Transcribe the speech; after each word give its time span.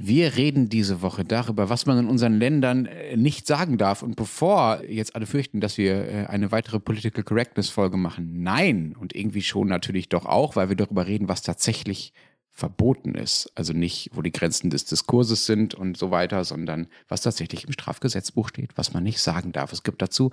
Wir 0.00 0.36
reden 0.36 0.68
diese 0.68 1.02
Woche 1.02 1.24
darüber, 1.24 1.70
was 1.70 1.84
man 1.84 1.98
in 1.98 2.06
unseren 2.06 2.38
Ländern 2.38 2.86
äh, 2.86 3.16
nicht 3.16 3.48
sagen 3.48 3.78
darf. 3.78 4.02
Und 4.02 4.14
bevor 4.14 4.84
jetzt 4.88 5.16
alle 5.16 5.26
fürchten, 5.26 5.60
dass 5.60 5.76
wir 5.76 6.08
äh, 6.08 6.26
eine 6.26 6.52
weitere 6.52 6.78
Political 6.78 7.24
Correctness 7.24 7.68
Folge 7.68 7.96
machen, 7.96 8.42
nein. 8.42 8.94
Und 8.98 9.16
irgendwie 9.16 9.42
schon 9.42 9.66
natürlich 9.66 10.08
doch 10.08 10.24
auch, 10.24 10.54
weil 10.54 10.68
wir 10.68 10.76
darüber 10.76 11.08
reden, 11.08 11.28
was 11.28 11.42
tatsächlich 11.42 12.12
verboten 12.58 13.14
ist. 13.14 13.52
Also 13.54 13.72
nicht, 13.72 14.10
wo 14.14 14.20
die 14.20 14.32
Grenzen 14.32 14.68
des 14.68 14.84
Diskurses 14.84 15.46
sind 15.46 15.76
und 15.76 15.96
so 15.96 16.10
weiter, 16.10 16.42
sondern 16.42 16.88
was 17.06 17.20
tatsächlich 17.20 17.64
im 17.64 17.72
Strafgesetzbuch 17.72 18.48
steht, 18.48 18.76
was 18.76 18.92
man 18.92 19.04
nicht 19.04 19.20
sagen 19.20 19.52
darf. 19.52 19.72
Es 19.72 19.84
gibt 19.84 20.02
dazu 20.02 20.30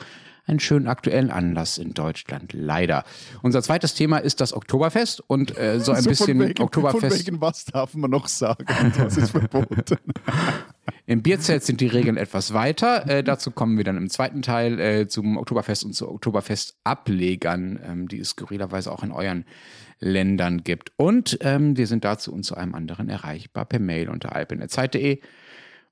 einen 0.47 0.59
schönen 0.59 0.87
aktuellen 0.87 1.29
Anlass 1.29 1.77
in 1.77 1.93
Deutschland, 1.93 2.51
leider. 2.51 3.03
Unser 3.43 3.61
zweites 3.61 3.93
Thema 3.93 4.17
ist 4.17 4.41
das 4.41 4.53
Oktoberfest 4.53 5.21
und 5.27 5.55
äh, 5.55 5.79
so 5.79 5.91
ein 5.91 6.01
so 6.01 6.09
bisschen 6.09 6.39
von 6.39 6.49
wegen, 6.49 6.63
Oktoberfest. 6.63 7.15
Von 7.15 7.27
wegen 7.27 7.41
was 7.41 7.65
darf 7.65 7.93
man 7.93 8.09
noch 8.09 8.27
sagen 8.27 8.65
und 8.81 8.99
was 8.99 9.17
ist 9.17 9.29
verboten? 9.29 9.83
Im 11.05 11.21
Bierzelt 11.21 11.63
sind 11.63 11.79
die 11.79 11.87
Regeln 11.87 12.17
etwas 12.17 12.55
weiter. 12.55 13.07
Äh, 13.07 13.23
dazu 13.23 13.51
kommen 13.51 13.77
wir 13.77 13.83
dann 13.83 13.97
im 13.97 14.09
zweiten 14.09 14.41
Teil 14.41 14.79
äh, 14.79 15.07
zum 15.07 15.37
Oktoberfest 15.37 15.85
und 15.85 15.93
zu 15.93 16.09
Oktoberfest-Ablegern, 16.09 17.79
ähm, 17.83 18.07
die 18.07 18.19
es 18.19 18.29
skurrilerweise 18.29 18.91
auch 18.91 19.03
in 19.03 19.11
euren 19.11 19.45
Ländern 19.99 20.63
gibt. 20.63 20.91
Und 20.97 21.37
ähm, 21.41 21.77
wir 21.77 21.87
sind 21.87 22.05
dazu 22.05 22.33
und 22.33 22.43
zu 22.43 22.55
einem 22.55 22.75
anderen 22.75 23.09
erreichbar 23.09 23.65
per 23.65 23.79
Mail 23.79 24.09
unter 24.09 24.35
alpin.zeit.de 24.35 25.19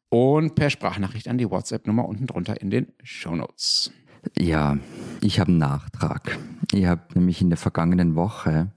und 0.10 0.56
per 0.56 0.70
Sprachnachricht 0.70 1.28
an 1.28 1.38
die 1.38 1.50
WhatsApp-Nummer 1.50 2.08
unten 2.08 2.28
drunter 2.28 2.62
in 2.62 2.70
den 2.70 2.88
Show 3.04 3.36
Notes. 3.36 3.92
Ja, 4.38 4.78
ich 5.22 5.40
habe 5.40 5.50
einen 5.50 5.58
Nachtrag. 5.58 6.38
Ich 6.72 6.86
habe 6.86 7.02
nämlich 7.16 7.42
in 7.42 7.50
der 7.50 7.58
vergangenen 7.58 8.16
Woche 8.16 8.72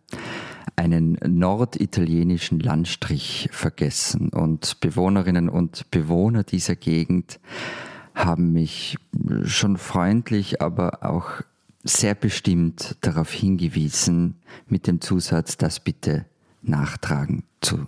einen 0.76 1.18
norditalienischen 1.24 2.60
Landstrich 2.60 3.48
vergessen 3.52 4.30
und 4.30 4.80
Bewohnerinnen 4.80 5.48
und 5.48 5.90
Bewohner 5.90 6.42
dieser 6.42 6.76
Gegend 6.76 7.38
haben 8.14 8.52
mich 8.52 8.96
schon 9.44 9.76
freundlich, 9.76 10.60
aber 10.62 11.02
auch 11.02 11.42
sehr 11.88 12.14
bestimmt 12.14 12.96
darauf 13.00 13.32
hingewiesen, 13.32 14.36
mit 14.66 14.86
dem 14.86 15.00
Zusatz, 15.00 15.56
das 15.56 15.80
bitte 15.80 16.26
nachtragen 16.62 17.44
zu 17.60 17.86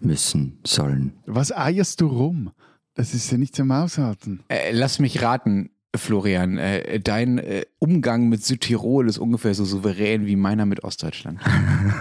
müssen, 0.00 0.58
sollen. 0.64 1.12
Was 1.26 1.56
eierst 1.56 2.00
du 2.00 2.06
rum? 2.06 2.50
Das 2.94 3.14
ist 3.14 3.30
ja 3.30 3.38
nicht 3.38 3.54
zum 3.54 3.70
Aushalten. 3.70 4.40
Äh, 4.48 4.72
lass 4.72 4.98
mich 4.98 5.22
raten. 5.22 5.70
Florian, 5.94 6.58
äh, 6.58 7.00
dein 7.00 7.38
äh, 7.38 7.64
Umgang 7.78 8.28
mit 8.28 8.44
Südtirol 8.44 9.08
ist 9.08 9.16
ungefähr 9.16 9.54
so 9.54 9.64
souverän 9.64 10.26
wie 10.26 10.36
meiner 10.36 10.66
mit 10.66 10.84
Ostdeutschland. 10.84 11.40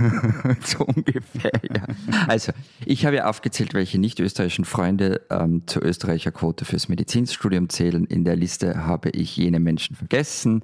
so 0.66 0.86
ungefähr, 0.86 1.52
ja. 1.64 1.86
Also, 2.28 2.52
ich 2.86 3.06
habe 3.06 3.18
ja 3.18 3.30
aufgezählt, 3.30 3.74
welche 3.74 3.98
nicht-österreichischen 3.98 4.66
Freunde 4.66 5.22
ähm, 5.30 5.64
zur 5.66 5.84
Österreicher 5.84 6.32
Quote 6.32 6.66
fürs 6.66 6.90
Medizinstudium 6.90 7.70
zählen. 7.70 8.06
In 8.06 8.26
der 8.26 8.36
Liste 8.36 8.86
habe 8.86 9.12
ich 9.12 9.38
jene 9.38 9.60
Menschen 9.60 9.96
vergessen, 9.96 10.64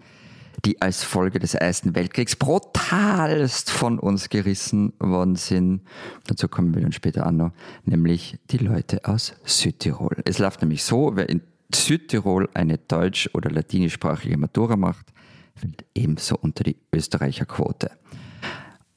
die 0.66 0.81
als 0.81 1.03
Folge 1.03 1.39
des 1.39 1.55
Ersten 1.55 1.95
Weltkriegs 1.95 2.35
brutalst 2.35 3.71
von 3.71 3.99
uns 3.99 4.30
gerissen 4.30 4.94
worden 4.99 5.35
sind. 5.35 5.81
Dazu 6.27 6.47
kommen 6.47 6.75
wir 6.75 6.81
dann 6.81 6.91
später 6.91 7.25
an 7.25 7.38
noch, 7.38 7.51
nämlich 7.85 8.38
die 8.51 8.57
Leute 8.57 9.06
aus 9.06 9.34
Südtirol. 9.45 10.17
Es 10.25 10.40
läuft 10.40 10.61
nämlich 10.61 10.84
so, 10.84 11.16
wer 11.16 11.29
in 11.29 11.41
Südtirol 11.73 12.50
eine 12.53 12.78
deutsch- 12.78 13.29
oder 13.34 13.50
latinischsprachige 13.50 14.38
Matura 14.38 14.75
macht, 14.75 15.07
fällt 15.56 15.85
ebenso 15.95 16.38
unter 16.38 16.63
die 16.63 16.78
Österreicherquote. 16.94 17.91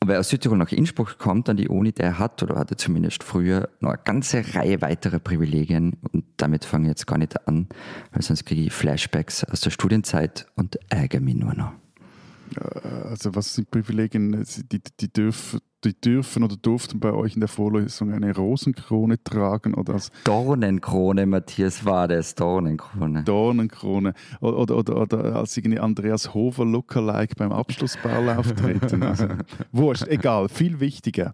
Und 0.00 0.08
wer 0.08 0.20
aus 0.20 0.28
Südtirol 0.28 0.58
nach 0.58 0.72
Innsbruck 0.72 1.18
kommt 1.18 1.48
an 1.48 1.56
die 1.56 1.68
Uni, 1.68 1.92
der 1.92 2.18
hat 2.18 2.42
oder 2.42 2.56
hatte 2.56 2.76
zumindest 2.76 3.24
früher 3.24 3.70
noch 3.80 3.90
eine 3.90 4.00
ganze 4.04 4.44
Reihe 4.54 4.82
weiterer 4.82 5.18
Privilegien 5.18 5.96
und 6.12 6.23
damit 6.36 6.64
fange 6.64 6.86
ich 6.86 6.90
jetzt 6.90 7.06
gar 7.06 7.18
nicht 7.18 7.46
an, 7.46 7.68
weil 8.12 8.22
sonst 8.22 8.44
kriege 8.44 8.62
ich 8.62 8.72
Flashbacks 8.72 9.44
aus 9.44 9.60
der 9.60 9.70
Studienzeit 9.70 10.46
und 10.54 10.78
ärgere 10.90 11.20
mich 11.20 11.36
nur 11.36 11.54
noch. 11.54 11.72
Also 13.10 13.34
was 13.34 13.54
sind 13.54 13.70
Privilegien? 13.70 14.44
Die, 14.70 14.80
die, 15.00 15.12
dürfen, 15.12 15.60
die 15.82 15.98
dürfen 15.98 16.44
oder 16.44 16.56
durften 16.56 17.00
bei 17.00 17.12
euch 17.12 17.34
in 17.34 17.40
der 17.40 17.48
Vorlesung 17.48 18.12
eine 18.12 18.34
Rosenkrone 18.34 19.22
tragen 19.22 19.74
oder 19.74 19.94
als 19.94 20.12
Dornenkrone, 20.24 21.26
Matthias 21.26 21.84
war 21.84 22.06
das, 22.06 22.34
Dornenkrone. 22.34 23.24
Dornenkrone 23.24 24.14
oder, 24.40 24.58
oder, 24.58 24.76
oder, 24.76 24.96
oder 25.00 25.36
als 25.36 25.56
irgendwie 25.56 25.80
Andreas 25.80 26.34
Hofer 26.34 26.64
Lookalike 26.64 27.34
beim 27.36 27.52
Abschlussball 27.52 28.28
auftreten. 28.36 29.02
Also, 29.02 29.28
wurscht, 29.72 30.06
egal, 30.08 30.48
viel 30.48 30.80
wichtiger. 30.80 31.32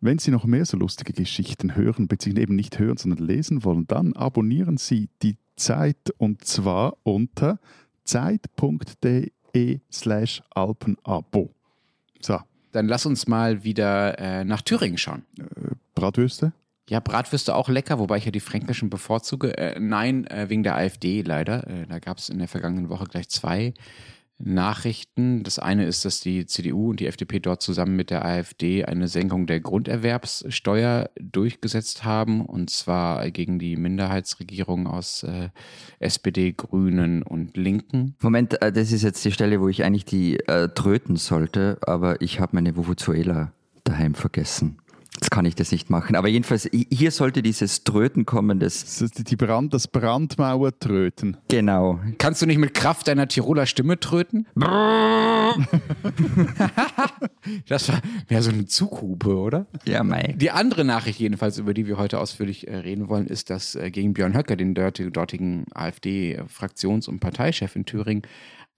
Wenn 0.00 0.18
Sie 0.18 0.30
noch 0.30 0.44
mehr 0.44 0.64
so 0.64 0.76
lustige 0.76 1.12
Geschichten 1.12 1.74
hören, 1.74 2.08
beziehungsweise 2.08 2.42
eben 2.42 2.56
nicht 2.56 2.78
hören, 2.78 2.96
sondern 2.96 3.26
lesen 3.26 3.64
wollen, 3.64 3.86
dann 3.86 4.14
abonnieren 4.14 4.76
Sie 4.76 5.08
die 5.22 5.36
Zeit 5.56 6.10
und 6.16 6.44
zwar 6.44 6.96
unter 7.02 7.58
zeit.de 8.04 9.80
slash 9.92 10.42
Alpenabo. 10.50 11.50
So. 12.20 12.38
Dann 12.72 12.86
lass 12.86 13.04
uns 13.04 13.26
mal 13.26 13.64
wieder 13.64 14.18
äh, 14.18 14.44
nach 14.44 14.62
Thüringen 14.62 14.96
schauen. 14.96 15.24
Äh, 15.38 15.74
Bratwürste? 15.94 16.52
Ja, 16.88 17.00
Bratwürste 17.00 17.54
auch 17.54 17.68
lecker, 17.68 17.98
wobei 17.98 18.18
ich 18.18 18.24
ja 18.24 18.30
die 18.30 18.40
fränkischen 18.40 18.90
bevorzuge. 18.90 19.56
Äh, 19.56 19.78
nein, 19.78 20.26
äh, 20.26 20.48
wegen 20.48 20.62
der 20.62 20.76
AfD 20.76 21.22
leider. 21.22 21.66
Äh, 21.66 21.86
da 21.86 21.98
gab 21.98 22.18
es 22.18 22.28
in 22.28 22.38
der 22.38 22.48
vergangenen 22.48 22.88
Woche 22.88 23.04
gleich 23.04 23.28
zwei 23.28 23.74
Nachrichten. 24.42 25.42
Das 25.42 25.58
eine 25.58 25.86
ist, 25.86 26.04
dass 26.04 26.20
die 26.20 26.46
CDU 26.46 26.90
und 26.90 27.00
die 27.00 27.06
FDP 27.06 27.40
dort 27.40 27.62
zusammen 27.62 27.96
mit 27.96 28.10
der 28.10 28.24
AfD 28.24 28.84
eine 28.84 29.08
Senkung 29.08 29.46
der 29.46 29.60
Grunderwerbssteuer 29.60 31.10
durchgesetzt 31.20 32.04
haben, 32.04 32.44
und 32.44 32.70
zwar 32.70 33.30
gegen 33.30 33.58
die 33.58 33.76
Minderheitsregierung 33.76 34.86
aus 34.86 35.22
äh, 35.22 35.50
SPD, 35.98 36.52
Grünen 36.52 37.22
und 37.22 37.56
Linken. 37.56 38.14
Moment, 38.20 38.60
äh, 38.62 38.72
das 38.72 38.92
ist 38.92 39.02
jetzt 39.02 39.24
die 39.24 39.32
Stelle, 39.32 39.60
wo 39.60 39.68
ich 39.68 39.84
eigentlich 39.84 40.04
die 40.04 40.38
äh, 40.40 40.68
tröten 40.68 41.16
sollte, 41.16 41.78
aber 41.82 42.20
ich 42.20 42.40
habe 42.40 42.54
meine 42.54 42.76
Vuvuzuela 42.76 43.52
daheim 43.84 44.14
vergessen. 44.14 44.78
Jetzt 45.16 45.30
kann 45.30 45.44
ich 45.44 45.56
das 45.56 45.72
nicht 45.72 45.90
machen. 45.90 46.14
Aber 46.14 46.28
jedenfalls, 46.28 46.68
hier 46.72 47.10
sollte 47.10 47.42
dieses 47.42 47.82
Tröten 47.84 48.26
kommen. 48.26 48.60
Das, 48.60 48.98
das, 48.98 49.10
die 49.10 49.36
Brand, 49.36 49.74
das 49.74 49.88
Brandmauer 49.88 50.78
tröten. 50.78 51.36
Genau. 51.48 51.98
Kannst 52.18 52.42
du 52.42 52.46
nicht 52.46 52.58
mit 52.58 52.74
Kraft 52.74 53.08
deiner 53.08 53.26
Tiroler 53.26 53.66
Stimme 53.66 53.98
tröten? 53.98 54.46
das 57.68 57.88
war 57.88 58.00
mehr 58.28 58.42
so 58.42 58.50
eine 58.50 58.66
Zughupe, 58.66 59.36
oder? 59.36 59.66
Ja, 59.84 60.04
mei. 60.04 60.34
Die 60.36 60.52
andere 60.52 60.84
Nachricht 60.84 61.18
jedenfalls, 61.18 61.58
über 61.58 61.74
die 61.74 61.88
wir 61.88 61.98
heute 61.98 62.20
ausführlich 62.20 62.68
äh, 62.68 62.76
reden 62.76 63.08
wollen, 63.08 63.26
ist, 63.26 63.50
dass 63.50 63.74
äh, 63.74 63.90
gegen 63.90 64.14
Björn 64.14 64.34
Höcker, 64.34 64.54
den 64.54 64.74
dortigen 64.74 65.64
AfD-Fraktions- 65.74 67.08
und 67.08 67.18
Parteichef 67.18 67.74
in 67.74 67.84
Thüringen, 67.84 68.22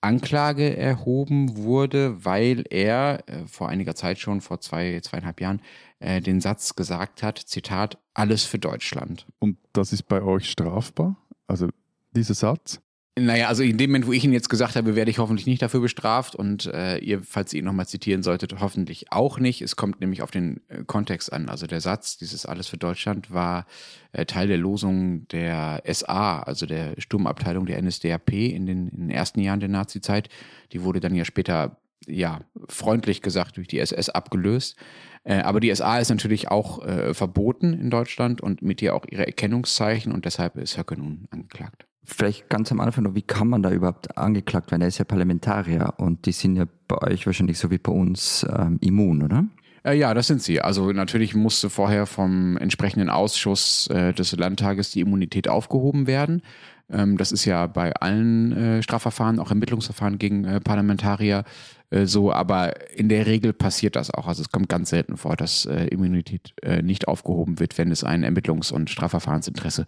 Anklage 0.02 0.76
erhoben 0.76 1.56
wurde, 1.56 2.24
weil 2.24 2.64
er 2.70 3.22
äh, 3.26 3.46
vor 3.46 3.68
einiger 3.68 3.94
Zeit 3.94 4.18
schon, 4.18 4.40
vor 4.40 4.60
zwei, 4.60 4.98
zweieinhalb 5.00 5.40
Jahren, 5.40 5.60
äh, 6.02 6.20
den 6.20 6.40
Satz 6.40 6.74
gesagt 6.74 7.22
hat, 7.22 7.38
Zitat, 7.38 7.98
alles 8.14 8.44
für 8.44 8.58
Deutschland. 8.58 9.26
Und 9.38 9.56
das 9.72 9.92
ist 9.92 10.04
bei 10.04 10.22
euch 10.22 10.50
strafbar? 10.50 11.16
Also 11.46 11.68
dieser 12.14 12.34
Satz? 12.34 12.80
Naja, 13.14 13.48
also 13.48 13.62
in 13.62 13.76
dem 13.76 13.90
Moment, 13.90 14.06
wo 14.06 14.12
ich 14.12 14.24
ihn 14.24 14.32
jetzt 14.32 14.48
gesagt 14.48 14.74
habe, 14.74 14.96
werde 14.96 15.10
ich 15.10 15.18
hoffentlich 15.18 15.46
nicht 15.46 15.60
dafür 15.60 15.80
bestraft 15.80 16.34
und 16.34 16.64
äh, 16.64 16.96
ihr, 16.96 17.22
falls 17.22 17.52
ihr 17.52 17.58
ihn 17.58 17.66
nochmal 17.66 17.86
zitieren 17.86 18.22
solltet, 18.22 18.58
hoffentlich 18.58 19.12
auch 19.12 19.38
nicht. 19.38 19.60
Es 19.60 19.76
kommt 19.76 20.00
nämlich 20.00 20.22
auf 20.22 20.30
den 20.30 20.62
äh, 20.68 20.82
Kontext 20.86 21.30
an. 21.30 21.50
Also 21.50 21.66
der 21.66 21.82
Satz, 21.82 22.16
dieses 22.16 22.46
Alles 22.46 22.68
für 22.68 22.78
Deutschland, 22.78 23.30
war 23.30 23.66
äh, 24.12 24.24
Teil 24.24 24.48
der 24.48 24.56
Losung 24.56 25.28
der 25.28 25.82
SA, 25.92 26.38
also 26.40 26.64
der 26.64 26.94
Sturmabteilung 26.96 27.66
der 27.66 27.82
NSDAP 27.82 28.32
in 28.32 28.64
den, 28.64 28.88
in 28.88 28.96
den 28.96 29.10
ersten 29.10 29.40
Jahren 29.40 29.60
der 29.60 29.68
Nazizeit. 29.68 30.30
Die 30.72 30.82
wurde 30.82 31.00
dann 31.00 31.14
ja 31.14 31.26
später, 31.26 31.76
ja, 32.06 32.40
freundlich 32.66 33.20
gesagt 33.20 33.58
durch 33.58 33.68
die 33.68 33.78
SS 33.78 34.08
abgelöst. 34.08 34.76
Äh, 35.24 35.40
aber 35.40 35.60
die 35.60 35.74
SA 35.74 35.98
ist 35.98 36.10
natürlich 36.10 36.50
auch 36.50 36.84
äh, 36.84 37.14
verboten 37.14 37.72
in 37.74 37.90
Deutschland 37.90 38.40
und 38.40 38.62
mit 38.62 38.82
ihr 38.82 38.94
auch 38.94 39.04
ihre 39.08 39.26
Erkennungszeichen 39.26 40.12
und 40.12 40.24
deshalb 40.24 40.56
ist 40.56 40.76
Höcke 40.78 40.96
nun 40.96 41.26
angeklagt. 41.30 41.86
Vielleicht 42.04 42.48
ganz 42.48 42.72
am 42.72 42.80
Anfang 42.80 43.04
noch, 43.04 43.14
wie 43.14 43.22
kann 43.22 43.46
man 43.46 43.62
da 43.62 43.70
überhaupt 43.70 44.18
angeklagt 44.18 44.72
werden? 44.72 44.82
Er 44.82 44.88
ist 44.88 44.98
ja 44.98 45.04
Parlamentarier 45.04 45.94
und 45.98 46.26
die 46.26 46.32
sind 46.32 46.56
ja 46.56 46.64
bei 46.88 46.98
euch 46.98 47.26
wahrscheinlich 47.26 47.58
so 47.58 47.70
wie 47.70 47.78
bei 47.78 47.92
uns 47.92 48.44
ähm, 48.52 48.78
immun, 48.80 49.22
oder? 49.22 49.44
Äh, 49.84 49.98
ja, 49.98 50.12
das 50.12 50.26
sind 50.26 50.42
sie. 50.42 50.60
Also 50.60 50.90
natürlich 50.90 51.36
musste 51.36 51.70
vorher 51.70 52.06
vom 52.06 52.56
entsprechenden 52.56 53.08
Ausschuss 53.08 53.86
äh, 53.88 54.12
des 54.12 54.36
Landtages 54.36 54.90
die 54.90 55.00
Immunität 55.00 55.48
aufgehoben 55.48 56.08
werden. 56.08 56.42
Ähm, 56.90 57.16
das 57.16 57.32
ist 57.32 57.44
ja 57.44 57.66
bei 57.66 57.92
allen 57.94 58.52
äh, 58.52 58.82
Strafverfahren, 58.82 59.38
auch 59.38 59.50
Ermittlungsverfahren 59.50 60.18
gegen 60.18 60.44
äh, 60.44 60.60
Parlamentarier 60.60 61.44
äh, 61.92 62.06
so, 62.06 62.32
aber 62.32 62.90
in 62.96 63.08
der 63.08 63.26
Regel 63.26 63.52
passiert 63.52 63.96
das 63.96 64.10
auch. 64.10 64.26
Also 64.26 64.42
es 64.42 64.50
kommt 64.50 64.68
ganz 64.68 64.90
selten 64.90 65.16
vor, 65.16 65.36
dass 65.36 65.66
äh, 65.66 65.86
Immunität 65.86 66.54
äh, 66.62 66.82
nicht 66.82 67.06
aufgehoben 67.06 67.60
wird, 67.60 67.76
wenn 67.78 67.90
es 67.90 68.02
ein 68.02 68.24
Ermittlungs- 68.24 68.72
und 68.72 68.90
Strafverfahrensinteresse 68.90 69.86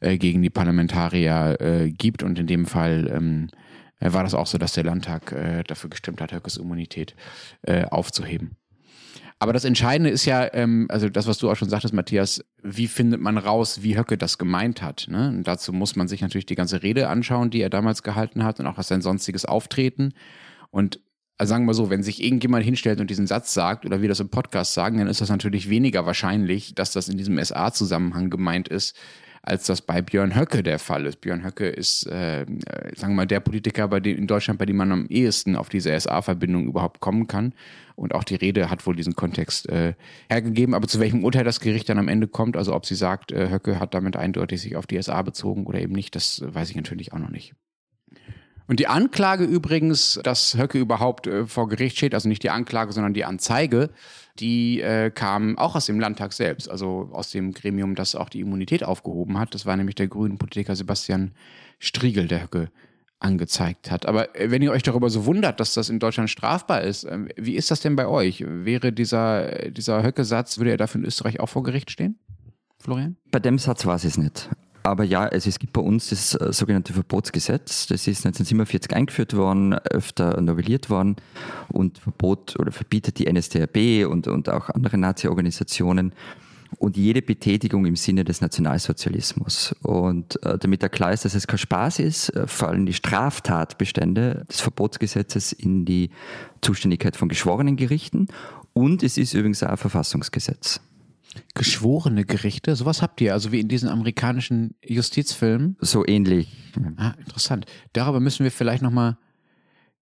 äh, 0.00 0.16
gegen 0.16 0.42
die 0.42 0.50
Parlamentarier 0.50 1.56
äh, 1.60 1.90
gibt. 1.90 2.22
Und 2.22 2.38
in 2.38 2.46
dem 2.46 2.64
Fall 2.66 3.10
ähm, 3.14 3.48
äh, 4.00 4.12
war 4.12 4.24
das 4.24 4.34
auch 4.34 4.46
so, 4.46 4.58
dass 4.58 4.72
der 4.72 4.84
Landtag 4.84 5.34
dafür 5.66 5.90
gestimmt 5.90 6.20
hat, 6.20 6.32
Höckes 6.32 6.56
Immunität 6.56 7.14
aufzuheben. 7.90 8.56
Aber 9.38 9.52
das 9.52 9.64
Entscheidende 9.64 10.10
ist 10.10 10.24
ja, 10.24 10.52
ähm, 10.54 10.86
also 10.88 11.08
das, 11.08 11.26
was 11.26 11.38
du 11.38 11.50
auch 11.50 11.56
schon 11.56 11.68
sagtest, 11.68 11.92
Matthias, 11.92 12.44
wie 12.62 12.86
findet 12.86 13.20
man 13.20 13.36
raus, 13.36 13.82
wie 13.82 13.98
Höcke 13.98 14.16
das 14.16 14.38
gemeint 14.38 14.80
hat? 14.80 15.06
Ne? 15.08 15.28
Und 15.28 15.44
dazu 15.44 15.72
muss 15.72 15.96
man 15.96 16.08
sich 16.08 16.22
natürlich 16.22 16.46
die 16.46 16.54
ganze 16.54 16.82
Rede 16.82 17.08
anschauen, 17.08 17.50
die 17.50 17.60
er 17.60 17.70
damals 17.70 18.02
gehalten 18.02 18.44
hat 18.44 18.60
und 18.60 18.66
auch 18.66 18.80
sein 18.82 19.02
sonstiges 19.02 19.44
Auftreten. 19.44 20.14
Und 20.70 21.00
also 21.36 21.50
sagen 21.50 21.66
wir 21.66 21.74
so, 21.74 21.90
wenn 21.90 22.02
sich 22.02 22.22
irgendjemand 22.22 22.64
hinstellt 22.64 23.00
und 23.00 23.10
diesen 23.10 23.26
Satz 23.26 23.54
sagt 23.54 23.84
oder 23.84 24.00
wir 24.00 24.08
das 24.08 24.20
im 24.20 24.28
Podcast 24.28 24.74
sagen, 24.74 24.98
dann 24.98 25.08
ist 25.08 25.20
das 25.20 25.30
natürlich 25.30 25.68
weniger 25.68 26.06
wahrscheinlich, 26.06 26.74
dass 26.74 26.92
das 26.92 27.08
in 27.08 27.18
diesem 27.18 27.42
SA-Zusammenhang 27.42 28.30
gemeint 28.30 28.68
ist, 28.68 28.96
als 29.42 29.66
das 29.66 29.82
bei 29.82 30.00
Björn 30.00 30.34
Höcke 30.34 30.62
der 30.62 30.78
Fall 30.78 31.04
ist. 31.06 31.20
Björn 31.20 31.44
Höcke 31.44 31.68
ist, 31.68 32.06
äh, 32.06 32.46
sagen 32.96 33.12
wir 33.12 33.16
mal, 33.16 33.26
der 33.26 33.40
Politiker 33.40 33.88
bei 33.88 34.00
dem, 34.00 34.16
in 34.16 34.26
Deutschland, 34.26 34.58
bei 34.58 34.64
dem 34.64 34.76
man 34.76 34.90
am 34.90 35.06
ehesten 35.06 35.56
auf 35.56 35.68
diese 35.68 35.98
SA-Verbindung 35.98 36.66
überhaupt 36.66 37.00
kommen 37.00 37.26
kann. 37.26 37.52
Und 37.94 38.14
auch 38.14 38.24
die 38.24 38.36
Rede 38.36 38.70
hat 38.70 38.86
wohl 38.86 38.96
diesen 38.96 39.14
Kontext 39.14 39.68
äh, 39.68 39.94
hergegeben. 40.30 40.74
Aber 40.74 40.88
zu 40.88 40.98
welchem 40.98 41.24
Urteil 41.24 41.44
das 41.44 41.60
Gericht 41.60 41.88
dann 41.88 41.98
am 41.98 42.08
Ende 42.08 42.26
kommt, 42.26 42.56
also 42.56 42.74
ob 42.74 42.86
sie 42.86 42.94
sagt, 42.94 43.32
äh, 43.32 43.50
Höcke 43.50 43.78
hat 43.78 43.92
damit 43.92 44.16
eindeutig 44.16 44.62
sich 44.62 44.76
auf 44.76 44.86
die 44.86 45.00
SA 45.02 45.20
bezogen 45.22 45.66
oder 45.66 45.80
eben 45.80 45.92
nicht, 45.92 46.16
das 46.16 46.42
weiß 46.46 46.70
ich 46.70 46.76
natürlich 46.76 47.12
auch 47.12 47.18
noch 47.18 47.30
nicht. 47.30 47.54
Und 48.66 48.80
die 48.80 48.86
Anklage 48.86 49.44
übrigens, 49.44 50.18
dass 50.22 50.56
Höcke 50.56 50.78
überhaupt 50.78 51.26
äh, 51.26 51.46
vor 51.46 51.68
Gericht 51.68 51.98
steht, 51.98 52.14
also 52.14 52.28
nicht 52.28 52.42
die 52.42 52.50
Anklage, 52.50 52.92
sondern 52.92 53.12
die 53.12 53.24
Anzeige, 53.24 53.90
die 54.38 54.80
äh, 54.80 55.10
kam 55.10 55.58
auch 55.58 55.76
aus 55.76 55.86
dem 55.86 56.00
Landtag 56.00 56.32
selbst, 56.32 56.70
also 56.70 57.10
aus 57.12 57.30
dem 57.30 57.52
Gremium, 57.52 57.94
das 57.94 58.14
auch 58.14 58.28
die 58.28 58.40
Immunität 58.40 58.82
aufgehoben 58.82 59.38
hat. 59.38 59.54
Das 59.54 59.66
war 59.66 59.76
nämlich 59.76 59.94
der 59.96 60.08
grünen 60.08 60.38
Politiker 60.38 60.74
Sebastian 60.74 61.32
Striegel, 61.78 62.26
der 62.26 62.42
Höcke 62.42 62.70
angezeigt 63.20 63.90
hat. 63.90 64.06
Aber 64.06 64.38
äh, 64.38 64.50
wenn 64.50 64.62
ihr 64.62 64.72
euch 64.72 64.82
darüber 64.82 65.10
so 65.10 65.26
wundert, 65.26 65.60
dass 65.60 65.74
das 65.74 65.90
in 65.90 65.98
Deutschland 65.98 66.30
strafbar 66.30 66.82
ist, 66.82 67.04
äh, 67.04 67.26
wie 67.36 67.56
ist 67.56 67.70
das 67.70 67.80
denn 67.80 67.96
bei 67.96 68.06
euch? 68.06 68.44
Wäre 68.46 68.92
dieser, 68.92 69.70
dieser 69.70 70.02
Höcke-Satz, 70.02 70.58
würde 70.58 70.70
er 70.70 70.76
dafür 70.78 71.00
in 71.00 71.06
Österreich 71.06 71.38
auch 71.40 71.48
vor 71.48 71.62
Gericht 71.62 71.90
stehen? 71.90 72.18
Florian? 72.78 73.16
Bei 73.30 73.40
dem 73.40 73.58
Satz 73.58 73.84
weiß 73.84 74.04
ich 74.04 74.10
es 74.10 74.18
nicht. 74.18 74.50
Aber 74.84 75.02
ja, 75.02 75.22
also 75.22 75.48
es 75.48 75.58
gibt 75.58 75.72
bei 75.72 75.80
uns 75.80 76.10
das 76.10 76.34
äh, 76.34 76.52
sogenannte 76.52 76.92
Verbotsgesetz. 76.92 77.86
Das 77.86 78.06
ist 78.06 78.26
1947 78.26 78.94
eingeführt 78.94 79.34
worden, 79.34 79.72
öfter 79.72 80.40
novelliert 80.42 80.90
worden 80.90 81.16
und 81.68 81.98
verbot 81.98 82.54
oder 82.58 82.70
verbietet 82.70 83.18
die 83.18 83.32
NSDAP 83.32 84.06
und, 84.06 84.28
und 84.28 84.50
auch 84.50 84.68
andere 84.68 84.98
Nazi-Organisationen 84.98 86.12
und 86.78 86.98
jede 86.98 87.22
Betätigung 87.22 87.86
im 87.86 87.96
Sinne 87.96 88.24
des 88.24 88.42
Nationalsozialismus. 88.42 89.74
Und 89.82 90.42
äh, 90.44 90.58
damit 90.58 90.82
da 90.82 90.90
klar 90.90 91.14
ist, 91.14 91.24
dass 91.24 91.34
es 91.34 91.46
kein 91.46 91.58
Spaß 91.58 92.00
ist, 92.00 92.28
äh, 92.30 92.46
fallen 92.46 92.84
die 92.84 92.92
Straftatbestände 92.92 94.44
des 94.50 94.60
Verbotsgesetzes 94.60 95.52
in 95.52 95.86
die 95.86 96.10
Zuständigkeit 96.60 97.16
von 97.16 97.30
geschworenen 97.30 97.76
Gerichten 97.76 98.28
und 98.74 99.02
es 99.02 99.16
ist 99.16 99.32
übrigens 99.32 99.62
auch 99.62 99.70
ein 99.70 99.76
Verfassungsgesetz. 99.78 100.80
Geschworene 101.54 102.24
Gerichte, 102.24 102.76
sowas 102.76 103.02
habt 103.02 103.20
ihr, 103.20 103.32
also 103.32 103.52
wie 103.52 103.60
in 103.60 103.68
diesen 103.68 103.88
amerikanischen 103.88 104.74
Justizfilmen? 104.84 105.76
So 105.80 106.06
ähnlich. 106.06 106.48
Ah, 106.96 107.14
interessant. 107.18 107.66
Darüber 107.92 108.20
müssen 108.20 108.44
wir 108.44 108.50
vielleicht 108.50 108.82
nochmal 108.82 109.16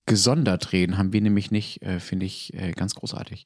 gesondert 0.05 0.71
reden, 0.71 0.97
haben 0.97 1.13
wir 1.13 1.21
nämlich 1.21 1.51
nicht, 1.51 1.81
äh, 1.81 1.99
finde 1.99 2.25
ich 2.25 2.53
äh, 2.53 2.71
ganz 2.71 2.95
großartig, 2.95 3.45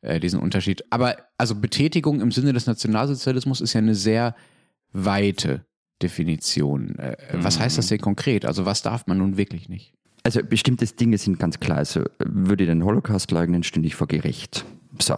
äh, 0.00 0.18
diesen 0.18 0.40
Unterschied. 0.40 0.84
Aber 0.90 1.16
also 1.38 1.54
Betätigung 1.54 2.20
im 2.20 2.32
Sinne 2.32 2.52
des 2.52 2.66
Nationalsozialismus 2.66 3.60
ist 3.60 3.74
ja 3.74 3.78
eine 3.78 3.94
sehr 3.94 4.34
weite 4.92 5.64
Definition. 6.02 6.98
Äh, 6.98 7.16
was 7.34 7.60
heißt 7.60 7.78
das 7.78 7.86
denn 7.86 8.00
konkret? 8.00 8.44
Also 8.44 8.66
was 8.66 8.82
darf 8.82 9.06
man 9.06 9.18
nun 9.18 9.36
wirklich 9.36 9.68
nicht? 9.68 9.94
Also 10.22 10.42
bestimmte 10.42 10.86
Dinge 10.86 11.16
sind 11.16 11.38
ganz 11.38 11.60
klar. 11.60 11.78
Also 11.78 12.04
würde 12.18 12.64
ich 12.64 12.70
den 12.70 12.84
Holocaust 12.84 13.30
leugnen, 13.30 13.62
stünde 13.62 13.86
ich 13.86 13.94
vor 13.94 14.08
Gericht. 14.08 14.64
So, 15.00 15.16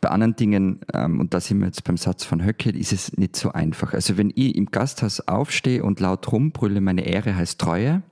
bei 0.00 0.10
anderen 0.10 0.36
Dingen, 0.36 0.80
ähm, 0.92 1.20
und 1.20 1.34
da 1.34 1.40
sind 1.40 1.60
wir 1.60 1.66
jetzt 1.66 1.84
beim 1.84 1.96
Satz 1.96 2.24
von 2.24 2.44
Höcke, 2.44 2.70
ist 2.70 2.92
es 2.92 3.16
nicht 3.16 3.36
so 3.36 3.52
einfach. 3.52 3.94
Also 3.94 4.16
wenn 4.16 4.30
ich 4.34 4.54
im 4.54 4.66
Gasthaus 4.66 5.20
aufstehe 5.20 5.82
und 5.82 6.00
laut 6.00 6.30
rumbrülle, 6.30 6.80
meine 6.80 7.06
Ehre 7.06 7.36
heißt 7.36 7.60
Treue, 7.60 8.02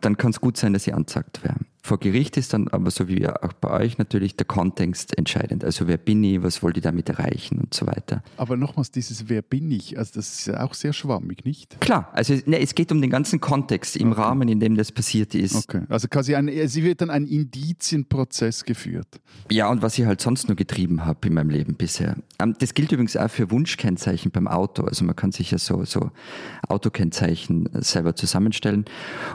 dann 0.00 0.16
kann 0.16 0.30
es 0.30 0.40
gut 0.40 0.56
sein, 0.56 0.72
dass 0.72 0.86
ich 0.86 0.94
anzeigt 0.94 1.44
werde. 1.44 1.60
Vor 1.90 1.98
Gericht 1.98 2.36
ist 2.36 2.52
dann 2.52 2.68
aber 2.68 2.92
so 2.92 3.08
wie 3.08 3.26
auch 3.26 3.52
bei 3.54 3.68
euch 3.80 3.98
natürlich 3.98 4.36
der 4.36 4.46
Kontext 4.46 5.18
entscheidend. 5.18 5.64
Also 5.64 5.88
wer 5.88 5.96
bin 5.96 6.22
ich, 6.22 6.40
was 6.40 6.62
wollte 6.62 6.78
ich 6.78 6.84
damit 6.84 7.08
erreichen 7.08 7.58
und 7.58 7.74
so 7.74 7.84
weiter. 7.84 8.22
Aber 8.36 8.56
nochmals 8.56 8.92
dieses 8.92 9.28
Wer 9.28 9.42
bin 9.42 9.72
ich, 9.72 9.98
also 9.98 10.12
das 10.14 10.32
ist 10.32 10.46
ja 10.46 10.62
auch 10.62 10.74
sehr 10.74 10.92
schwammig, 10.92 11.44
nicht? 11.44 11.80
Klar, 11.80 12.08
also 12.12 12.34
ne, 12.46 12.60
es 12.60 12.76
geht 12.76 12.92
um 12.92 13.00
den 13.00 13.10
ganzen 13.10 13.40
Kontext 13.40 13.96
im 13.96 14.12
okay. 14.12 14.20
Rahmen, 14.20 14.48
in 14.48 14.60
dem 14.60 14.76
das 14.76 14.92
passiert 14.92 15.34
ist. 15.34 15.68
Okay, 15.68 15.82
also 15.88 16.06
quasi 16.06 16.36
ein, 16.36 16.48
sie 16.68 16.84
wird 16.84 17.00
dann 17.00 17.10
ein 17.10 17.26
Indizienprozess 17.26 18.64
geführt. 18.64 19.08
Ja, 19.50 19.68
und 19.68 19.82
was 19.82 19.98
ich 19.98 20.06
halt 20.06 20.20
sonst 20.20 20.46
nur 20.46 20.54
getrieben 20.54 21.04
habe 21.04 21.26
in 21.26 21.34
meinem 21.34 21.50
Leben 21.50 21.74
bisher. 21.74 22.14
Ähm, 22.38 22.54
das 22.60 22.74
gilt 22.74 22.92
übrigens 22.92 23.16
auch 23.16 23.28
für 23.28 23.50
Wunschkennzeichen 23.50 24.30
beim 24.30 24.46
Auto. 24.46 24.84
Also 24.84 25.04
man 25.04 25.16
kann 25.16 25.32
sich 25.32 25.50
ja 25.50 25.58
so, 25.58 25.84
so 25.84 26.12
Autokennzeichen 26.68 27.68
selber 27.80 28.14
zusammenstellen. 28.14 28.84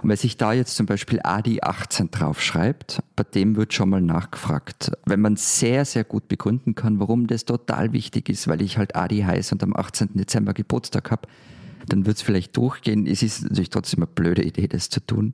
Und 0.01 0.07
wenn 0.07 0.15
sich 0.15 0.37
da 0.37 0.53
jetzt 0.53 0.77
zum 0.77 0.85
Beispiel 0.85 1.19
ADI 1.21 1.59
18 1.61 2.11
drauf 2.11 2.44
aufschreibt, 2.45 3.01
bei 3.15 3.23
dem 3.23 3.55
wird 3.55 3.73
schon 3.73 3.89
mal 3.89 4.01
nachgefragt. 4.01 4.91
Wenn 5.05 5.21
man 5.21 5.35
sehr, 5.35 5.85
sehr 5.85 6.03
gut 6.03 6.27
begründen 6.27 6.75
kann, 6.75 6.99
warum 6.99 7.27
das 7.27 7.45
total 7.45 7.93
wichtig 7.93 8.29
ist, 8.29 8.47
weil 8.47 8.61
ich 8.61 8.77
halt 8.77 8.95
Adi 8.95 9.21
heiße 9.21 9.55
und 9.55 9.63
am 9.63 9.75
18. 9.75 10.09
Dezember 10.13 10.53
Geburtstag 10.53 11.11
habe, 11.11 11.27
dann 11.87 12.05
wird 12.05 12.17
es 12.17 12.23
vielleicht 12.23 12.55
durchgehen. 12.55 13.07
Es 13.07 13.23
ist 13.23 13.43
natürlich 13.43 13.69
trotzdem 13.69 13.99
eine 13.99 14.07
blöde 14.07 14.43
Idee, 14.43 14.67
das 14.67 14.89
zu 14.89 14.99
tun. 14.99 15.33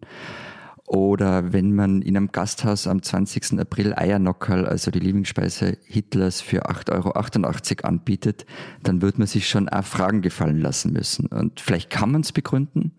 Oder 0.85 1.53
wenn 1.53 1.73
man 1.73 2.01
in 2.01 2.17
einem 2.17 2.31
Gasthaus 2.33 2.85
am 2.87 3.01
20. 3.01 3.59
April 3.59 3.93
Eiernockerl, 3.93 4.65
also 4.65 4.91
die 4.91 4.99
Lieblingsspeise 4.99 5.77
Hitlers, 5.85 6.41
für 6.41 6.69
8,88 6.69 6.91
Euro 6.91 7.87
anbietet, 7.87 8.45
dann 8.83 9.01
wird 9.01 9.17
man 9.17 9.27
sich 9.27 9.47
schon 9.47 9.69
auch 9.69 9.85
Fragen 9.85 10.21
gefallen 10.21 10.59
lassen 10.59 10.91
müssen. 10.91 11.27
Und 11.27 11.61
vielleicht 11.61 11.89
kann 11.89 12.11
man 12.11 12.21
es 12.21 12.33
begründen, 12.33 12.91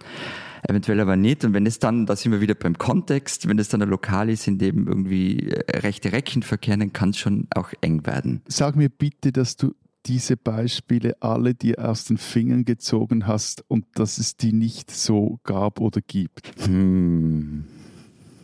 eventuell 0.63 1.01
aber 1.01 1.17
nicht. 1.17 1.45
Und 1.45 1.55
wenn 1.55 1.67
es 1.67 1.79
dann, 1.79 2.07
da 2.07 2.17
sind 2.17 2.33
wir 2.33 2.41
wieder 2.41 2.55
beim 2.55 2.79
Kontext, 2.79 3.49
wenn 3.49 3.59
es 3.59 3.69
dann 3.69 3.83
ein 3.83 3.89
Lokal 3.89 4.31
ist, 4.31 4.47
in 4.47 4.59
dem 4.59 4.87
irgendwie 4.87 5.51
äh, 5.51 5.79
rechte 5.79 6.13
Recken 6.13 6.43
verkehren, 6.43 6.81
dann 6.81 6.93
kann 6.93 7.11
es 7.11 7.19
schon 7.19 7.49
auch 7.55 7.73
eng 7.81 8.07
werden. 8.07 8.43
Sag 8.47 8.77
mir 8.77 8.89
bitte, 8.89 9.33
dass 9.33 9.57
du 9.57 9.75
diese 10.07 10.37
Beispiele 10.37 11.17
alle 11.21 11.55
dir 11.55 11.79
aus 11.79 12.05
den 12.05 12.19
Fingern 12.19 12.65
gezogen 12.65 13.27
hast 13.27 13.65
und 13.69 13.87
dass 13.95 14.19
es 14.19 14.37
die 14.37 14.53
nicht 14.53 14.91
so 14.91 15.39
gab 15.45 15.81
oder 15.81 16.01
gibt. 16.01 16.53
Hm. 16.65 17.65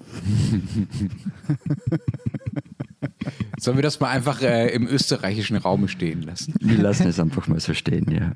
Sollen 3.58 3.76
wir 3.76 3.82
das 3.82 4.00
mal 4.00 4.10
einfach 4.10 4.40
äh, 4.40 4.68
im 4.68 4.86
österreichischen 4.86 5.56
Raum 5.56 5.88
stehen 5.88 6.22
lassen? 6.22 6.54
Wir 6.60 6.78
lassen 6.78 7.08
es 7.08 7.18
einfach 7.18 7.48
mal 7.48 7.60
so 7.60 7.74
stehen, 7.74 8.10
ja. 8.10 8.32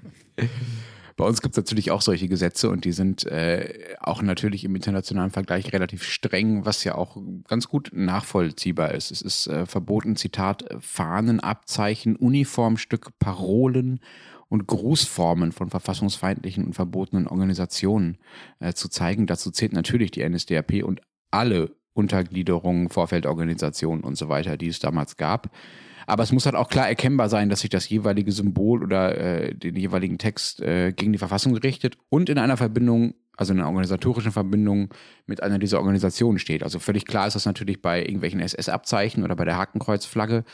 Bei 1.16 1.25
uns 1.25 1.42
gibt 1.42 1.52
es 1.52 1.57
natürlich 1.57 1.90
auch 1.90 2.02
solche 2.02 2.28
Gesetze 2.28 2.71
und 2.71 2.85
die 2.85 2.92
sind 2.92 3.26
äh, 3.26 3.95
auch 4.00 4.23
natürlich 4.23 4.64
im 4.64 4.75
internationalen 4.75 5.31
Vergleich 5.31 5.73
relativ 5.73 6.02
streng, 6.02 6.64
was 6.64 6.85
ja 6.85 6.95
auch 6.95 7.16
ganz 7.49 7.69
gut 7.69 7.90
nachvollziehbar 7.92 8.92
ist. 8.92 9.11
Es 9.11 9.23
ist 9.23 9.47
äh, 9.47 9.66
verboten, 9.66 10.16
Zitat, 10.16 10.64
Fahnen, 10.81 11.40
Abzeichen, 11.40 12.16
Uniformstück, 12.16 13.19
Parolen 13.19 14.00
und 14.49 14.66
Grußformen 14.66 15.52
von 15.52 15.71
verfassungsfeindlichen 15.71 16.66
und 16.66 16.75
verbotenen 16.75 17.26
Organisationen 17.26 18.19
äh, 18.61 18.75
zu 18.75 18.88
zeigen. 18.88 19.26
Dazu 19.26 19.50
zählt 19.50 19.73
natürlich 19.73 20.11
die 20.11 20.28
NSDAP 20.28 20.83
und 20.85 21.00
alle 21.31 21.75
Untergliederungen, 21.95 22.88
Vorfeldorganisationen 22.88 24.04
und 24.04 24.16
so 24.16 24.28
weiter, 24.28 24.57
die 24.57 24.69
es 24.69 24.78
damals 24.78 25.16
gab. 25.16 25.50
Aber 26.06 26.23
es 26.23 26.32
muss 26.32 26.47
halt 26.47 26.54
auch 26.54 26.68
klar 26.68 26.88
erkennbar 26.88 27.28
sein, 27.28 27.49
dass 27.49 27.61
sich 27.61 27.71
das 27.71 27.88
jeweilige 27.88 28.32
Symbol 28.32 28.82
oder 28.82 29.16
äh, 29.16 29.54
den 29.54 29.76
jeweiligen 29.76 30.18
Text 30.18 30.61
äh, 30.61 30.92
gegen 30.92 31.12
die 31.12 31.18
Verfassung 31.18 31.56
richtet 31.56 31.97
und 32.09 32.28
in 32.28 32.38
einer 32.38 32.56
Verbindung, 32.56 33.14
also 33.37 33.52
in 33.52 33.61
einer 33.61 33.68
organisatorischen 33.68 34.32
Verbindung 34.32 34.90
mit 35.26 35.42
einer 35.42 35.59
dieser 35.59 35.78
Organisationen 35.78 36.38
steht. 36.38 36.62
Also 36.62 36.78
völlig 36.78 37.06
klar 37.06 37.26
ist 37.26 37.35
das 37.35 37.47
natürlich 37.47 37.82
bei 37.82 38.00
irgendwelchen 38.00 38.40
SS-Abzeichen 38.40 39.25
oder 39.25 39.37
bei 39.37 39.44
der 39.44 39.56
Hakenkreuzflagge 39.56 40.44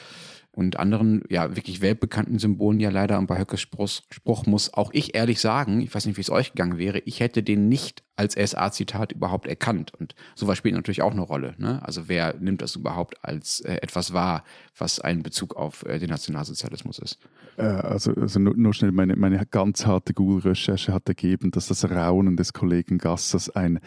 und 0.50 0.78
anderen, 0.78 1.22
ja, 1.28 1.54
wirklich 1.54 1.80
weltbekannten 1.80 2.38
Symbolen 2.38 2.80
ja 2.80 2.90
leider. 2.90 3.18
Und 3.18 3.26
bei 3.26 3.38
Höckes 3.38 3.60
Spruch, 3.60 3.88
Spruch 4.10 4.46
muss 4.46 4.74
auch 4.74 4.90
ich 4.92 5.14
ehrlich 5.14 5.40
sagen, 5.40 5.80
ich 5.80 5.94
weiß 5.94 6.06
nicht, 6.06 6.16
wie 6.16 6.20
es 6.20 6.30
euch 6.30 6.52
gegangen 6.52 6.78
wäre, 6.78 6.98
ich 7.00 7.20
hätte 7.20 7.42
den 7.42 7.68
nicht 7.68 8.02
als 8.16 8.34
SA-Zitat 8.34 9.12
überhaupt 9.12 9.46
erkannt. 9.46 9.92
Und 9.94 10.16
sowas 10.34 10.58
spielt 10.58 10.74
natürlich 10.74 11.02
auch 11.02 11.12
eine 11.12 11.20
Rolle. 11.20 11.54
Ne? 11.58 11.80
Also 11.84 12.08
wer 12.08 12.34
nimmt 12.40 12.60
das 12.60 12.74
überhaupt 12.74 13.24
als 13.24 13.60
äh, 13.60 13.74
etwas 13.74 14.12
wahr, 14.12 14.42
was 14.76 14.98
ein 14.98 15.22
Bezug 15.22 15.54
auf 15.54 15.84
äh, 15.86 16.00
den 16.00 16.10
Nationalsozialismus 16.10 16.98
ist? 16.98 17.18
Äh, 17.56 17.62
also, 17.62 18.12
also 18.14 18.40
nur, 18.40 18.56
nur, 18.56 18.74
schnell, 18.74 18.90
meine, 18.90 19.14
meine 19.14 19.46
ganz 19.46 19.86
harte 19.86 20.12
Google-Recherche 20.12 20.92
hat 20.92 21.08
ergeben, 21.08 21.52
dass 21.52 21.68
das 21.68 21.88
Raunen 21.88 22.36
des 22.36 22.52
Kollegen 22.52 22.98
Gassers 22.98 23.48
ein 23.50 23.78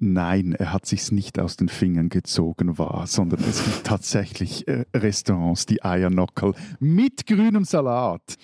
Nein, 0.00 0.52
er 0.52 0.72
hat 0.72 0.86
sich's 0.86 1.10
nicht 1.10 1.40
aus 1.40 1.56
den 1.56 1.68
Fingern 1.68 2.08
gezogen 2.08 2.78
war, 2.78 3.06
sondern 3.08 3.40
es 3.40 3.64
gibt 3.64 3.84
tatsächlich 3.84 4.68
äh, 4.68 4.84
Restaurants, 4.94 5.66
die 5.66 5.84
Eiernockerl 5.84 6.54
mit 6.78 7.26
grünem 7.26 7.64
Salat 7.64 8.36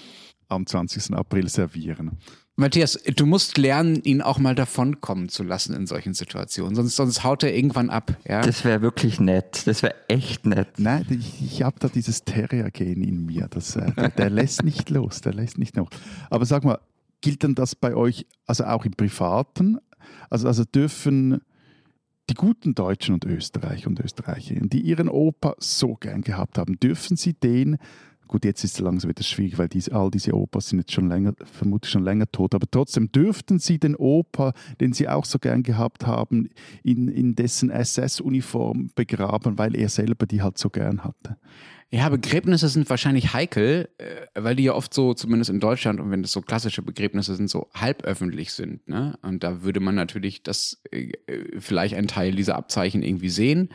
am 0.48 0.66
20. 0.66 1.14
April 1.14 1.48
servieren. 1.48 2.18
Matthias, 2.56 3.00
du 3.16 3.26
musst 3.26 3.58
lernen, 3.58 4.02
ihn 4.04 4.22
auch 4.22 4.38
mal 4.38 4.54
davonkommen 4.54 5.28
zu 5.28 5.42
lassen 5.42 5.74
in 5.74 5.88
solchen 5.88 6.14
Situationen, 6.14 6.76
sonst, 6.76 6.94
sonst 6.94 7.24
haut 7.24 7.42
er 7.42 7.54
irgendwann 7.54 7.90
ab. 7.90 8.16
Ja? 8.28 8.42
Das 8.42 8.64
wäre 8.64 8.80
wirklich 8.80 9.18
nett. 9.18 9.66
Das 9.66 9.82
wäre 9.82 9.94
echt 10.06 10.46
nett. 10.46 10.68
Nein, 10.78 11.04
ich, 11.10 11.42
ich 11.42 11.62
habe 11.62 11.76
da 11.80 11.88
dieses 11.88 12.24
Terrier-Gen 12.24 13.02
in 13.02 13.26
mir. 13.26 13.48
Das, 13.48 13.74
äh, 13.74 13.92
der, 13.92 14.08
der 14.10 14.30
lässt 14.30 14.62
nicht 14.62 14.88
los, 14.90 15.20
der 15.20 15.34
lässt 15.34 15.58
nicht 15.58 15.76
los. 15.76 15.88
Aber 16.30 16.46
sag 16.46 16.62
mal, 16.62 16.78
gilt 17.20 17.42
denn 17.42 17.56
das 17.56 17.74
bei 17.74 17.94
euch, 17.94 18.26
also 18.46 18.64
auch 18.64 18.84
im 18.84 18.92
Privaten? 18.92 19.78
Also, 20.30 20.46
also 20.46 20.64
dürfen 20.64 21.40
die 22.30 22.34
guten 22.34 22.74
Deutschen 22.74 23.14
und 23.14 23.24
Österreicher 23.24 23.88
und 23.88 24.00
Österreicherinnen, 24.00 24.70
die 24.70 24.80
ihren 24.80 25.08
Opa 25.08 25.54
so 25.58 25.94
gern 25.94 26.22
gehabt 26.22 26.56
haben, 26.56 26.78
dürfen 26.80 27.16
sie 27.16 27.34
den 27.34 27.78
Gut, 28.26 28.44
jetzt 28.44 28.64
ist 28.64 28.74
es 28.74 28.80
langsam 28.80 29.10
wieder 29.10 29.22
schwierig, 29.22 29.58
weil 29.58 29.68
diese, 29.68 29.92
all 29.92 30.10
diese 30.10 30.32
Opas 30.32 30.68
sind 30.68 30.78
jetzt 30.78 30.92
schon 30.92 31.08
länger, 31.08 31.34
vermutlich 31.44 31.92
schon 31.92 32.04
länger 32.04 32.26
tot. 32.30 32.54
Aber 32.54 32.66
trotzdem 32.70 33.12
dürften 33.12 33.58
Sie 33.58 33.78
den 33.78 33.94
Opa, 33.94 34.54
den 34.80 34.92
Sie 34.94 35.08
auch 35.08 35.26
so 35.26 35.38
gern 35.38 35.62
gehabt 35.62 36.06
haben, 36.06 36.48
in, 36.82 37.08
in 37.08 37.34
dessen 37.34 37.70
SS-Uniform 37.70 38.90
begraben, 38.94 39.58
weil 39.58 39.76
er 39.76 39.90
selber 39.90 40.26
die 40.26 40.40
halt 40.40 40.56
so 40.56 40.70
gern 40.70 41.04
hatte. 41.04 41.36
Ja, 41.94 42.08
Begräbnisse 42.08 42.68
sind 42.68 42.90
wahrscheinlich 42.90 43.34
heikel, 43.34 43.88
äh, 43.98 44.26
weil 44.34 44.56
die 44.56 44.64
ja 44.64 44.74
oft 44.74 44.92
so, 44.92 45.14
zumindest 45.14 45.48
in 45.48 45.60
Deutschland, 45.60 46.00
und 46.00 46.10
wenn 46.10 46.22
das 46.22 46.32
so 46.32 46.40
klassische 46.40 46.82
Begräbnisse 46.82 47.36
sind, 47.36 47.48
so 47.48 47.70
halböffentlich 47.72 48.52
sind. 48.52 48.88
Ne? 48.88 49.16
Und 49.22 49.44
da 49.44 49.62
würde 49.62 49.78
man 49.78 49.94
natürlich 49.94 50.42
das 50.42 50.82
äh, 50.90 51.12
vielleicht 51.60 51.94
einen 51.94 52.08
Teil 52.08 52.32
dieser 52.32 52.56
Abzeichen 52.56 53.04
irgendwie 53.04 53.28
sehen. 53.28 53.68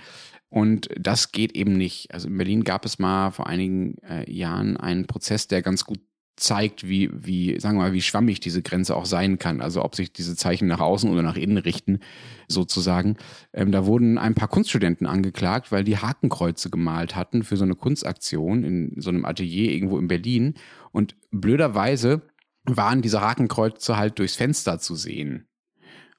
Und 0.50 0.90
das 1.00 1.32
geht 1.32 1.54
eben 1.54 1.78
nicht. 1.78 2.14
Also 2.14 2.28
in 2.28 2.38
Berlin 2.38 2.66
gab 2.66 2.84
es 2.84 3.00
mal 3.00 3.32
vor 3.32 3.48
einigen 3.48 3.98
äh, 4.00 4.30
Jahren 4.30 4.76
einen 4.76 5.08
Prozess, 5.08 5.48
der 5.48 5.62
ganz 5.62 5.86
gut 5.86 6.02
zeigt, 6.40 6.88
wie, 6.88 7.10
wie, 7.14 7.60
sagen 7.60 7.78
wir 7.78 7.84
mal, 7.84 7.94
wie 7.94 8.02
schwammig 8.02 8.40
diese 8.40 8.62
Grenze 8.62 8.96
auch 8.96 9.06
sein 9.06 9.38
kann. 9.38 9.62
Also 9.62 9.84
ob 9.84 9.96
sich 9.96 10.14
diese 10.14 10.36
Zeichen 10.36 10.68
nach 10.68 10.80
außen 10.80 11.10
oder 11.10 11.22
nach 11.22 11.36
innen 11.36 11.58
richten, 11.58 12.00
sozusagen. 12.48 13.18
Ähm, 13.54 13.72
da 13.72 13.86
wurden 13.86 14.18
ein 14.18 14.36
paar 14.36 14.48
Kunststudenten 14.48 15.08
angeklagt, 15.08 15.72
weil 15.72 15.84
die 15.84 15.98
Hakenkreuze 15.98 16.70
gemalt 16.70 17.16
hatten 17.16 17.44
für 17.44 17.58
so 17.58 17.64
eine 17.64 17.76
Kunstaktion 17.76 18.64
in 18.64 18.94
so 19.02 19.10
einem 19.10 19.26
Atelier 19.26 19.72
irgendwo 19.72 19.98
in 20.00 20.08
Berlin. 20.08 20.56
Und 20.92 21.16
blöderweise 21.32 22.22
waren 22.66 23.02
diese 23.02 23.22
Hakenkreuze 23.22 23.98
halt 23.98 24.20
durchs 24.20 24.36
Fenster 24.36 24.80
zu 24.80 24.96
sehen. 24.96 25.49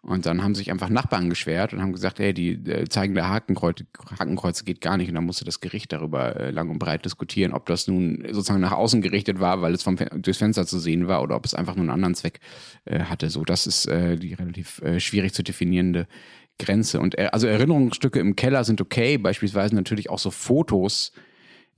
Und 0.03 0.25
dann 0.25 0.43
haben 0.43 0.55
sich 0.55 0.71
einfach 0.71 0.89
Nachbarn 0.89 1.29
geschwert 1.29 1.75
und 1.75 1.83
haben 1.83 1.93
gesagt, 1.93 2.21
hey, 2.21 2.33
die 2.33 2.53
äh, 2.53 2.89
zeigen 2.89 3.15
der 3.15 3.29
Hakenkreuze, 3.29 3.85
Hakenkreuze 4.19 4.65
geht 4.65 4.81
gar 4.81 4.97
nicht. 4.97 5.09
Und 5.09 5.15
dann 5.15 5.27
musste 5.27 5.45
das 5.45 5.61
Gericht 5.61 5.93
darüber 5.93 6.37
äh, 6.37 6.51
lang 6.51 6.71
und 6.71 6.79
breit 6.79 7.05
diskutieren, 7.05 7.53
ob 7.53 7.67
das 7.67 7.87
nun 7.87 8.25
sozusagen 8.31 8.61
nach 8.61 8.73
außen 8.73 9.03
gerichtet 9.03 9.41
war, 9.41 9.61
weil 9.61 9.75
es 9.75 9.83
vom, 9.83 9.97
durchs 9.97 10.39
Fenster 10.39 10.67
zu 10.67 10.79
sehen 10.79 11.07
war, 11.07 11.23
oder 11.23 11.37
ob 11.37 11.45
es 11.45 11.55
einfach 11.55 11.75
nur 11.75 11.83
einen 11.83 11.91
anderen 11.91 12.15
Zweck 12.15 12.41
äh, 12.87 13.01
hatte. 13.01 13.29
So, 13.29 13.45
das 13.45 13.67
ist 13.67 13.87
äh, 13.87 14.17
die 14.17 14.33
relativ 14.33 14.81
äh, 14.81 15.01
schwierig 15.01 15.35
zu 15.35 15.43
definierende 15.43 16.07
Grenze. 16.59 16.99
Und 17.01 17.19
äh, 17.19 17.29
also 17.33 17.47
Erinnerungsstücke 17.47 18.21
im 18.21 18.37
Keller 18.37 18.65
sind 18.65 18.81
okay, 18.81 19.19
beispielsweise 19.19 19.75
natürlich 19.75 20.09
auch 20.09 20.19
so 20.19 20.31
Fotos 20.31 21.13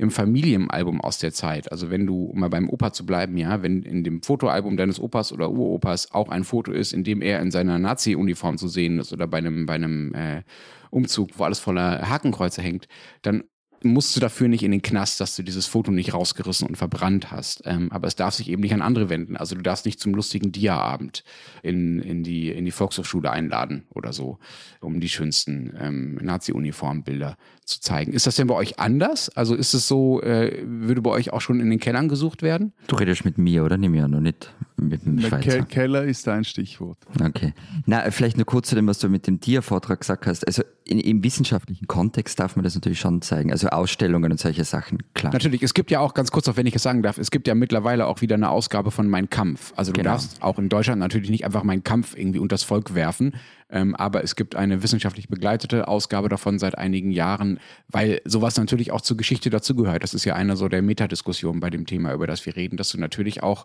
im 0.03 0.11
Familienalbum 0.11 1.01
aus 1.01 1.19
der 1.19 1.33
Zeit. 1.33 1.71
Also 1.71 1.89
wenn 1.89 2.07
du, 2.07 2.25
um 2.25 2.41
mal 2.41 2.51
beim 2.51 2.69
Opa 2.69 2.93
zu 2.93 3.07
bleiben, 3.07 3.37
ja, 3.37 3.63
wenn 3.63 3.83
in 3.83 4.03
dem 4.03 4.21
Fotoalbum 4.21 4.77
deines 4.77 4.99
Opas 4.99 5.33
oder 5.33 5.51
Uropas 5.51 6.11
auch 6.11 6.29
ein 6.29 6.43
Foto 6.43 6.73
ist, 6.73 6.93
in 6.93 7.05
dem 7.05 7.23
er 7.23 7.41
in 7.41 7.53
seiner 7.53 7.79
Nazi-Uniform 7.79 8.59
zu 8.59 8.67
sehen 8.67 8.99
ist 8.99 9.13
oder 9.13 9.29
bei 9.29 9.39
einem, 9.39 9.65
bei 9.65 9.75
einem 9.75 10.13
äh, 10.13 10.43
Umzug, 10.91 11.31
wo 11.39 11.45
alles 11.45 11.61
voller 11.61 12.09
Hakenkreuze 12.11 12.63
hängt, 12.63 12.89
dann 13.23 13.45
musst 13.85 14.15
du 14.17 14.21
dafür 14.21 14.49
nicht 14.49 14.63
in 14.63 14.71
den 14.71 14.83
Knast, 14.83 15.21
dass 15.21 15.37
du 15.37 15.43
dieses 15.43 15.67
Foto 15.67 15.91
nicht 15.91 16.15
rausgerissen 16.15 16.69
und 16.69 16.77
verbrannt 16.77 17.31
hast. 17.31 17.63
Ähm, 17.65 17.91
aber 17.93 18.09
es 18.09 18.17
darf 18.17 18.35
sich 18.35 18.49
eben 18.49 18.63
nicht 18.63 18.75
an 18.75 18.83
andere 18.83 19.09
wenden. 19.09 19.37
Also 19.37 19.55
du 19.55 19.63
darfst 19.63 19.87
nicht 19.87 20.01
zum 20.01 20.15
lustigen 20.15 20.53
Dia-Abend 20.53 21.25
in, 21.63 22.01
in, 22.01 22.23
die, 22.23 22.51
in 22.51 22.65
die 22.65 22.71
Volkshochschule 22.71 23.31
einladen 23.31 23.87
oder 23.91 24.13
so, 24.13 24.39
um 24.81 25.01
die 25.01 25.09
schönsten 25.09 25.75
ähm, 25.79 26.15
Nazi-Uniformbilder 26.17 27.37
zu 27.65 27.81
zeigen. 27.81 28.13
Ist 28.13 28.27
das 28.27 28.37
denn 28.37 28.47
bei 28.49 28.55
euch 28.55 28.79
anders? 28.81 29.29
Also 29.37 29.55
ist 29.55 29.73
es 29.75 29.87
so, 29.89 30.21
äh, 30.23 30.63
würde 30.67 31.01
bei 31.03 31.11
euch 31.11 31.33
auch 31.33 31.41
schon 31.41 31.61
in 31.61 31.71
den 31.71 31.79
Kellern 31.79 32.09
gesucht 32.09 32.43
werden? 32.43 32.73
Du 32.89 32.97
redest 32.97 33.25
mit 33.25 33.39
mir, 33.39 33.65
oder? 33.65 33.77
Nimm 33.77 33.95
ja 33.95 34.09
noch 34.09 34.21
nicht 34.21 34.53
mit 34.77 35.07
dem 35.07 35.21
Schweizer. 35.21 35.59
Ke 35.61 35.65
Keller 35.67 36.03
ist 36.05 36.27
ein 36.29 36.45
Stichwort. 36.45 36.99
Okay. 37.25 37.55
Na, 37.87 38.11
vielleicht 38.11 38.37
nur 38.37 38.47
kurz 38.47 38.69
zu 38.69 38.75
dem, 38.75 38.87
was 38.89 38.99
du 38.99 39.09
mit 39.09 39.27
dem 39.27 39.39
Dia-Vortrag 39.39 40.01
gesagt 40.01 40.27
hast. 40.27 40.45
Also 40.47 40.63
in, 40.85 40.99
im 40.99 41.23
wissenschaftlichen 41.23 41.87
Kontext 41.87 42.41
darf 42.41 42.57
man 42.57 42.65
das 42.65 42.75
natürlich 42.75 42.99
schon 42.99 43.23
zeigen. 43.23 43.53
Also 43.53 43.69
Ausstellungen 43.69 44.33
und 44.33 44.41
solche 44.41 44.65
Sachen, 44.65 44.99
klar. 45.15 45.33
Natürlich, 45.33 45.63
es 45.63 45.75
gibt 45.75 45.91
ja 45.93 46.01
auch, 46.01 46.15
ganz 46.15 46.33
kurz 46.33 46.49
auch 46.49 46.57
wenn 46.57 46.67
ich 46.67 46.75
es 46.75 46.83
sagen 46.83 47.03
darf, 47.03 47.19
es 47.19 47.31
gibt 47.31 47.47
ja 47.47 47.55
mittlerweile 47.55 48.07
auch 48.07 48.21
wieder 48.23 48.35
eine 48.35 48.51
Ausgabe 48.51 48.91
von 48.91 49.09
Mein 49.09 49.31
Kampf. 49.31 49.73
Also 49.77 49.93
du 49.93 50.01
Genau. 50.01 50.11
darfst 50.13 50.43
auch 50.43 50.59
in 50.59 50.69
Deutschland 50.69 50.99
natürlich 50.99 51.31
nicht 51.31 51.45
einfach 51.45 51.63
Mein 51.63 51.85
Kampf 51.85 52.17
irgendwie 52.17 52.41
unters 52.41 52.65
Volk 52.65 52.95
werfen, 52.97 53.35
ähm, 53.73 53.97
aber 53.97 54.23
es 54.23 54.37
gibt 54.37 54.55
eine 54.55 54.83
wissenschaftlich 54.83 55.29
begleitete 55.29 55.89
Ausgabe 55.89 56.29
davon 56.29 56.59
seit 56.59 56.79
einigen 56.79 57.11
Jahren, 57.11 57.59
weil 57.89 58.21
sowas 58.25 58.57
natürlich 58.57 58.93
auch 58.93 59.01
zur 59.01 59.17
Geschichte 59.17 59.51
dazugehört. 59.51 60.03
Das 60.03 60.15
ist 60.15 60.25
ja 60.25 60.35
eine 60.35 60.57
so 60.57 60.69
der 60.69 60.83
Metadiskussion 60.83 61.59
bei 61.59 61.71
dem 61.71 61.87
Thema, 61.87 62.13
über 62.13 62.27
das 62.27 62.45
wir 62.47 62.55
reden, 62.55 62.77
dass 62.77 62.91
du 62.91 62.99
natürlich 62.99 63.43
auch 63.43 63.65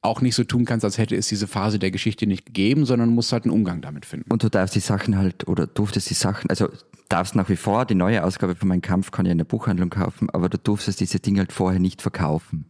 auch 0.00 0.20
nicht 0.20 0.34
so 0.34 0.44
tun 0.44 0.66
kannst, 0.66 0.84
als 0.84 0.98
hätte 0.98 1.16
es 1.16 1.28
diese 1.28 1.46
Phase 1.46 1.78
der 1.78 1.90
Geschichte 1.90 2.26
nicht 2.26 2.44
gegeben, 2.44 2.84
sondern 2.84 3.08
musst 3.08 3.32
halt 3.32 3.44
einen 3.44 3.54
Umgang 3.54 3.80
damit 3.80 4.04
finden. 4.04 4.30
Und 4.30 4.42
du 4.42 4.50
darfst 4.50 4.74
die 4.74 4.80
Sachen 4.80 5.16
halt, 5.16 5.48
oder 5.48 5.66
durftest 5.66 6.10
die 6.10 6.14
Sachen, 6.14 6.50
also 6.50 6.68
darfst 7.08 7.34
nach 7.34 7.48
wie 7.48 7.56
vor, 7.56 7.86
die 7.86 7.94
neue 7.94 8.22
Ausgabe 8.22 8.54
von 8.54 8.68
Mein 8.68 8.82
Kampf 8.82 9.12
kann 9.12 9.24
ich 9.24 9.32
in 9.32 9.38
der 9.38 9.46
Buchhandlung 9.46 9.88
kaufen, 9.88 10.28
aber 10.28 10.50
du 10.50 10.58
durftest 10.58 11.00
diese 11.00 11.20
Dinge 11.20 11.40
halt 11.40 11.52
vorher 11.52 11.80
nicht 11.80 12.02
verkaufen. 12.02 12.66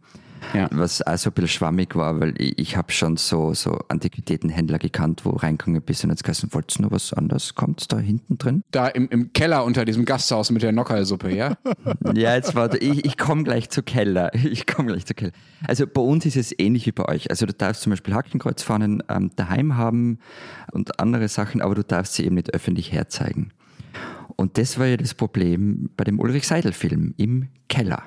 Ja. 0.53 0.69
Was 0.71 1.01
auch 1.01 1.17
so 1.17 1.29
ein 1.29 1.33
bisschen 1.33 1.49
schwammig 1.49 1.95
war, 1.95 2.19
weil 2.19 2.33
ich, 2.37 2.57
ich 2.57 2.77
habe 2.77 2.91
schon 2.91 3.17
so, 3.17 3.53
so 3.53 3.79
Antiquitätenhändler 3.87 4.79
gekannt, 4.79 5.25
wo 5.25 5.31
reingegangen 5.31 5.81
bist 5.81 6.03
und 6.03 6.11
jetzt 6.11 6.23
gesagt, 6.23 6.53
wolltest 6.53 6.79
du 6.79 6.83
noch 6.83 6.91
was 6.91 7.13
anderes? 7.13 7.55
Kommt 7.55 7.91
da 7.91 7.99
hinten 7.99 8.37
drin? 8.37 8.63
Da 8.71 8.87
im, 8.87 9.09
im 9.09 9.33
Keller 9.33 9.63
unter 9.65 9.85
diesem 9.85 10.05
Gasthaus 10.05 10.51
mit 10.51 10.63
der 10.63 10.71
Nockerlsuppe, 10.71 11.33
ja? 11.33 11.57
Ja, 12.13 12.35
jetzt 12.35 12.55
warte, 12.55 12.77
ich, 12.77 13.05
ich 13.05 13.17
komme 13.17 13.43
gleich 13.43 13.69
zu 13.69 13.83
Keller. 13.83 14.31
Ich 14.55 14.67
komme 14.67 14.89
gleich 14.89 15.05
zu 15.05 15.13
Keller. 15.15 15.31
Also 15.67 15.85
bei 15.87 16.01
uns 16.01 16.25
ist 16.25 16.37
es 16.37 16.57
ähnlich 16.57 16.85
wie 16.85 16.91
bei 16.91 17.05
euch. 17.05 17.29
Also 17.29 17.45
du 17.45 17.53
darfst 17.53 17.81
zum 17.81 17.89
Beispiel 17.89 18.13
Hakenkreuzfahnen 18.13 19.03
ähm, 19.09 19.31
daheim 19.35 19.75
haben 19.75 20.19
und 20.71 20.99
andere 20.99 21.27
Sachen, 21.27 21.61
aber 21.61 21.75
du 21.75 21.83
darfst 21.83 22.13
sie 22.13 22.25
eben 22.25 22.35
nicht 22.35 22.53
öffentlich 22.53 22.91
herzeigen. 22.91 23.51
Und 24.35 24.57
das 24.57 24.77
war 24.77 24.85
ja 24.85 24.97
das 24.97 25.13
Problem 25.13 25.89
bei 25.97 26.03
dem 26.03 26.19
Ulrich 26.19 26.47
Seidel-Film 26.47 27.13
im 27.17 27.47
Keller. 27.69 28.03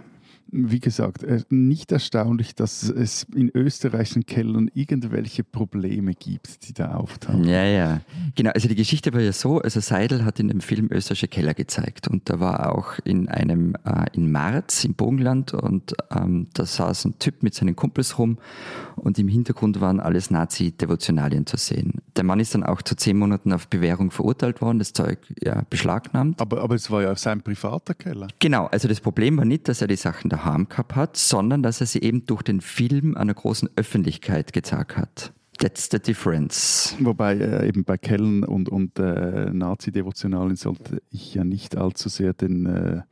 Wie 0.51 0.81
gesagt, 0.81 1.27
nicht 1.51 1.93
erstaunlich, 1.93 2.55
dass 2.55 2.83
es 2.89 3.25
in 3.35 3.51
österreichischen 3.55 4.25
Kellern 4.25 4.71
irgendwelche 4.73 5.45
Probleme 5.45 6.15
gibt, 6.15 6.67
die 6.67 6.73
da 6.73 6.95
auftauchen. 6.95 7.45
Ja, 7.45 7.65
ja. 7.65 8.01
Genau, 8.35 8.51
also 8.53 8.69
die 8.69 8.75
Geschichte 8.75 9.13
war 9.13 9.21
ja 9.21 9.33
so, 9.33 9.61
also 9.61 9.81
Seidel 9.81 10.25
hat 10.25 10.41
in 10.41 10.49
dem 10.49 10.61
Film 10.61 10.89
österreichische 10.91 11.29
Keller 11.29 11.55
gezeigt 11.55 12.09
und 12.09 12.31
da 12.31 12.41
war 12.41 12.75
auch 12.75 12.99
in 13.05 13.29
einem, 13.29 13.75
äh, 13.85 14.07
in 14.13 14.33
Marz 14.33 14.85
im 14.85 14.95
Burgenland 14.95 15.53
und 15.53 15.95
ähm, 16.11 16.49
da 16.55 16.65
saß 16.65 17.05
ein 17.05 17.19
Typ 17.19 17.43
mit 17.43 17.55
seinen 17.55 17.77
Kumpels 17.77 18.19
rum 18.19 18.39
und 18.97 19.19
im 19.19 19.29
Hintergrund 19.29 19.81
waren 19.81 20.01
alles 20.01 20.31
Nazi-Devotionalien 20.31 21.47
zu 21.47 21.57
sehen. 21.57 22.01
Der 22.17 22.25
Mann 22.25 22.41
ist 22.41 22.55
dann 22.55 22.65
auch 22.65 22.83
zu 22.83 22.97
zehn 22.97 23.17
Monaten 23.17 23.53
auf 23.53 23.69
Bewährung 23.69 24.11
verurteilt 24.11 24.61
worden, 24.61 24.79
das 24.79 24.93
Zeug 24.93 25.19
ja, 25.43 25.63
beschlagnahmt. 25.69 26.41
Aber, 26.41 26.63
aber 26.63 26.75
es 26.75 26.91
war 26.91 27.03
ja 27.03 27.15
sein 27.17 27.43
privater 27.43 27.95
Keller. 27.95 28.29
Genau, 28.39 28.67
also 28.67 28.89
das 28.89 29.01
Problem 29.01 29.37
war 29.37 29.45
nicht, 29.45 29.69
dass 29.69 29.81
er 29.81 29.89
die 29.89 29.97
Sachen 29.97 30.31
daheim 30.39 30.69
gehabt 30.69 30.95
hat, 30.95 31.17
sondern 31.17 31.63
dass 31.63 31.81
er 31.81 31.87
sie 31.87 32.01
eben 32.01 32.25
durch 32.27 32.43
den 32.43 32.61
Film 32.61 33.17
einer 33.17 33.35
großen 33.35 33.69
Öffentlichkeit 33.77 34.53
gezeigt 34.53 34.97
hat. 34.97 35.33
That's 35.59 35.89
the 35.91 35.99
difference. 35.99 36.95
Wobei 37.01 37.35
äh, 37.35 37.67
eben 37.67 37.83
bei 37.83 37.99
Kellern 37.99 38.45
und, 38.45 38.69
und 38.69 38.97
äh, 39.01 39.51
Nazi-Devotionalen 39.51 40.55
sollte 40.55 41.03
ich 41.11 41.35
ja 41.35 41.43
nicht 41.43 41.77
allzu 41.77 42.09
sehr 42.09 42.33
den, 42.33 42.67
äh, 42.67 43.03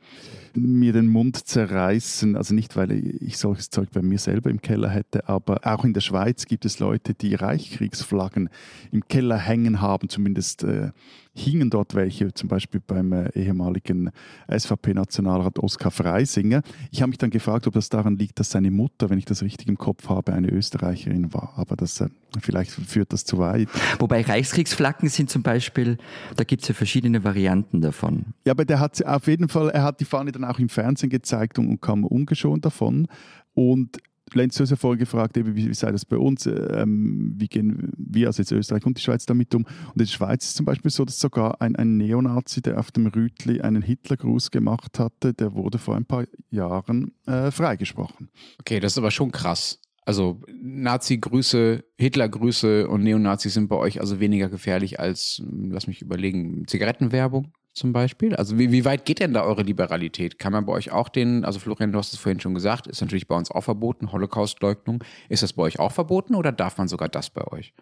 mir 0.57 0.93
den 0.93 1.07
Mund 1.07 1.47
zerreißen. 1.47 2.35
Also 2.35 2.53
nicht, 2.53 2.75
weil 2.75 2.91
ich 2.91 3.37
solches 3.37 3.69
Zeug 3.69 3.89
bei 3.93 4.01
mir 4.01 4.19
selber 4.19 4.49
im 4.49 4.61
Keller 4.61 4.89
hätte, 4.89 5.27
aber 5.29 5.61
auch 5.63 5.83
in 5.85 5.93
der 5.93 6.01
Schweiz 6.01 6.45
gibt 6.45 6.65
es 6.65 6.79
Leute, 6.79 7.13
die 7.13 7.35
Reichskriegsflaggen 7.35 8.49
im 8.91 9.07
Keller 9.07 9.37
hängen 9.37 9.81
haben. 9.81 10.09
Zumindest 10.09 10.63
äh, 10.63 10.91
hingen 11.37 11.69
dort 11.69 11.95
welche, 11.95 12.33
zum 12.33 12.49
Beispiel 12.49 12.81
beim 12.85 13.13
äh, 13.13 13.29
ehemaligen 13.33 14.09
SVP-Nationalrat 14.49 15.59
Oskar 15.59 15.91
Freisinger. 15.91 16.61
Ich 16.91 17.01
habe 17.01 17.09
mich 17.09 17.17
dann 17.17 17.29
gefragt, 17.29 17.67
ob 17.67 17.73
das 17.73 17.89
daran 17.89 18.17
liegt, 18.17 18.39
dass 18.39 18.49
seine 18.49 18.71
Mutter, 18.71 19.09
wenn 19.09 19.19
ich 19.19 19.25
das 19.25 19.43
richtig 19.43 19.67
im 19.67 19.77
Kopf 19.77 20.09
habe, 20.09 20.33
eine 20.33 20.49
Österreicherin 20.49 21.33
war. 21.33 21.53
Aber 21.55 21.75
das, 21.75 22.01
äh, 22.01 22.09
vielleicht 22.41 22.71
führt 22.71 23.13
das 23.13 23.23
zu 23.23 23.37
weit. 23.37 23.69
Wobei 23.99 24.21
Reichskriegsflaggen 24.21 25.09
sind 25.09 25.29
zum 25.29 25.43
Beispiel, 25.43 25.97
da 26.35 26.43
gibt 26.43 26.63
es 26.63 26.69
ja 26.69 26.73
verschiedene 26.73 27.23
Varianten 27.23 27.81
davon. 27.81 28.33
Ja, 28.45 28.51
aber 28.53 28.65
der 28.65 28.79
hat 28.79 29.05
auf 29.05 29.27
jeden 29.27 29.47
Fall, 29.47 29.69
er 29.69 29.83
hat 29.83 29.99
die 29.99 30.05
Fahne 30.05 30.31
dann 30.31 30.43
auch 30.49 30.59
im 30.59 30.69
Fernsehen 30.69 31.09
gezeigt 31.09 31.59
und, 31.59 31.81
kam 31.81 32.03
ungeschont 32.03 32.65
davon. 32.65 33.07
Und 33.53 33.97
Lenz, 34.33 34.55
du 34.55 34.63
hast 34.63 34.71
ja 34.71 34.75
vorhin 34.75 34.99
gefragt, 34.99 35.37
wie, 35.37 35.55
wie 35.55 35.73
sei 35.73 35.91
das 35.91 36.05
bei 36.05 36.17
uns, 36.17 36.45
ähm, 36.45 37.33
wie 37.37 37.47
gehen 37.47 37.93
wir, 37.97 38.27
also 38.27 38.41
jetzt 38.41 38.51
Österreich 38.51 38.85
und 38.85 38.97
die 38.97 39.01
Schweiz 39.01 39.25
damit 39.25 39.55
um. 39.55 39.63
Und 39.63 39.93
in 39.93 39.99
der 39.99 40.05
Schweiz 40.05 40.43
ist 40.43 40.49
es 40.49 40.55
zum 40.55 40.65
Beispiel 40.65 40.91
so, 40.91 41.05
dass 41.05 41.19
sogar 41.19 41.61
ein, 41.61 41.75
ein 41.75 41.97
Neonazi, 41.97 42.61
der 42.61 42.79
auf 42.79 42.91
dem 42.91 43.07
Rütli 43.07 43.61
einen 43.61 43.81
Hitlergruß 43.81 44.51
gemacht 44.51 44.99
hatte, 44.99 45.33
der 45.33 45.53
wurde 45.53 45.77
vor 45.77 45.95
ein 45.95 46.05
paar 46.05 46.25
Jahren 46.49 47.13
äh, 47.25 47.51
freigesprochen. 47.51 48.29
Okay, 48.59 48.79
das 48.79 48.93
ist 48.93 48.97
aber 48.97 49.11
schon 49.11 49.31
krass. 49.31 49.79
Also 50.05 50.41
Nazi-Grüße, 50.61 51.83
Hitler-Grüße 51.97 52.87
und 52.87 53.03
Neonazis 53.03 53.53
sind 53.53 53.67
bei 53.67 53.75
euch 53.75 53.99
also 53.99 54.19
weniger 54.19 54.49
gefährlich 54.49 54.99
als, 54.99 55.41
lass 55.45 55.87
mich 55.87 56.01
überlegen, 56.01 56.65
Zigarettenwerbung 56.65 57.51
zum 57.77 57.93
Beispiel? 57.93 58.35
Also 58.35 58.57
wie, 58.57 58.71
wie 58.71 58.85
weit 58.85 59.05
geht 59.05 59.19
denn 59.19 59.33
da 59.33 59.43
eure 59.43 59.63
Liberalität? 59.63 60.39
Kann 60.39 60.51
man 60.51 60.65
bei 60.65 60.73
euch 60.73 60.91
auch 60.91 61.09
den, 61.09 61.45
also 61.45 61.59
Florian, 61.59 61.91
du 61.91 61.99
hast 61.99 62.13
es 62.13 62.19
vorhin 62.19 62.39
schon 62.39 62.53
gesagt, 62.53 62.87
ist 62.87 63.01
natürlich 63.01 63.27
bei 63.27 63.35
uns 63.35 63.51
auch 63.51 63.61
verboten, 63.61 64.11
Holocaust-Leugnung. 64.11 65.03
Ist 65.29 65.43
das 65.43 65.53
bei 65.53 65.63
euch 65.63 65.79
auch 65.79 65.91
verboten 65.91 66.35
oder 66.35 66.51
darf 66.51 66.77
man 66.77 66.87
sogar 66.87 67.09
das 67.09 67.29
bei 67.29 67.45
euch? 67.47 67.73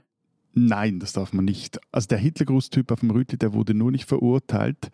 Nein, 0.57 0.99
das 0.99 1.11
darf 1.11 1.33
man 1.33 1.43
nicht. 1.43 1.79
Also 1.91 2.07
der 2.07 2.17
Hitlergrußtyp 2.17 2.89
auf 2.91 3.01
dem 3.01 3.11
Rütli, 3.11 3.37
der 3.37 3.51
wurde 3.53 3.73
nur 3.73 3.91
nicht 3.91 4.07
verurteilt. 4.07 4.89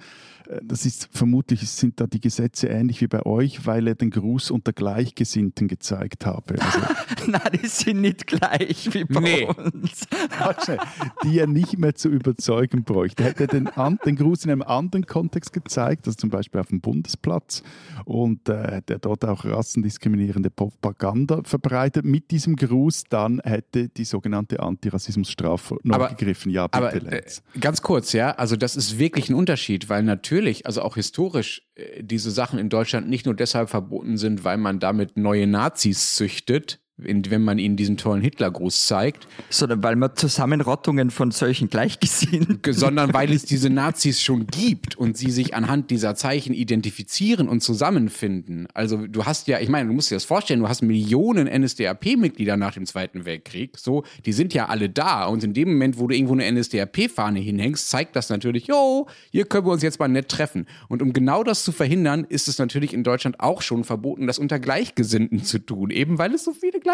Äh, 0.50 0.60
das 0.64 0.88
ist 0.88 1.08
vermutlich 1.12 1.70
sind 1.70 2.00
da 2.00 2.08
die 2.08 2.20
Gesetze 2.20 2.68
ähnlich 2.68 3.00
wie 3.02 3.08
bei 3.08 3.24
euch, 3.28 3.68
weil 3.68 3.88
er 3.88 3.94
den 3.94 4.10
Gruß 4.10 4.50
unter 4.50 4.74
Gleichgesinnten 4.74 5.68
gezeigt 5.68 6.26
habe. 6.26 6.56
Also, 6.60 6.80
Nein, 7.28 7.42
die 7.62 7.68
sind 7.68 8.02
nicht 8.02 8.26
gleich 8.26 8.90
wie 8.92 9.04
bei 9.06 9.20
Nee. 9.20 9.46
uns. 9.46 10.08
warte, 10.40 10.80
die 11.24 11.38
er 11.38 11.46
nicht 11.46 11.78
mehr 11.78 11.94
zu 11.94 12.10
überzeugen 12.10 12.84
bräuchte. 12.84 13.24
Hätte 13.24 13.44
er 13.44 13.48
den, 13.48 13.68
an, 13.68 14.00
den 14.04 14.16
Gruß 14.16 14.46
in 14.46 14.52
einem 14.52 14.64
anderen 14.64 15.06
Kontext 15.06 15.54
gezeigt, 15.54 16.08
also 16.08 16.18
zum 16.18 16.32
Beispiel 16.32 16.60
auf 16.60 16.70
dem 16.70 16.82
Bundesplatz, 16.82 17.62
und 18.06 18.50
äh, 18.50 18.82
der 18.88 18.98
dort 18.98 19.26
auch 19.26 19.46
rassendiskriminierende 19.46 20.50
Propaganda 20.50 21.42
verbreitet 21.44 22.04
mit 22.04 22.32
diesem 22.32 22.56
Gruß, 22.56 23.04
dann 23.10 23.40
hätte 23.44 23.90
die 23.90 24.06
sogenannte 24.06 24.60
Antirassismusstrafe 24.60 25.51
noch 25.84 25.96
Aber- 25.96 26.10
gegriffen. 26.10 26.52
Ja, 26.52 26.68
bitte, 26.68 26.78
Aber 26.78 26.94
äh, 26.94 27.00
Lenz. 27.00 27.42
ganz 27.60 27.82
kurz, 27.82 28.14
ja, 28.14 28.32
also 28.32 28.56
das 28.56 28.76
ist 28.76 29.00
wirklich 29.00 29.30
ein 29.30 29.36
Unterschied, 29.36 29.90
weil 29.90 30.04
natürlich, 30.04 30.66
also 30.66 30.82
auch 30.82 30.96
historisch, 30.96 31.64
äh, 31.76 32.04
diese 32.04 32.32
Sachen 32.32 32.60
in 32.60 32.70
Deutschland 32.70 33.10
nicht 33.10 33.26
nur 33.26 33.36
deshalb 33.36 33.70
verboten 33.70 34.18
sind, 34.18 34.44
weil 34.44 34.58
man 34.58 34.80
damit 34.80 35.18
neue 35.18 35.48
Nazis 35.48 36.14
züchtet, 36.16 36.80
wenn 37.04 37.44
man 37.44 37.58
ihnen 37.60 37.76
diesen 37.76 37.98
tollen 37.98 38.22
Hitlergruß 38.22 38.88
zeigt, 38.88 39.28
Sondern 39.50 39.84
weil 39.84 39.96
man 39.96 40.16
Zusammenrottungen 40.16 41.12
von 41.12 41.32
solchen 41.32 41.70
Gleichgesinnten. 41.70 42.62
ge- 42.62 42.74
sondern 42.74 43.14
weil 43.14 43.32
es 43.32 43.44
diese 43.44 43.70
Nazis 43.70 44.22
schon 44.22 44.48
gibt 44.48 44.96
und 44.98 45.18
sie 45.18 45.32
sich 45.32 45.54
anhand 45.56 45.90
dieser 45.92 46.16
Zeichen 46.16 46.54
identifizieren 46.54 47.48
und 47.50 47.62
zusammenfinden. 47.62 48.68
Also 48.74 49.08
du 49.08 49.26
hast 49.26 49.48
ja, 49.48 49.60
ich 49.60 49.70
meine, 49.70 49.88
du 49.90 49.94
musst 49.96 50.12
dir 50.12 50.16
das 50.16 50.26
vorstellen, 50.26 50.60
du 50.62 50.68
hast 50.70 50.82
Millionen 50.82 51.48
NSDAP-Mitglieder 51.48 52.58
nach 52.58 52.74
dem 52.74 52.86
Zweiten 52.86 53.26
Weltkrieg, 53.26 53.78
so, 53.78 54.04
die 54.26 54.34
sind 54.34 54.54
ja 54.54 54.68
alle 54.68 54.90
da 54.90 55.26
und 55.26 55.44
in 55.44 55.54
dem 55.54 55.70
Moment, 55.74 55.98
wo 56.00 56.08
du 56.08 56.16
irgendwo 56.16 56.34
eine 56.34 56.52
NSDAP-Fahne 56.52 57.40
hinhängst, 57.40 57.90
zeigt 57.90 58.16
das 58.16 58.30
natürlich, 58.30 58.68
jo, 58.68 59.08
hier 59.32 59.46
können 59.46 59.66
wir 59.66 59.72
uns 59.72 59.84
jetzt 59.84 60.00
mal 60.00 60.08
nett 60.08 60.30
treffen. 60.30 60.68
Und 60.88 61.02
um 61.02 61.14
genau 61.14 61.44
das 61.44 61.64
zu 61.64 61.72
verhindern, 61.72 62.26
ist 62.30 62.48
es 62.48 62.58
natürlich 62.58 62.94
in 62.94 63.04
Deutschland 63.04 63.40
auch 63.40 63.62
schon 63.62 63.84
verboten, 63.84 64.28
das 64.28 64.40
unter 64.40 64.60
Gleichgesinnten 64.60 65.44
zu 65.44 65.60
tun, 65.60 65.90
eben 65.90 66.18
weil 66.18 66.34
es 66.34 66.44
so 66.44 66.54
viele 66.54 66.80
Gleichgesinnte 66.80 66.91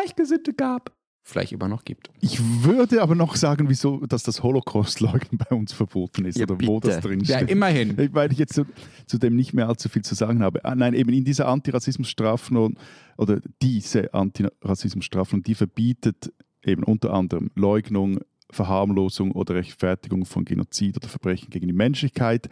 gab. 0.58 0.94
Vielleicht 1.24 1.51
immer 1.51 1.68
noch 1.68 1.84
gibt. 1.84 2.10
Ich 2.22 2.39
würde 2.63 3.01
aber 3.01 3.13
noch 3.13 3.36
sagen, 3.36 3.68
wieso, 3.68 4.06
dass 4.06 4.24
das 4.24 4.44
Holocaust-Leugnen 4.44 5.38
bei 5.50 5.54
uns 5.54 5.74
verboten 5.74 6.24
ist 6.24 6.38
Ja, 6.38 6.46
oder 6.46 6.56
wo 6.66 6.80
bitte. 6.80 6.94
das 6.96 7.04
drin 7.04 7.20
Ja, 7.20 7.38
steht. 7.39 7.51
immerhin. 7.51 7.98
Weil 8.13 8.32
ich 8.32 8.38
jetzt 8.38 8.54
zu, 8.54 8.66
zu 9.08 9.18
dem 9.18 9.36
nicht 9.36 9.54
mehr 9.54 9.68
allzu 9.68 9.89
viel 9.89 10.04
zu 10.04 10.16
sagen 10.16 10.42
habe. 10.42 10.63
Ah, 10.63 10.74
nein, 10.74 10.94
eben 10.94 11.12
in 11.12 11.25
dieser 11.25 11.50
Antirassismusstrafnorm 11.50 12.75
oder 13.18 13.42
diese 13.62 14.13
Antirassismusstrafnorm, 14.13 15.44
die 15.44 15.56
verbietet 15.56 16.32
eben 16.63 16.84
unter 16.84 17.13
anderem 17.13 17.51
Leugnung, 17.56 18.20
Verharmlosung 18.50 19.34
oder 19.34 19.56
Rechtfertigung 19.56 20.25
von 20.25 20.46
Genozid 20.46 20.96
oder 20.96 21.10
Verbrechen 21.10 21.50
gegen 21.50 21.68
die 21.68 21.74
Menschlichkeit. 21.74 22.48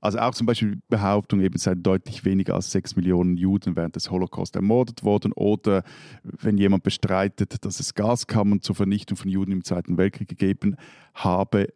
Also 0.00 0.18
auch 0.18 0.34
zum 0.34 0.46
Beispiel 0.46 0.76
die 0.76 0.82
Behauptung, 0.88 1.40
eben 1.40 1.58
seien 1.58 1.82
deutlich 1.82 2.24
weniger 2.24 2.54
als 2.54 2.70
sechs 2.70 2.96
Millionen 2.96 3.36
Juden 3.36 3.76
während 3.76 3.96
des 3.96 4.10
Holocaust 4.10 4.56
ermordet 4.56 5.04
worden 5.04 5.32
oder 5.32 5.82
wenn 6.22 6.58
jemand 6.58 6.82
bestreitet, 6.82 7.64
dass 7.64 7.80
es 7.80 7.94
Gaskammern 7.94 8.62
zur 8.62 8.74
Vernichtung 8.74 9.16
von 9.16 9.30
Juden 9.30 9.52
im 9.52 9.64
Zweiten 9.64 9.98
Weltkrieg 9.98 10.28
gegeben 10.28 10.76
habe, 11.14 11.68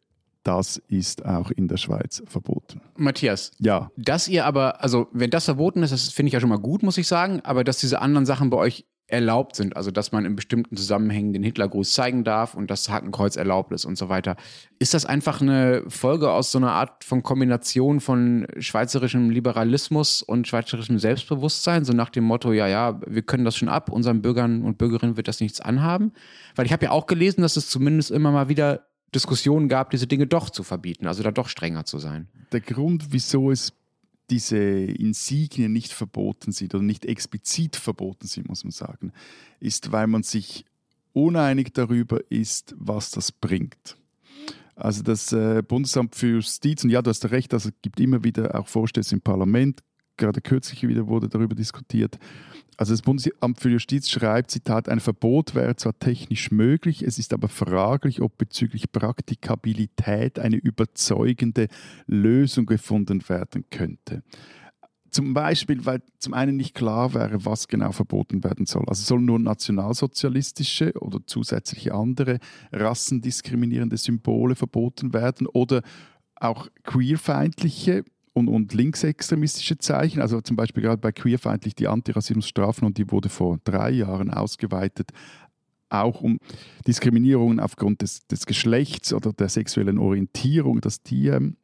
das 0.44 0.76
ist 0.88 1.24
auch 1.24 1.50
in 1.50 1.68
der 1.68 1.78
Schweiz 1.78 2.22
verboten. 2.26 2.80
Matthias, 2.96 3.50
Ja, 3.58 3.90
Dass 3.96 4.28
ihr 4.28 4.44
aber, 4.44 4.82
also 4.82 5.08
wenn 5.12 5.30
das 5.30 5.46
verboten 5.46 5.82
ist, 5.82 5.90
das 5.90 6.10
finde 6.10 6.28
ich 6.28 6.34
ja 6.34 6.40
schon 6.40 6.50
mal 6.50 6.58
gut, 6.58 6.82
muss 6.82 6.98
ich 6.98 7.08
sagen, 7.08 7.40
aber 7.44 7.64
dass 7.64 7.78
diese 7.78 8.00
anderen 8.00 8.26
Sachen 8.26 8.50
bei 8.50 8.58
euch 8.58 8.84
erlaubt 9.06 9.54
sind, 9.54 9.76
also 9.76 9.90
dass 9.90 10.12
man 10.12 10.24
in 10.24 10.34
bestimmten 10.34 10.76
Zusammenhängen 10.76 11.32
den 11.34 11.42
Hitlergruß 11.42 11.92
zeigen 11.92 12.24
darf 12.24 12.54
und 12.54 12.70
das 12.70 12.88
Hakenkreuz 12.88 13.36
erlaubt 13.36 13.72
ist 13.72 13.84
und 13.84 13.96
so 13.96 14.08
weiter. 14.08 14.36
Ist 14.78 14.94
das 14.94 15.04
einfach 15.04 15.42
eine 15.42 15.84
Folge 15.88 16.30
aus 16.30 16.50
so 16.50 16.58
einer 16.58 16.72
Art 16.72 17.04
von 17.04 17.22
Kombination 17.22 18.00
von 18.00 18.46
schweizerischem 18.58 19.28
Liberalismus 19.28 20.22
und 20.22 20.48
schweizerischem 20.48 20.98
Selbstbewusstsein, 20.98 21.84
so 21.84 21.92
nach 21.92 22.08
dem 22.08 22.24
Motto, 22.24 22.52
ja, 22.52 22.66
ja, 22.66 23.00
wir 23.06 23.22
können 23.22 23.44
das 23.44 23.56
schon 23.56 23.68
ab, 23.68 23.90
unseren 23.90 24.22
Bürgern 24.22 24.62
und 24.62 24.78
Bürgerinnen 24.78 25.18
wird 25.18 25.28
das 25.28 25.40
nichts 25.40 25.60
anhaben? 25.60 26.12
Weil 26.56 26.64
ich 26.64 26.72
habe 26.72 26.86
ja 26.86 26.90
auch 26.90 27.06
gelesen, 27.06 27.42
dass 27.42 27.56
es 27.56 27.68
zumindest 27.68 28.10
immer 28.10 28.32
mal 28.32 28.48
wieder 28.48 28.86
Diskussionen 29.14 29.68
gab, 29.68 29.90
diese 29.90 30.06
Dinge 30.06 30.26
doch 30.26 30.50
zu 30.50 30.62
verbieten, 30.62 31.06
also 31.06 31.22
da 31.22 31.30
doch 31.30 31.48
strenger 31.48 31.84
zu 31.84 31.98
sein. 31.98 32.28
der 32.52 32.60
Grund, 32.60 33.08
wieso 33.10 33.50
es 33.50 33.72
diese 34.30 34.58
Insignien 34.58 35.72
nicht 35.72 35.92
verboten 35.92 36.52
sind 36.52 36.74
oder 36.74 36.82
nicht 36.82 37.04
explizit 37.04 37.76
verboten 37.76 38.26
sind, 38.26 38.48
muss 38.48 38.64
man 38.64 38.70
sagen, 38.70 39.12
ist, 39.60 39.92
weil 39.92 40.06
man 40.06 40.22
sich 40.22 40.64
uneinig 41.12 41.72
darüber 41.74 42.20
ist, 42.30 42.74
was 42.78 43.10
das 43.10 43.32
bringt. 43.32 43.96
Also 44.76 45.02
das 45.02 45.32
äh, 45.32 45.62
Bundesamt 45.62 46.16
für 46.16 46.28
Justiz, 46.28 46.82
und 46.82 46.90
ja, 46.90 47.00
du 47.00 47.10
hast 47.10 47.30
recht, 47.30 47.54
also 47.54 47.68
es 47.68 47.74
gibt 47.82 48.00
immer 48.00 48.24
wieder 48.24 48.58
auch 48.58 48.66
Vorstöße 48.66 49.14
im 49.14 49.20
Parlament, 49.20 49.82
gerade 50.16 50.40
kürzlich 50.40 50.86
wieder 50.86 51.06
wurde 51.06 51.28
darüber 51.28 51.54
diskutiert. 51.54 52.18
Also 52.76 52.92
das 52.92 53.02
Bundesamt 53.02 53.60
für 53.60 53.70
Justiz 53.70 54.10
schreibt, 54.10 54.50
Zitat, 54.50 54.88
ein 54.88 55.00
Verbot 55.00 55.54
wäre 55.54 55.76
zwar 55.76 55.96
technisch 55.98 56.50
möglich, 56.50 57.02
es 57.02 57.18
ist 57.18 57.32
aber 57.32 57.48
fraglich, 57.48 58.20
ob 58.20 58.36
bezüglich 58.36 58.90
Praktikabilität 58.90 60.38
eine 60.38 60.56
überzeugende 60.56 61.68
Lösung 62.06 62.66
gefunden 62.66 63.28
werden 63.28 63.64
könnte. 63.70 64.22
Zum 65.10 65.32
Beispiel, 65.32 65.86
weil 65.86 66.02
zum 66.18 66.34
einen 66.34 66.56
nicht 66.56 66.74
klar 66.74 67.14
wäre, 67.14 67.44
was 67.44 67.68
genau 67.68 67.92
verboten 67.92 68.42
werden 68.42 68.66
soll. 68.66 68.82
Also 68.88 69.04
sollen 69.04 69.24
nur 69.24 69.38
nationalsozialistische 69.38 70.92
oder 70.98 71.20
zusätzliche 71.24 71.94
andere 71.94 72.40
rassendiskriminierende 72.72 73.96
Symbole 73.96 74.56
verboten 74.56 75.12
werden 75.12 75.46
oder 75.46 75.82
auch 76.34 76.68
queerfeindliche 76.82 78.04
und, 78.34 78.48
und 78.48 78.74
linksextremistische 78.74 79.78
Zeichen. 79.78 80.20
Also 80.20 80.40
zum 80.42 80.56
Beispiel 80.56 80.82
gerade 80.82 81.00
bei 81.00 81.12
queerfeindlich 81.12 81.74
die 81.74 81.88
Antirassismusstrafen 81.88 82.86
und 82.86 82.98
die 82.98 83.10
wurde 83.10 83.30
vor 83.30 83.58
drei 83.64 83.90
Jahren 83.90 84.30
ausgeweitet, 84.30 85.10
auch 85.88 86.20
um 86.20 86.38
Diskriminierungen 86.86 87.60
aufgrund 87.60 88.02
des, 88.02 88.26
des 88.26 88.46
Geschlechts 88.46 89.14
oder 89.14 89.32
der 89.32 89.48
sexuellen 89.48 89.98
Orientierung, 89.98 90.80
dass 90.80 91.02
die 91.02 91.28
ähm, 91.28 91.56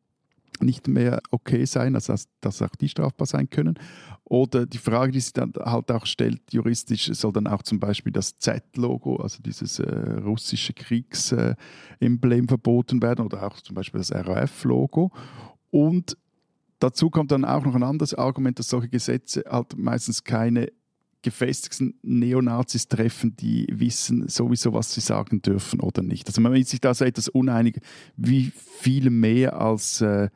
nicht 0.60 0.88
mehr 0.88 1.20
okay 1.30 1.64
sein, 1.64 1.94
also 1.94 2.12
dass, 2.12 2.28
dass 2.40 2.62
auch 2.62 2.76
die 2.76 2.88
strafbar 2.88 3.26
sein 3.26 3.50
können. 3.50 3.78
Oder 4.24 4.66
die 4.66 4.78
Frage, 4.78 5.10
die 5.10 5.20
sich 5.20 5.32
dann 5.32 5.52
halt 5.58 5.90
auch 5.90 6.06
stellt, 6.06 6.40
juristisch, 6.52 7.10
soll 7.12 7.32
dann 7.32 7.48
auch 7.48 7.62
zum 7.62 7.80
Beispiel 7.80 8.12
das 8.12 8.38
Z-Logo, 8.38 9.16
also 9.16 9.42
dieses 9.42 9.80
äh, 9.80 10.20
russische 10.20 10.72
Kriegsemblem 10.72 12.46
verboten 12.46 13.02
werden 13.02 13.24
oder 13.24 13.44
auch 13.44 13.60
zum 13.60 13.74
Beispiel 13.74 13.98
das 13.98 14.12
RAF-Logo. 14.12 15.10
Und 15.70 16.16
dazu 16.80 17.10
kommt 17.10 17.30
dann 17.30 17.44
auch 17.44 17.64
noch 17.64 17.74
ein 17.74 17.82
anderes 17.82 18.14
Argument, 18.14 18.58
dass 18.58 18.68
solche 18.68 18.88
Gesetze 18.88 19.44
halt 19.48 19.76
meistens 19.78 20.24
keine 20.24 20.72
gefestigten 21.22 21.94
Neonazis 22.02 22.88
treffen, 22.88 23.36
die 23.36 23.66
wissen 23.70 24.26
sowieso, 24.28 24.72
was 24.72 24.94
sie 24.94 25.00
sagen 25.00 25.42
dürfen 25.42 25.80
oder 25.80 26.02
nicht. 26.02 26.26
Also 26.28 26.40
man 26.40 26.54
ist 26.56 26.70
sich 26.70 26.80
da 26.80 26.94
so 26.94 27.04
etwas 27.04 27.28
uneinig, 27.28 27.80
wie 28.16 28.52
viel 28.54 29.10
mehr 29.10 29.60
als, 29.60 30.00
äh, 30.00 30.30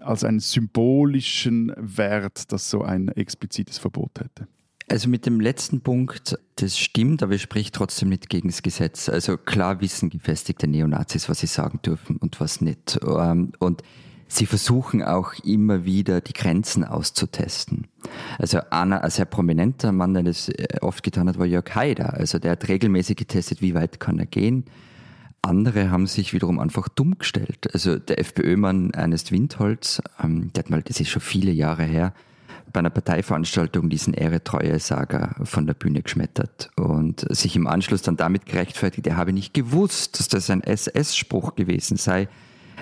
als 0.00 0.24
einen 0.24 0.40
symbolischen 0.40 1.72
Wert, 1.78 2.52
das 2.52 2.68
so 2.68 2.82
ein 2.82 3.08
explizites 3.08 3.78
Verbot 3.78 4.20
hätte. 4.20 4.46
Also 4.90 5.08
mit 5.08 5.26
dem 5.26 5.40
letzten 5.40 5.80
Punkt, 5.82 6.38
das 6.56 6.78
stimmt, 6.78 7.22
aber 7.22 7.34
es 7.34 7.42
spricht 7.42 7.74
trotzdem 7.74 8.08
nicht 8.08 8.30
gegen 8.30 8.48
das 8.48 8.62
Gesetz. 8.62 9.08
Also 9.08 9.36
klar 9.36 9.80
wissen 9.80 10.08
gefestigte 10.08 10.66
Neonazis, 10.66 11.28
was 11.28 11.40
sie 11.40 11.46
sagen 11.46 11.80
dürfen 11.84 12.16
und 12.16 12.40
was 12.40 12.60
nicht. 12.60 12.98
Ähm, 13.02 13.52
Und 13.58 13.82
sie 14.28 14.46
versuchen 14.46 15.02
auch 15.02 15.34
immer 15.42 15.84
wieder 15.84 16.20
die 16.20 16.32
Grenzen 16.32 16.84
auszutesten. 16.84 17.88
Also 18.38 18.60
einer, 18.70 19.02
ein 19.02 19.10
sehr 19.10 19.24
prominenter 19.24 19.90
Mann, 19.92 20.14
der 20.14 20.22
das 20.22 20.48
äh, 20.48 20.66
oft 20.80 21.02
getan 21.02 21.28
hat, 21.28 21.38
war 21.38 21.46
Jörg 21.46 21.74
Haider. 21.74 22.14
Also 22.14 22.38
der 22.38 22.52
hat 22.52 22.68
regelmäßig 22.68 23.16
getestet, 23.16 23.62
wie 23.62 23.74
weit 23.74 23.98
kann 23.98 24.18
er 24.18 24.26
gehen. 24.26 24.64
Andere 25.42 25.90
haben 25.90 26.06
sich 26.06 26.32
wiederum 26.32 26.58
einfach 26.58 26.88
dumm 26.88 27.18
gestellt. 27.18 27.68
Also 27.72 27.98
der 27.98 28.18
FPÖ-Mann 28.18 28.90
Ernest 28.90 29.32
Windholz, 29.32 30.02
ähm, 30.22 30.52
der 30.52 30.64
hat 30.64 30.70
mal, 30.70 30.82
das 30.82 31.00
ist 31.00 31.08
schon 31.08 31.22
viele 31.22 31.52
Jahre 31.52 31.84
her, 31.84 32.12
bei 32.72 32.80
einer 32.80 32.90
Parteiveranstaltung 32.90 33.88
diesen 33.88 34.14
Ehre-Treue-Sager 34.14 35.36
von 35.44 35.66
der 35.66 35.74
Bühne 35.74 36.02
geschmettert 36.02 36.70
und 36.76 37.24
sich 37.34 37.56
im 37.56 37.66
Anschluss 37.66 38.02
dann 38.02 38.16
damit 38.16 38.44
gerechtfertigt, 38.44 39.06
er 39.06 39.16
habe 39.16 39.32
nicht 39.32 39.54
gewusst, 39.54 40.18
dass 40.18 40.28
das 40.28 40.50
ein 40.50 40.62
SS-Spruch 40.62 41.54
gewesen 41.54 41.96
sei. 41.96 42.28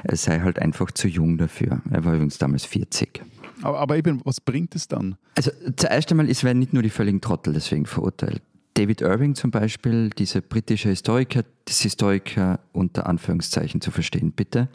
Er 0.04 0.16
sei 0.16 0.40
halt 0.40 0.58
einfach 0.58 0.90
zu 0.90 1.08
jung 1.08 1.38
dafür. 1.38 1.82
Er 1.90 2.04
war 2.04 2.14
übrigens 2.14 2.38
damals 2.38 2.64
40. 2.64 3.22
Aber, 3.62 3.78
aber 3.78 3.96
eben, 3.96 4.20
was 4.24 4.40
bringt 4.40 4.74
es 4.74 4.88
dann? 4.88 5.16
Also 5.36 5.50
zuerst 5.76 6.10
einmal, 6.10 6.28
es 6.28 6.44
werden 6.44 6.58
nicht 6.58 6.72
nur 6.72 6.82
die 6.82 6.90
völligen 6.90 7.20
Trottel 7.20 7.52
deswegen 7.52 7.86
verurteilt. 7.86 8.42
David 8.74 9.00
Irving 9.00 9.34
zum 9.34 9.50
Beispiel, 9.50 10.10
dieser 10.10 10.42
britische 10.42 10.90
Historiker, 10.90 11.44
das 11.64 11.80
Historiker 11.80 12.60
unter 12.72 13.06
Anführungszeichen 13.06 13.80
zu 13.80 13.90
verstehen, 13.90 14.32
bitte. 14.32 14.68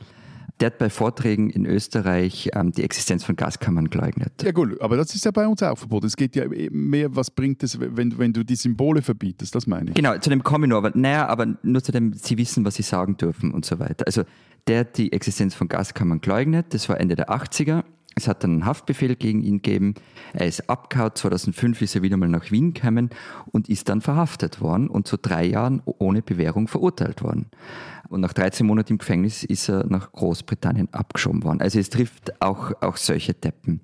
Der 0.62 0.68
hat 0.68 0.78
bei 0.78 0.92
Vorträgen 0.92 1.50
in 1.50 1.66
Österreich 1.66 2.52
ähm, 2.54 2.72
die 2.72 2.84
Existenz 2.84 3.24
von 3.24 3.36
Gaskammern 3.36 3.90
geleugnet. 3.90 4.32
Ja 4.44 4.52
gut, 4.52 4.80
aber 4.80 4.96
das 4.96 5.16
ist 5.16 5.26
ja 5.26 5.32
bei 5.32 5.48
uns 5.48 5.64
auch 5.64 5.78
verboten. 5.78 6.06
Es 6.06 6.16
geht 6.16 6.36
ja 6.36 6.46
mehr, 6.70 7.16
was 7.16 7.32
bringt 7.32 7.64
es, 7.64 7.80
wenn, 7.80 8.18
wenn 8.20 8.32
du 8.32 8.44
die 8.44 8.56
Symbole 8.56 9.02
verbietest, 9.02 9.56
das 9.56 9.66
meine 9.66 9.90
ich. 9.90 9.96
Genau, 9.96 10.16
zu 10.20 10.30
dem 10.30 10.44
komme 10.44 10.68
ich 10.68 10.70
noch, 10.70 10.78
aber 10.78 10.92
naja, 10.94 11.28
aber 11.28 11.48
nur 11.64 11.82
zu 11.82 11.92
dem, 11.92 12.14
sie 12.14 12.38
wissen, 12.38 12.64
was 12.64 12.76
sie 12.76 12.84
sagen 12.84 13.18
dürfen 13.18 13.52
und 13.52 13.66
so 13.66 13.80
weiter. 13.80 14.06
Also 14.06 14.22
der 14.68 14.82
hat 14.82 15.00
die 15.00 15.12
Existenz 15.12 15.56
von 15.56 15.68
Gaskammern 15.68 16.22
geleugnet, 16.22 16.68
das 16.70 16.88
war 16.90 17.00
Ende 17.00 17.16
der 17.16 17.32
80er 17.32 17.84
es 18.16 18.28
hat 18.28 18.44
dann 18.44 18.52
einen 18.52 18.66
Haftbefehl 18.66 19.16
gegen 19.16 19.42
ihn 19.42 19.62
gegeben. 19.62 19.96
Er 20.34 20.48
ist 20.48 20.70
abgehauen. 20.70 21.12
2005 21.16 21.82
ist 21.82 21.96
er 21.96 22.02
wieder 22.02 22.18
mal 22.18 22.28
nach 22.28 22.52
Wien 22.52 22.74
gekommen 22.74 23.10
und 23.52 23.70
ist 23.70 23.90
dann 23.90 24.02
verhaftet 24.02 24.62
worden 24.62 24.90
und 24.90 25.08
zu 25.08 25.18
drei 25.18 25.46
Jahren 25.46 25.82
ohne 25.86 26.22
Bewährung 26.22 26.68
verurteilt 26.68 27.24
worden. 27.24 27.48
Und 28.10 28.20
nach 28.20 28.34
13 28.34 28.68
Monaten 28.68 28.94
im 28.94 28.98
Gefängnis 28.98 29.44
ist 29.44 29.70
er 29.70 29.86
nach 29.88 30.12
Großbritannien 30.12 30.94
abgeschoben 30.94 31.44
worden. 31.44 31.62
Also 31.62 31.80
es 31.80 31.90
trifft 31.90 32.42
auch, 32.42 32.74
auch 32.82 32.98
solche 32.98 33.34
Deppen. 33.34 33.80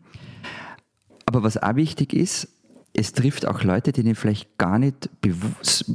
Aber 1.26 1.44
was 1.44 1.62
auch 1.62 1.76
wichtig 1.76 2.14
ist, 2.14 2.50
es 2.94 3.14
trifft 3.14 3.46
auch 3.46 3.64
Leute, 3.64 3.92
denen 3.92 4.16
vielleicht 4.16 4.58
gar 4.58 4.80
nicht 4.80 5.10
bewusst, 5.22 5.92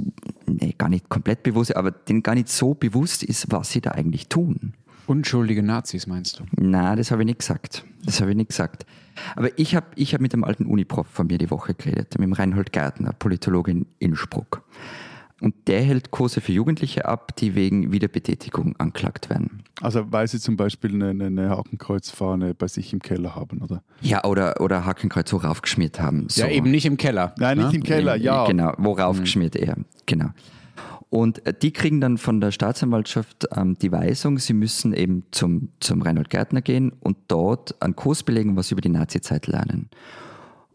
nee, 0.47 0.75
gar 0.79 0.89
nicht 0.89 1.09
komplett 1.09 1.43
bewusst, 1.43 1.77
aber 1.77 1.91
denen 1.91 2.23
gar 2.23 2.35
nicht 2.35 2.49
so 2.49 2.75
bewusst 2.75 3.23
ist, 3.23 3.51
was 3.51 3.71
sie 3.71 3.81
da 3.81 3.91
eigentlich 3.91 4.29
tun. 4.29 4.75
Unschuldige 5.07 5.63
Nazis 5.63 6.07
meinst 6.07 6.39
du? 6.39 6.45
Na, 6.59 6.97
das 6.97 7.11
habe 7.11 7.23
ich 7.23 7.27
nicht 7.27 7.41
gesagt. 7.41 7.85
Das 8.05 8.21
habe 8.21 8.31
ich 8.31 8.37
nicht 8.37 8.49
gesagt. 8.49 8.87
Aber 9.37 9.57
ich 9.59 9.75
habe 9.75 9.87
ich 9.97 10.15
hab 10.15 10.21
mit 10.21 10.33
dem 10.33 10.45
alten 10.45 10.67
Uniprof 10.67 11.07
von 11.07 11.27
mir 11.27 11.39
die 11.39 11.51
Woche 11.51 11.75
geredet, 11.75 12.19
mit 12.19 12.27
dem 12.27 12.33
Reinhold 12.33 12.73
Gärtner, 12.73 13.13
Politologe 13.13 13.71
in 13.71 13.87
Innsbruck. 13.99 14.63
Und 15.41 15.67
der 15.67 15.83
hält 15.83 16.13
Kurse 16.13 16.41
für 16.41 16.53
Jugendliche 16.53 17.05
ab, 17.05 17.35
die 17.35 17.57
wegen 17.57 17.91
Wiederbetätigung 17.91 18.77
anklagt 18.79 19.29
werden. 19.29 19.65
Also 19.81 20.13
weil 20.13 20.29
sie 20.29 20.39
zum 20.39 20.57
Beispiel 20.57 20.95
eine, 20.95 21.27
eine 21.27 21.51
Hakenkreuzfahne 21.51 22.55
bei 22.55 22.69
sich 22.69 22.93
im 22.93 23.01
Keller 23.01 23.35
haben, 23.35 23.61
oder? 23.61 23.83
Ja, 24.01 24.23
oder, 24.23 24.61
oder 24.61 24.85
Hakenkreuz 24.85 25.29
so 25.29 25.39
raufgeschmiert 25.39 26.01
haben. 26.01 26.29
So. 26.29 26.43
Ja, 26.43 26.49
eben 26.49 26.71
nicht 26.71 26.87
im 26.87 26.97
Keller. 26.97 27.35
Nein, 27.39 27.59
nicht 27.59 27.73
ne? 27.73 27.77
im 27.79 27.83
Keller, 27.83 28.15
ja. 28.15 28.47
Genau, 28.47 28.73
wo 28.79 28.93
raufgeschmiert 28.93 29.57
mhm. 29.57 29.61
eher. 29.61 29.77
Genau. 30.07 30.31
Und 31.13 31.45
äh, 31.45 31.53
die 31.53 31.75
kriegen 31.75 32.01
dann 32.01 32.17
von 32.17 32.41
der 32.41 32.53
Staatsanwaltschaft 32.53 33.47
ähm, 33.55 33.77
die 33.77 33.93
Weisung, 33.93 34.39
sie 34.39 34.55
müssen 34.55 34.95
eben 34.95 35.25
zum, 35.31 35.69
zum 35.79 36.01
Reinhold 36.01 36.31
Gärtner 36.31 36.63
gehen 36.63 36.91
und 37.01 37.19
dort 37.29 37.83
einen 37.83 37.95
Kurs 37.95 38.23
belegen, 38.23 38.57
was 38.57 38.71
über 38.71 38.81
die 38.81 38.89
Nazizeit 38.89 39.47
lernen. 39.47 39.91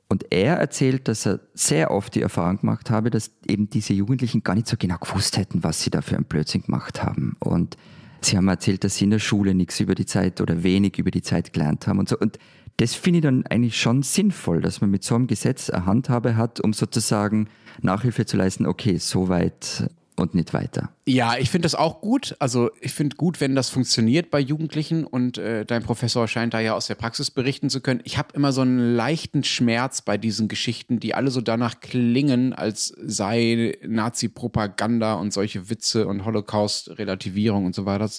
Und 0.08 0.28
er 0.30 0.58
erzählt, 0.58 1.08
dass 1.08 1.26
er 1.26 1.40
sehr 1.56 1.90
oft 1.90 2.14
die 2.14 2.22
Erfahrung 2.22 2.60
gemacht 2.60 2.92
habe, 2.92 3.10
dass 3.10 3.32
eben 3.48 3.68
diese 3.72 3.94
Jugendlichen 3.94 4.44
gar 4.44 4.54
nicht 4.54 4.68
so 4.68 4.78
genau 4.78 4.98
gewusst 5.00 5.38
hätten, 5.38 5.64
was 5.64 5.82
sie 5.82 5.90
da 5.90 6.04
für 6.04 6.16
einen 6.16 6.26
Blödsinn 6.26 6.62
gemacht 6.62 7.02
haben. 7.02 7.36
Und 7.40 7.76
sie 8.22 8.38
haben 8.38 8.48
erzählt, 8.48 8.84
dass 8.84 8.98
sie 8.98 9.06
in 9.06 9.12
der 9.12 9.18
Schule 9.18 9.56
nichts 9.56 9.80
über 9.80 9.96
die 9.96 10.06
Zeit 10.06 10.40
oder 10.40 10.62
wenig 10.62 11.00
über 11.00 11.10
die 11.10 11.24
Zeit 11.24 11.52
gelernt 11.52 11.88
haben 11.88 11.98
und 11.98 12.10
so. 12.10 12.16
Und 12.16 12.38
das 12.78 12.94
finde 12.94 13.18
ich 13.18 13.24
dann 13.24 13.44
eigentlich 13.48 13.82
schon 13.82 14.04
sinnvoll, 14.04 14.62
dass 14.62 14.82
man 14.82 14.92
mit 14.92 15.04
so 15.04 15.16
einem 15.16 15.26
Gesetz 15.26 15.72
eine 15.72 15.88
Handhabe 15.88 16.38
hat, 16.38 16.60
um 16.60 16.74
sozusagen 16.74 17.48
Nachhilfe 17.82 18.28
zu 18.28 18.38
leisten, 18.38 18.68
okay, 18.68 18.98
soweit 19.00 19.90
und 20.18 20.36
nicht 20.36 20.54
weiter. 20.54 20.90
Ja, 21.06 21.38
ich 21.38 21.50
finde 21.50 21.68
das 21.68 21.76
auch 21.76 22.02
gut. 22.02 22.36
Also 22.40 22.70
ich 22.82 22.92
finde 22.92 23.16
gut, 23.16 23.40
wenn 23.40 23.56
das 23.56 23.70
funktioniert 23.70 24.30
bei 24.30 24.40
Jugendlichen 24.40 25.06
und 25.06 25.38
äh, 25.38 25.64
dein 25.64 25.84
Professor 25.84 26.28
scheint 26.28 26.54
da 26.54 26.60
ja 26.60 26.74
aus 26.74 26.88
der 26.88 26.96
Praxis 26.96 27.32
berichten 27.32 27.70
zu 27.70 27.82
können. 27.82 28.02
Ich 28.04 28.18
habe 28.18 28.30
immer 28.34 28.52
so 28.52 28.62
einen 28.62 28.96
leichten 28.96 29.44
Schmerz 29.44 30.02
bei 30.02 30.18
diesen 30.18 30.48
Geschichten, 30.48 31.00
die 31.00 31.14
alle 31.14 31.30
so 31.30 31.40
danach 31.40 31.80
klingen, 31.80 32.54
als 32.54 32.94
sei 33.02 33.78
Nazi-Propaganda 33.88 35.14
und 35.14 35.32
solche 35.32 35.70
Witze 35.70 36.08
und 36.08 36.26
Holocaust-Relativierung 36.26 37.66
und 37.66 37.76
so 37.76 37.86
weiter, 37.86 38.10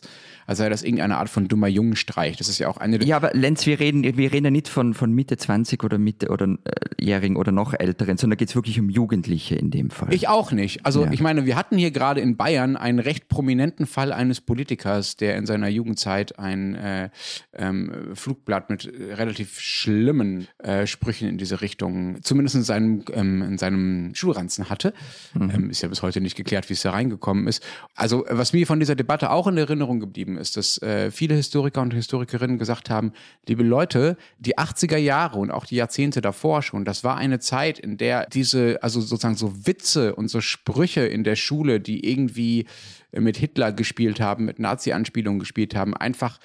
als 0.47 0.59
sei 0.59 0.69
das 0.69 0.83
irgendeine 0.83 1.19
Art 1.19 1.29
von 1.29 1.49
dummer 1.49 1.69
Jungenstreich. 1.69 2.37
Das 2.37 2.49
ist 2.49 2.59
ja 2.59 2.69
auch 2.69 2.79
eine. 2.79 3.05
Ja, 3.05 3.17
aber 3.17 3.33
Lenz, 3.35 3.67
wir 3.67 3.81
reden, 3.81 4.03
wir 4.05 4.33
reden 4.33 4.47
ja 4.47 4.51
nicht 4.51 4.69
von, 4.69 4.95
von 4.95 5.13
Mitte 5.13 5.37
20 5.37 5.83
oder 5.85 5.99
Mitte 5.99 6.29
oder 6.29 6.47
äh, 6.47 7.05
Jährigen 7.05 7.37
oder 7.37 7.53
noch 7.53 7.75
Älteren, 7.75 8.17
sondern 8.17 8.39
geht 8.39 8.49
es 8.49 8.55
wirklich 8.55 8.81
um 8.81 8.89
Jugendliche 8.89 9.57
in 9.57 9.71
dem 9.71 9.91
Fall. 9.91 10.15
Ich 10.15 10.29
auch 10.29 10.53
nicht. 10.53 10.87
Also 10.87 11.05
ja. 11.05 11.13
ich 11.13 11.21
meine, 11.21 11.45
wir 11.45 11.57
hatten 11.57 11.77
hier 11.77 11.88
gerade 11.91 12.21
in 12.21 12.37
Bayern 12.37 12.77
einen 12.77 12.99
recht 12.99 13.29
prominenten 13.29 13.87
Fall 13.87 14.13
eines 14.13 14.41
Politikers, 14.41 15.17
der 15.17 15.37
in 15.37 15.47
seiner 15.47 15.69
Jugendzeit 15.69 16.39
ein 16.39 16.75
äh, 16.75 17.11
ähm, 17.55 18.15
Flugblatt 18.15 18.71
mit 18.71 18.91
relativ 18.93 19.61
schlimmen 19.61 20.49
äh, 20.59 20.87
Sprüchen 20.87 21.29
in 21.29 21.39
diese 21.39 21.61
Richtung, 21.61 22.23
zumindest 22.23 22.57
in 22.57 22.63
seinem, 22.63 23.05
ähm, 23.13 23.43
in 23.43 23.59
seinem 23.59 24.15
Schulranzen 24.15 24.71
hatte. 24.71 24.93
Mhm. 25.35 25.51
Ähm, 25.51 25.71
ist 25.71 25.83
ja 25.83 25.89
bis 25.89 26.03
heute 26.03 26.21
nicht 26.21 26.37
geklärt, 26.37 26.69
wie 26.69 26.75
es 26.75 26.83
da 26.83 26.91
reingekommen 26.91 27.47
ist. 27.47 27.63
Also, 27.95 28.25
was 28.29 28.53
mir 28.53 28.67
von 28.67 28.81
dieser 28.81 28.95
Debatte 28.95 29.31
auch 29.31 29.47
in 29.47 29.57
Erinnerung 29.57 30.01
geblieben 30.01 30.39
ist, 30.39 30.57
dass 30.57 30.81
äh, 30.83 31.11
viele 31.11 31.35
Historiker 31.35 31.83
und 31.83 31.95
Historikerinnen 31.95 32.59
gesagt 32.59 32.91
haben, 32.91 33.13
liebe 33.47 33.63
Leute, 33.63 34.17
die 34.39 34.59
80er 34.59 34.97
Jahre 34.97 35.39
und 35.39 35.51
auch 35.51 35.67
die 35.67 35.77
Jahrzehnte 35.77 36.21
davor 36.21 36.63
schon, 36.63 36.85
das 36.85 37.05
war 37.05 37.17
eine 37.17 37.39
Zeit, 37.39 37.79
in 37.79 37.97
der 37.97 38.27
diese, 38.27 38.83
also 38.83 39.01
sozusagen 39.01 39.37
so 39.37 39.67
Witze 39.67 40.15
und 40.15 40.29
so 40.29 40.41
Sprüche 40.41 41.07
in 41.07 41.25
der 41.25 41.37
Schule, 41.37 41.78
die 41.81 42.09
irgendwie 42.11 42.67
mit 43.13 43.37
Hitler 43.37 43.73
gespielt 43.73 44.21
haben, 44.21 44.45
mit 44.45 44.59
Nazi-Anspielungen 44.59 45.39
gespielt 45.39 45.75
haben, 45.75 45.95
einfach 45.95 46.39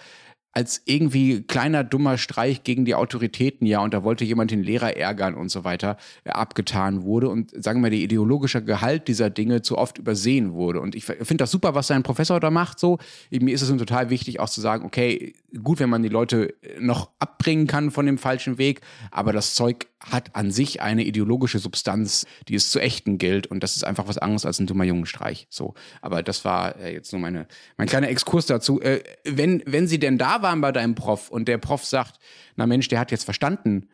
als 0.53 0.83
irgendwie 0.85 1.41
kleiner 1.41 1.83
dummer 1.83 2.19
Streich 2.19 2.63
gegen 2.63 2.85
die 2.85 2.93
Autoritäten, 2.93 3.65
ja, 3.65 3.79
und 3.79 3.93
da 3.93 4.03
wollte 4.03 4.23
jemand 4.23 4.51
den 4.51 4.61
Lehrer 4.61 4.95
ärgern 4.95 5.33
und 5.33 5.49
so 5.49 5.63
weiter, 5.63 5.97
äh, 6.23 6.29
abgetan 6.29 7.01
wurde 7.03 7.27
und 7.29 7.51
sagen 7.63 7.81
wir, 7.81 7.89
der 7.89 7.99
ideologische 7.99 8.63
Gehalt 8.63 9.07
dieser 9.07 9.31
Dinge 9.31 9.63
zu 9.63 9.79
oft 9.79 9.97
übersehen 9.97 10.53
wurde. 10.53 10.79
Und 10.79 10.93
ich 10.93 11.05
finde 11.05 11.37
das 11.37 11.51
super, 11.51 11.73
was 11.73 11.87
sein 11.87 12.03
Professor 12.03 12.39
da 12.39 12.51
macht, 12.51 12.79
so. 12.79 12.99
Mir 13.31 13.53
ist 13.53 13.63
es 13.63 13.75
total 13.75 14.11
wichtig, 14.11 14.39
auch 14.39 14.49
zu 14.49 14.61
sagen, 14.61 14.85
okay, 14.85 15.33
gut, 15.63 15.79
wenn 15.79 15.89
man 15.89 16.03
die 16.03 16.09
Leute 16.09 16.53
noch 16.79 17.09
abbringen 17.17 17.65
kann 17.65 17.89
von 17.89 18.05
dem 18.05 18.19
falschen 18.19 18.59
Weg, 18.59 18.81
aber 19.09 19.33
das 19.33 19.55
Zeug 19.55 19.87
hat 20.11 20.35
an 20.35 20.51
sich 20.51 20.81
eine 20.81 21.03
ideologische 21.03 21.59
Substanz, 21.59 22.25
die 22.47 22.55
es 22.55 22.69
zu 22.69 22.79
ächten 22.79 23.17
gilt. 23.17 23.47
Und 23.47 23.63
das 23.63 23.75
ist 23.75 23.83
einfach 23.83 24.07
was 24.07 24.17
anderes 24.17 24.45
als 24.45 24.59
ein 24.59 24.67
dummer 24.67 24.83
Jungenstreich. 24.83 25.47
So. 25.49 25.73
Aber 26.01 26.23
das 26.23 26.45
war 26.45 26.77
äh, 26.77 26.93
jetzt 26.93 27.13
nur 27.13 27.21
meine, 27.21 27.47
mein 27.77 27.87
kleiner 27.87 28.09
Exkurs 28.09 28.45
dazu. 28.45 28.81
Äh, 28.81 29.01
wenn, 29.23 29.63
wenn 29.65 29.87
sie 29.87 29.99
denn 29.99 30.17
da 30.17 30.41
waren 30.41 30.61
bei 30.61 30.71
deinem 30.71 30.95
Prof 30.95 31.29
und 31.29 31.47
der 31.47 31.57
Prof 31.57 31.85
sagt, 31.85 32.19
na 32.55 32.65
Mensch, 32.65 32.87
der 32.87 32.99
hat 32.99 33.11
jetzt 33.11 33.23
verstanden, 33.23 33.87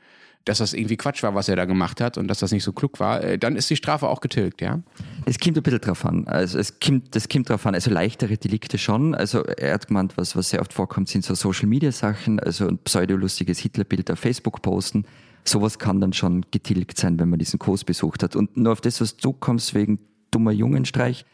dass 0.45 0.59
das 0.59 0.73
irgendwie 0.73 0.97
Quatsch 0.97 1.21
war, 1.21 1.35
was 1.35 1.49
er 1.49 1.55
da 1.55 1.65
gemacht 1.65 2.01
hat 2.01 2.17
und 2.17 2.27
dass 2.27 2.39
das 2.39 2.51
nicht 2.51 2.63
so 2.63 2.71
klug 2.71 2.99
war, 2.99 3.23
äh, 3.23 3.37
dann 3.37 3.55
ist 3.55 3.69
die 3.69 3.75
Strafe 3.75 4.07
auch 4.07 4.21
getilgt, 4.21 4.61
ja? 4.61 4.81
Es 5.25 5.37
kommt 5.37 5.57
ein 5.57 5.63
bisschen 5.63 5.81
drauf 5.81 6.05
an. 6.05 6.27
Also 6.27 6.57
es 6.57 6.79
kommt, 6.79 7.15
das 7.15 7.29
kommt 7.29 7.49
drauf 7.49 7.65
an. 7.65 7.75
Also 7.75 7.91
leichtere 7.91 8.37
Delikte 8.37 8.77
schon. 8.77 9.13
Also 9.13 9.43
er 9.43 9.73
hat 9.73 9.87
gemeint, 9.87 10.17
was, 10.17 10.35
was 10.35 10.49
sehr 10.49 10.61
oft 10.61 10.73
vorkommt, 10.73 11.09
sind 11.09 11.23
so 11.23 11.35
Social 11.35 11.67
Media 11.67 11.91
Sachen, 11.91 12.39
also 12.39 12.67
ein 12.67 12.79
pseudolustiges 12.79 13.59
Hitlerbild 13.59 14.09
auf 14.09 14.19
Facebook 14.19 14.61
posten 14.61 15.05
sowas 15.49 15.79
kann 15.79 15.99
dann 15.99 16.13
schon 16.13 16.45
getilgt 16.51 16.97
sein, 16.97 17.19
wenn 17.19 17.29
man 17.29 17.39
diesen 17.39 17.59
Kurs 17.59 17.83
besucht 17.83 18.23
hat. 18.23 18.35
Und 18.35 18.57
nur 18.57 18.73
auf 18.73 18.81
das, 18.81 19.01
was 19.01 19.17
du 19.17 19.33
kommst 19.33 19.73
wegen 19.73 19.99
dummer 20.31 20.51
Jungenstreich, 20.51 21.25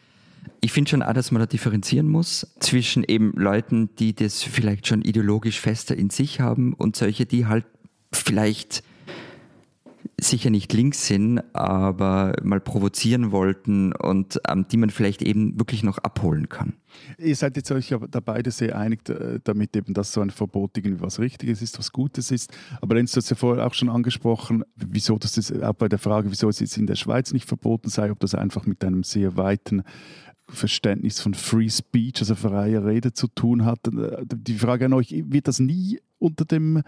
ich 0.61 0.71
finde 0.71 0.89
schon 0.89 1.03
auch, 1.03 1.13
dass 1.13 1.31
man 1.31 1.39
da 1.39 1.45
differenzieren 1.45 2.07
muss 2.07 2.55
zwischen 2.59 3.03
eben 3.03 3.33
Leuten, 3.33 3.89
die 3.97 4.13
das 4.13 4.43
vielleicht 4.43 4.87
schon 4.87 5.01
ideologisch 5.01 5.59
fester 5.59 5.95
in 5.95 6.09
sich 6.09 6.39
haben 6.39 6.73
und 6.73 6.95
solche, 6.95 7.25
die 7.25 7.45
halt 7.45 7.65
vielleicht 8.11 8.83
sicher 10.19 10.49
nicht 10.49 10.71
links 10.73 11.07
sind, 11.07 11.41
aber 11.53 12.33
mal 12.43 12.59
provozieren 12.59 13.31
wollten 13.31 13.93
und 13.93 14.39
ähm, 14.47 14.65
die 14.71 14.77
man 14.77 14.89
vielleicht 14.89 15.21
eben 15.21 15.59
wirklich 15.59 15.83
noch 15.83 15.97
abholen 15.99 16.49
kann. 16.49 16.73
Ihr 17.17 17.35
seid 17.35 17.57
jetzt 17.57 17.71
euch 17.71 17.89
ja 17.89 17.99
da 17.99 18.19
beide 18.19 18.51
sehr 18.51 18.77
einig 18.77 19.07
äh, 19.09 19.39
damit, 19.43 19.75
eben, 19.75 19.93
dass 19.93 20.13
so 20.13 20.21
ein 20.21 20.29
Verbot 20.29 20.77
irgendwie 20.77 21.01
was 21.01 21.19
Richtiges 21.19 21.61
ist, 21.61 21.77
was 21.77 21.91
Gutes 21.91 22.31
ist. 22.31 22.51
Aber 22.81 22.95
Lenz, 22.95 23.11
du 23.11 23.17
hast 23.17 23.29
ja 23.29 23.35
vorher 23.35 23.65
auch 23.65 23.73
schon 23.73 23.89
angesprochen, 23.89 24.63
wieso 24.75 25.17
das 25.17 25.37
ist, 25.37 25.51
auch 25.61 25.73
bei 25.73 25.89
der 25.89 25.99
Frage, 25.99 26.31
wieso 26.31 26.49
es 26.49 26.59
jetzt 26.59 26.77
in 26.77 26.87
der 26.87 26.95
Schweiz 26.95 27.33
nicht 27.33 27.47
verboten 27.47 27.89
sei, 27.89 28.11
ob 28.11 28.19
das 28.19 28.35
einfach 28.35 28.65
mit 28.65 28.83
einem 28.83 29.03
sehr 29.03 29.37
weiten 29.37 29.83
Verständnis 30.47 31.19
von 31.19 31.33
Free 31.33 31.69
Speech, 31.69 32.19
also 32.19 32.35
freier 32.35 32.85
Rede 32.85 33.13
zu 33.13 33.27
tun 33.27 33.65
hat. 33.65 33.87
Äh, 33.87 34.23
die 34.25 34.57
Frage 34.57 34.85
an 34.85 34.93
euch, 34.93 35.23
wird 35.27 35.47
das 35.47 35.59
nie 35.59 35.99
unter 36.25 36.45
dem 36.45 36.81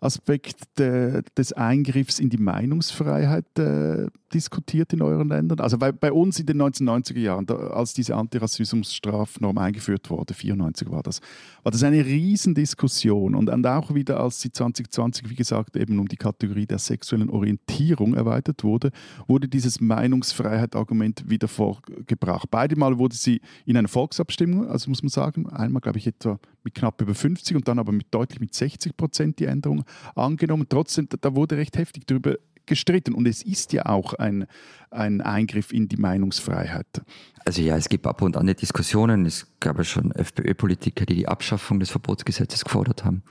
Aspekt 0.00 0.56
de, 0.78 1.22
des 1.36 1.52
Eingriffs 1.52 2.18
in 2.18 2.30
die 2.30 2.38
Meinungsfreiheit 2.38 3.58
äh, 3.58 4.06
diskutiert 4.32 4.92
in 4.92 5.02
euren 5.02 5.28
Ländern? 5.28 5.60
Also 5.60 5.78
bei, 5.78 5.92
bei 5.92 6.12
uns 6.12 6.38
in 6.38 6.46
den 6.46 6.60
1990er 6.60 7.18
Jahren, 7.18 7.46
da, 7.46 7.54
als 7.54 7.94
diese 7.94 8.14
Antirassismusstrafnorm 8.14 9.58
eingeführt 9.58 10.10
wurde, 10.10 10.34
94 10.34 10.90
war 10.90 11.02
das, 11.02 11.20
war 11.62 11.72
das 11.72 11.82
eine 11.82 12.04
Riesendiskussion 12.04 13.34
und, 13.34 13.48
und 13.48 13.66
auch 13.66 13.94
wieder, 13.94 14.20
als 14.20 14.40
sie 14.40 14.52
2020, 14.52 15.30
wie 15.30 15.34
gesagt, 15.34 15.76
eben 15.76 15.98
um 15.98 16.06
die 16.06 16.16
Kategorie 16.16 16.66
der 16.66 16.78
sexuellen 16.78 17.30
Orientierung 17.30 18.14
erweitert 18.14 18.62
wurde, 18.62 18.90
wurde 19.26 19.48
dieses 19.48 19.80
Meinungsfreiheit-Argument 19.80 21.28
wieder 21.28 21.48
vorgebracht. 21.48 22.48
Beide 22.50 22.76
Mal 22.76 22.98
wurde 22.98 23.16
sie 23.16 23.40
in 23.64 23.76
einer 23.76 23.88
Volksabstimmung, 23.88 24.68
also 24.68 24.90
muss 24.90 25.02
man 25.02 25.10
sagen, 25.10 25.48
einmal 25.48 25.80
glaube 25.80 25.98
ich 25.98 26.06
etwa 26.06 26.38
mit 26.62 26.74
knapp 26.74 27.00
über 27.00 27.14
50 27.14 27.56
und 27.56 27.68
dann 27.68 27.78
aber 27.78 27.92
mit 27.92 28.06
deutlich 28.10 28.40
mit 28.40 28.54
60 28.54 28.83
Prozent 28.92 29.38
die 29.38 29.46
Änderung 29.46 29.84
angenommen. 30.14 30.66
Trotzdem, 30.68 31.08
da 31.20 31.34
wurde 31.34 31.56
recht 31.56 31.76
heftig 31.76 32.06
darüber 32.06 32.36
gestritten. 32.66 33.14
Und 33.14 33.26
es 33.26 33.42
ist 33.42 33.72
ja 33.72 33.86
auch 33.86 34.14
ein, 34.14 34.46
ein 34.90 35.20
Eingriff 35.20 35.72
in 35.72 35.88
die 35.88 35.96
Meinungsfreiheit. 35.96 37.02
Also 37.44 37.62
ja, 37.62 37.76
es 37.76 37.88
gibt 37.88 38.06
ab 38.06 38.22
und 38.22 38.36
an 38.36 38.46
Diskussionen. 38.46 39.26
Es 39.26 39.46
gab 39.60 39.78
ja 39.78 39.84
schon 39.84 40.12
FPÖ-Politiker, 40.12 41.06
die 41.06 41.14
die 41.14 41.28
Abschaffung 41.28 41.80
des 41.80 41.90
Verbotsgesetzes 41.90 42.64
gefordert 42.64 43.04
haben. 43.04 43.22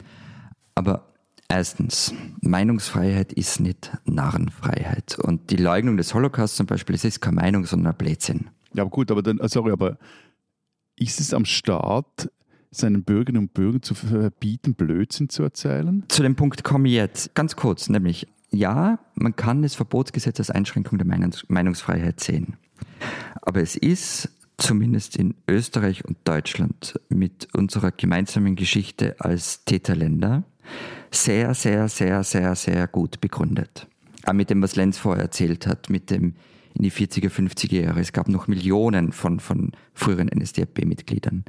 Aber 0.76 1.14
erstens, 1.48 2.14
Meinungsfreiheit 2.42 3.34
ist 3.34 3.60
nicht 3.60 3.92
Narrenfreiheit. 4.06 5.18
Und 5.20 5.50
die 5.50 5.58
Leugnung 5.58 5.98
des 5.98 6.14
Holocaust 6.14 6.56
zum 6.56 6.66
Beispiel, 6.66 6.96
es 6.96 7.06
ist 7.06 7.22
keine 7.22 7.36
Meinung, 7.36 7.66
sondern 7.66 7.94
ein 7.94 7.98
Blödsinn. 7.98 8.50
Ja, 8.74 8.84
aber 8.84 8.92
gut, 8.92 9.12
aber 9.12 9.22
dann, 9.22 9.40
sorry, 9.48 9.72
aber 9.72 9.98
ist 10.96 11.20
es 11.20 11.34
am 11.34 11.46
Staat, 11.46 12.30
seinen 12.76 13.04
Bürgerinnen 13.04 13.44
und 13.44 13.54
Bürgern 13.54 13.82
zu 13.82 13.96
verbieten, 13.96 14.74
Blödsinn 14.76 15.30
zu 15.30 15.44
erzählen? 15.44 16.04
Zu 16.08 16.24
dem 16.24 16.36
Punkt 16.36 16.64
komme 16.64 16.88
ich 16.90 16.96
jetzt 16.96 17.36
ganz 17.36 17.56
kurz, 17.56 17.90
nämlich 17.90 18.28
ja, 18.52 19.00
man 19.16 19.36
kann 19.36 19.64
das 19.64 19.76
Verbotsgesetz 19.76 20.40
als 20.40 20.52
Einschränkung 20.52 21.00
der 21.00 21.08
Meinungsfreiheit 21.48 22.20
sehen. 22.20 22.58
Aber 23.42 23.62
es 23.62 23.76
ist 23.76 24.30
zumindest 24.58 25.18
in 25.18 25.34
Österreich 25.48 26.06
und 26.06 26.18
Deutschland 26.24 27.00
mit 27.10 27.48
unserer 27.54 27.92
gemeinsamen 27.92 28.56
Geschichte 28.56 29.16
als 29.20 29.66
Täterländer 29.66 30.44
sehr, 31.12 31.54
sehr, 31.54 31.90
sehr, 31.90 32.24
sehr, 32.24 32.56
sehr 32.56 32.88
gut 32.88 33.20
begründet. 33.22 33.88
Auch 34.26 34.34
mit 34.34 34.50
dem, 34.50 34.62
was 34.62 34.76
Lenz 34.76 34.98
vorher 34.98 35.24
erzählt 35.24 35.68
hat, 35.68 35.90
mit 35.90 36.10
dem 36.10 36.36
in 36.76 36.84
die 36.84 36.92
40er, 36.92 37.30
50er 37.30 37.82
Jahre. 37.82 38.00
Es 38.00 38.14
gab 38.14 38.28
noch 38.28 38.48
Millionen 38.48 39.12
von, 39.12 39.40
von 39.40 39.72
früheren 39.94 40.28
NSDAP-Mitgliedern. 40.28 41.44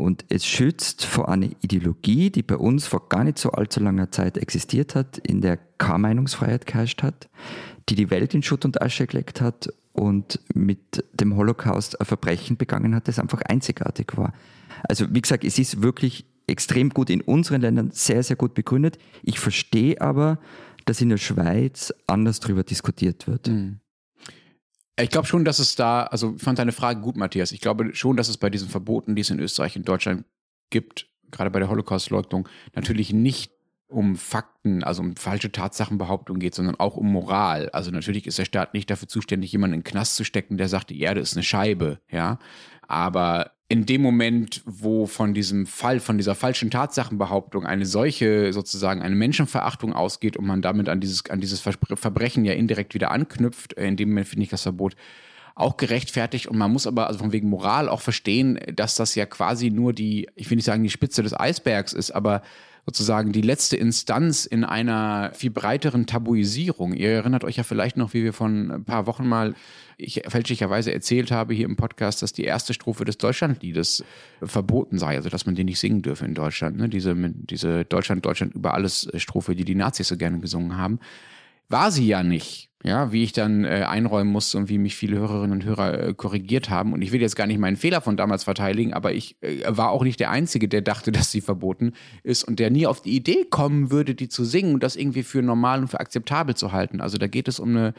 Und 0.00 0.24
es 0.28 0.46
schützt 0.46 1.04
vor 1.04 1.28
einer 1.28 1.48
Ideologie, 1.60 2.30
die 2.30 2.44
bei 2.44 2.56
uns 2.56 2.86
vor 2.86 3.08
gar 3.08 3.24
nicht 3.24 3.36
so 3.36 3.50
allzu 3.50 3.80
langer 3.80 4.12
Zeit 4.12 4.38
existiert 4.38 4.94
hat, 4.94 5.18
in 5.18 5.40
der 5.40 5.56
keine 5.56 5.98
Meinungsfreiheit 5.98 6.66
geherrscht 6.66 7.02
hat, 7.02 7.28
die 7.88 7.96
die 7.96 8.08
Welt 8.08 8.32
in 8.32 8.44
Schutt 8.44 8.64
und 8.64 8.80
Asche 8.80 9.08
gelegt 9.08 9.40
hat 9.40 9.68
und 9.92 10.38
mit 10.54 11.04
dem 11.12 11.36
Holocaust 11.36 12.00
ein 12.00 12.06
Verbrechen 12.06 12.56
begangen 12.56 12.94
hat, 12.94 13.08
das 13.08 13.18
einfach 13.18 13.42
einzigartig 13.42 14.16
war. 14.16 14.32
Also 14.88 15.12
wie 15.12 15.20
gesagt, 15.20 15.42
es 15.42 15.58
ist 15.58 15.82
wirklich 15.82 16.26
extrem 16.46 16.90
gut 16.90 17.10
in 17.10 17.20
unseren 17.20 17.60
Ländern 17.60 17.90
sehr, 17.90 18.22
sehr 18.22 18.36
gut 18.36 18.54
begründet. 18.54 18.98
Ich 19.24 19.40
verstehe 19.40 20.00
aber, 20.00 20.38
dass 20.84 21.00
in 21.00 21.08
der 21.08 21.18
Schweiz 21.18 21.92
anders 22.06 22.38
darüber 22.38 22.62
diskutiert 22.62 23.26
wird. 23.26 23.48
Mhm. 23.48 23.80
Ich 25.00 25.10
glaube 25.10 25.28
schon, 25.28 25.44
dass 25.44 25.58
es 25.60 25.76
da, 25.76 26.04
also 26.04 26.34
ich 26.36 26.42
fand 26.42 26.58
deine 26.58 26.72
Frage 26.72 27.00
gut, 27.00 27.16
Matthias. 27.16 27.52
Ich 27.52 27.60
glaube 27.60 27.94
schon, 27.94 28.16
dass 28.16 28.28
es 28.28 28.36
bei 28.36 28.50
diesen 28.50 28.68
Verboten, 28.68 29.14
die 29.14 29.22
es 29.22 29.30
in 29.30 29.38
Österreich 29.38 29.76
und 29.76 29.88
Deutschland 29.88 30.24
gibt, 30.70 31.08
gerade 31.30 31.50
bei 31.50 31.60
der 31.60 31.68
Holocaust-Leugnung, 31.68 32.48
natürlich 32.74 33.12
nicht 33.12 33.52
um 33.86 34.16
Fakten, 34.16 34.84
also 34.84 35.02
um 35.02 35.16
falsche 35.16 35.50
Tatsachenbehauptungen 35.50 36.40
geht, 36.40 36.54
sondern 36.54 36.76
auch 36.76 36.96
um 36.96 37.10
Moral. 37.10 37.70
Also 37.70 37.90
natürlich 37.90 38.26
ist 38.26 38.38
der 38.38 38.44
Staat 38.44 38.74
nicht 38.74 38.90
dafür 38.90 39.08
zuständig, 39.08 39.52
jemanden 39.52 39.74
in 39.74 39.80
den 39.80 39.84
Knast 39.84 40.16
zu 40.16 40.24
stecken, 40.24 40.58
der 40.58 40.68
sagt, 40.68 40.90
die 40.90 41.00
Erde 41.00 41.20
ist 41.20 41.36
eine 41.36 41.42
Scheibe, 41.42 42.00
ja. 42.10 42.38
Aber 42.86 43.52
in 43.70 43.84
dem 43.84 44.00
Moment, 44.00 44.62
wo 44.64 45.06
von 45.06 45.34
diesem 45.34 45.66
Fall, 45.66 46.00
von 46.00 46.16
dieser 46.16 46.34
falschen 46.34 46.70
Tatsachenbehauptung 46.70 47.66
eine 47.66 47.84
solche 47.84 48.52
sozusagen 48.54 49.02
eine 49.02 49.14
Menschenverachtung 49.14 49.92
ausgeht 49.92 50.38
und 50.38 50.46
man 50.46 50.62
damit 50.62 50.88
an 50.88 51.00
dieses, 51.00 51.28
an 51.28 51.40
dieses 51.40 51.60
Verbrechen 51.60 52.46
ja 52.46 52.54
indirekt 52.54 52.94
wieder 52.94 53.10
anknüpft, 53.10 53.76
äh, 53.76 53.86
in 53.86 53.96
dem 53.96 54.08
Moment 54.08 54.28
finde 54.28 54.44
ich 54.44 54.50
das 54.50 54.62
Verbot 54.62 54.96
auch 55.58 55.76
gerechtfertigt 55.76 56.46
und 56.46 56.56
man 56.56 56.72
muss 56.72 56.86
aber 56.86 57.08
also 57.08 57.18
von 57.18 57.32
wegen 57.32 57.48
Moral 57.48 57.88
auch 57.88 58.00
verstehen, 58.00 58.60
dass 58.74 58.94
das 58.94 59.16
ja 59.16 59.26
quasi 59.26 59.70
nur 59.70 59.92
die, 59.92 60.28
ich 60.36 60.48
will 60.48 60.56
nicht 60.56 60.64
sagen 60.64 60.84
die 60.84 60.90
Spitze 60.90 61.22
des 61.22 61.38
Eisbergs 61.38 61.92
ist, 61.92 62.12
aber 62.12 62.42
sozusagen 62.86 63.32
die 63.32 63.42
letzte 63.42 63.76
Instanz 63.76 64.46
in 64.46 64.64
einer 64.64 65.32
viel 65.34 65.50
breiteren 65.50 66.06
Tabuisierung. 66.06 66.94
Ihr 66.94 67.10
erinnert 67.10 67.42
euch 67.44 67.56
ja 67.56 67.64
vielleicht 67.64 67.96
noch, 67.96 68.14
wie 68.14 68.22
wir 68.22 68.32
von 68.32 68.70
ein 68.70 68.84
paar 68.84 69.06
Wochen 69.06 69.28
mal 69.28 69.54
ich 69.98 70.22
fälschlicherweise 70.28 70.92
erzählt 70.92 71.32
habe 71.32 71.54
hier 71.54 71.66
im 71.66 71.74
Podcast, 71.74 72.22
dass 72.22 72.32
die 72.32 72.44
erste 72.44 72.72
Strophe 72.72 73.04
des 73.04 73.18
Deutschlandliedes 73.18 74.04
verboten 74.40 74.96
sei, 74.96 75.16
also 75.16 75.28
dass 75.28 75.44
man 75.44 75.56
den 75.56 75.66
nicht 75.66 75.80
singen 75.80 76.02
dürfe 76.02 76.24
in 76.24 76.34
Deutschland. 76.34 76.76
Ne? 76.76 76.88
Diese, 76.88 77.16
diese 77.16 77.84
Deutschland, 77.84 78.24
Deutschland 78.24 78.54
über 78.54 78.74
alles 78.74 79.10
Strophe, 79.16 79.56
die 79.56 79.64
die 79.64 79.74
Nazis 79.74 80.06
so 80.06 80.16
gerne 80.16 80.38
gesungen 80.38 80.76
haben. 80.76 81.00
War 81.68 81.90
sie 81.90 82.06
ja 82.06 82.22
nicht. 82.22 82.67
Ja, 82.84 83.10
wie 83.10 83.24
ich 83.24 83.32
dann 83.32 83.64
äh, 83.64 83.84
einräumen 83.88 84.30
musste 84.30 84.56
und 84.56 84.68
wie 84.68 84.78
mich 84.78 84.94
viele 84.94 85.18
Hörerinnen 85.18 85.50
und 85.50 85.64
Hörer 85.64 86.00
äh, 86.00 86.14
korrigiert 86.14 86.70
haben. 86.70 86.92
Und 86.92 87.02
ich 87.02 87.10
will 87.10 87.20
jetzt 87.20 87.34
gar 87.34 87.48
nicht 87.48 87.58
meinen 87.58 87.76
Fehler 87.76 88.00
von 88.00 88.16
damals 88.16 88.44
verteidigen, 88.44 88.94
aber 88.94 89.12
ich 89.12 89.36
äh, 89.42 89.64
war 89.66 89.90
auch 89.90 90.04
nicht 90.04 90.20
der 90.20 90.30
Einzige, 90.30 90.68
der 90.68 90.80
dachte, 90.80 91.10
dass 91.12 91.32
sie 91.32 91.40
verboten 91.40 91.94
ist 92.22 92.44
und 92.44 92.60
der 92.60 92.70
nie 92.70 92.86
auf 92.86 93.02
die 93.02 93.16
Idee 93.16 93.46
kommen 93.50 93.90
würde, 93.90 94.14
die 94.14 94.28
zu 94.28 94.44
singen 94.44 94.74
und 94.74 94.84
das 94.84 94.94
irgendwie 94.94 95.24
für 95.24 95.42
normal 95.42 95.80
und 95.80 95.88
für 95.88 95.98
akzeptabel 95.98 96.54
zu 96.54 96.70
halten. 96.70 97.00
Also 97.00 97.18
da 97.18 97.26
geht 97.26 97.48
es 97.48 97.58
um 97.58 97.70
eine 97.70 97.94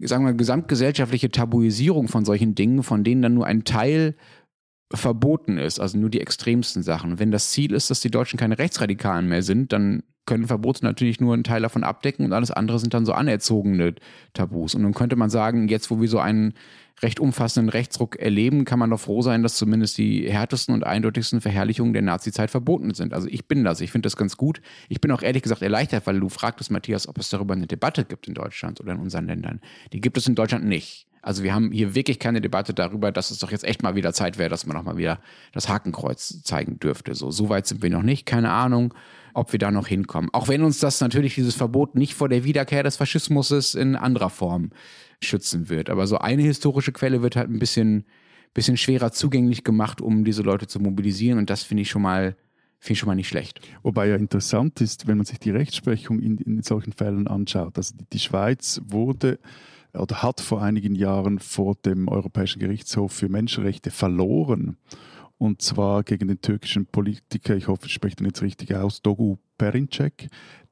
sagen 0.00 0.26
wir, 0.26 0.34
gesamtgesellschaftliche 0.34 1.30
Tabuisierung 1.30 2.08
von 2.08 2.24
solchen 2.24 2.54
Dingen, 2.54 2.82
von 2.82 3.04
denen 3.04 3.22
dann 3.22 3.34
nur 3.34 3.46
ein 3.46 3.64
Teil 3.64 4.14
verboten 4.92 5.58
ist, 5.58 5.80
also 5.80 5.98
nur 5.98 6.10
die 6.10 6.20
extremsten 6.20 6.82
Sachen. 6.82 7.18
Wenn 7.18 7.30
das 7.30 7.50
Ziel 7.50 7.72
ist, 7.72 7.90
dass 7.90 8.00
die 8.00 8.10
Deutschen 8.10 8.38
keine 8.38 8.58
Rechtsradikalen 8.58 9.28
mehr 9.28 9.42
sind, 9.42 9.72
dann 9.72 10.02
können 10.26 10.46
Verbote 10.46 10.84
natürlich 10.84 11.20
nur 11.20 11.34
einen 11.34 11.44
Teil 11.44 11.62
davon 11.62 11.84
abdecken 11.84 12.24
und 12.24 12.32
alles 12.32 12.50
andere 12.50 12.78
sind 12.78 12.94
dann 12.94 13.06
so 13.06 13.12
anerzogene 13.12 13.94
Tabus. 14.32 14.74
Und 14.74 14.82
dann 14.82 14.94
könnte 14.94 15.16
man 15.16 15.30
sagen, 15.30 15.68
jetzt 15.68 15.90
wo 15.90 16.00
wir 16.00 16.08
so 16.08 16.18
einen 16.18 16.54
recht 17.02 17.20
umfassenden 17.20 17.68
Rechtsruck 17.70 18.16
erleben, 18.16 18.64
kann 18.64 18.78
man 18.78 18.90
doch 18.90 19.00
froh 19.00 19.20
sein, 19.22 19.42
dass 19.42 19.56
zumindest 19.56 19.98
die 19.98 20.30
härtesten 20.30 20.74
und 20.74 20.84
eindeutigsten 20.84 21.40
Verherrlichungen 21.40 21.92
der 21.92 22.02
Nazizeit 22.02 22.50
verboten 22.50 22.94
sind. 22.94 23.12
Also 23.12 23.28
ich 23.28 23.46
bin 23.46 23.64
das, 23.64 23.80
ich 23.80 23.90
finde 23.90 24.06
das 24.06 24.16
ganz 24.16 24.36
gut. 24.36 24.60
Ich 24.88 25.00
bin 25.00 25.10
auch 25.10 25.22
ehrlich 25.22 25.42
gesagt 25.42 25.62
erleichtert, 25.62 26.06
weil 26.06 26.20
du 26.20 26.28
fragtest, 26.28 26.70
Matthias, 26.70 27.08
ob 27.08 27.18
es 27.18 27.28
darüber 27.28 27.54
eine 27.54 27.66
Debatte 27.66 28.04
gibt 28.04 28.28
in 28.28 28.34
Deutschland 28.34 28.80
oder 28.80 28.92
in 28.92 29.00
unseren 29.00 29.26
Ländern. 29.26 29.60
Die 29.92 30.00
gibt 30.00 30.16
es 30.16 30.26
in 30.26 30.34
Deutschland 30.34 30.64
nicht. 30.64 31.06
Also 31.24 31.42
wir 31.42 31.54
haben 31.54 31.72
hier 31.72 31.94
wirklich 31.94 32.18
keine 32.18 32.40
Debatte 32.40 32.74
darüber, 32.74 33.10
dass 33.10 33.30
es 33.30 33.38
doch 33.38 33.50
jetzt 33.50 33.64
echt 33.64 33.82
mal 33.82 33.94
wieder 33.94 34.12
Zeit 34.12 34.36
wäre, 34.36 34.50
dass 34.50 34.66
man 34.66 34.76
noch 34.76 34.84
mal 34.84 34.98
wieder 34.98 35.20
das 35.52 35.68
Hakenkreuz 35.68 36.42
zeigen 36.42 36.78
dürfte. 36.78 37.14
So, 37.14 37.30
so 37.30 37.48
weit 37.48 37.66
sind 37.66 37.82
wir 37.82 37.90
noch 37.90 38.02
nicht. 38.02 38.26
Keine 38.26 38.50
Ahnung, 38.50 38.92
ob 39.32 39.52
wir 39.52 39.58
da 39.58 39.70
noch 39.70 39.86
hinkommen. 39.86 40.28
Auch 40.32 40.48
wenn 40.48 40.62
uns 40.62 40.78
das 40.80 41.00
natürlich 41.00 41.34
dieses 41.34 41.54
Verbot 41.54 41.94
nicht 41.94 42.14
vor 42.14 42.28
der 42.28 42.44
Wiederkehr 42.44 42.82
des 42.82 42.96
Faschismus 42.96 43.74
in 43.74 43.96
anderer 43.96 44.28
Form 44.28 44.70
schützen 45.22 45.70
wird. 45.70 45.88
Aber 45.88 46.06
so 46.06 46.18
eine 46.18 46.42
historische 46.42 46.92
Quelle 46.92 47.22
wird 47.22 47.36
halt 47.36 47.48
ein 47.48 47.58
bisschen, 47.58 48.04
bisschen 48.52 48.76
schwerer 48.76 49.10
zugänglich 49.10 49.64
gemacht, 49.64 50.02
um 50.02 50.24
diese 50.24 50.42
Leute 50.42 50.66
zu 50.66 50.78
mobilisieren. 50.78 51.38
Und 51.38 51.48
das 51.48 51.62
finde 51.62 51.82
ich 51.82 51.90
schon 51.90 52.02
mal 52.02 52.36
finde 52.80 52.92
ich 52.92 52.98
schon 52.98 53.06
mal 53.06 53.14
nicht 53.14 53.28
schlecht. 53.28 53.62
Wobei 53.82 54.08
ja 54.08 54.16
interessant 54.16 54.82
ist, 54.82 55.06
wenn 55.06 55.16
man 55.16 55.24
sich 55.24 55.38
die 55.38 55.50
Rechtsprechung 55.50 56.20
in, 56.20 56.36
in 56.36 56.62
solchen 56.62 56.92
Fällen 56.92 57.26
anschaut. 57.26 57.78
Also 57.78 57.94
die, 57.96 58.04
die 58.12 58.18
Schweiz 58.18 58.82
wurde 58.84 59.38
oder 59.94 60.22
hat 60.22 60.40
vor 60.40 60.62
einigen 60.62 60.94
Jahren 60.94 61.38
vor 61.38 61.74
dem 61.76 62.08
Europäischen 62.08 62.58
Gerichtshof 62.58 63.12
für 63.12 63.28
Menschenrechte 63.28 63.90
verloren. 63.90 64.76
Und 65.38 65.62
zwar 65.62 66.02
gegen 66.04 66.28
den 66.28 66.40
türkischen 66.40 66.86
Politiker, 66.86 67.56
ich 67.56 67.68
hoffe, 67.68 67.86
ich 67.86 67.92
spreche 67.92 68.16
den 68.16 68.26
jetzt 68.26 68.42
richtig 68.42 68.74
aus, 68.74 69.02
Dogu 69.02 69.36
Perinçek, 69.58 70.28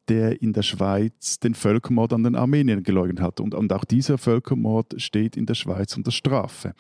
der 0.09 0.43
in 0.43 0.53
der 0.53 0.63
Schweiz 0.63 1.39
den 1.39 1.55
Völkermord 1.55 2.13
an 2.13 2.25
den 2.25 2.37
Armeniern 2.37 2.83
geleugnet 2.83 3.21
hat. 3.21 3.41
Und, 3.41 3.55
und 3.55 3.73
auch 3.73 3.85
dieser 3.85 4.19
Völkermord 4.19 5.01
steht 5.01 5.37
in 5.37 5.47
der 5.47 5.55
Schweiz 5.55 5.97
unter 5.97 6.11
Strafe. 6.11 6.75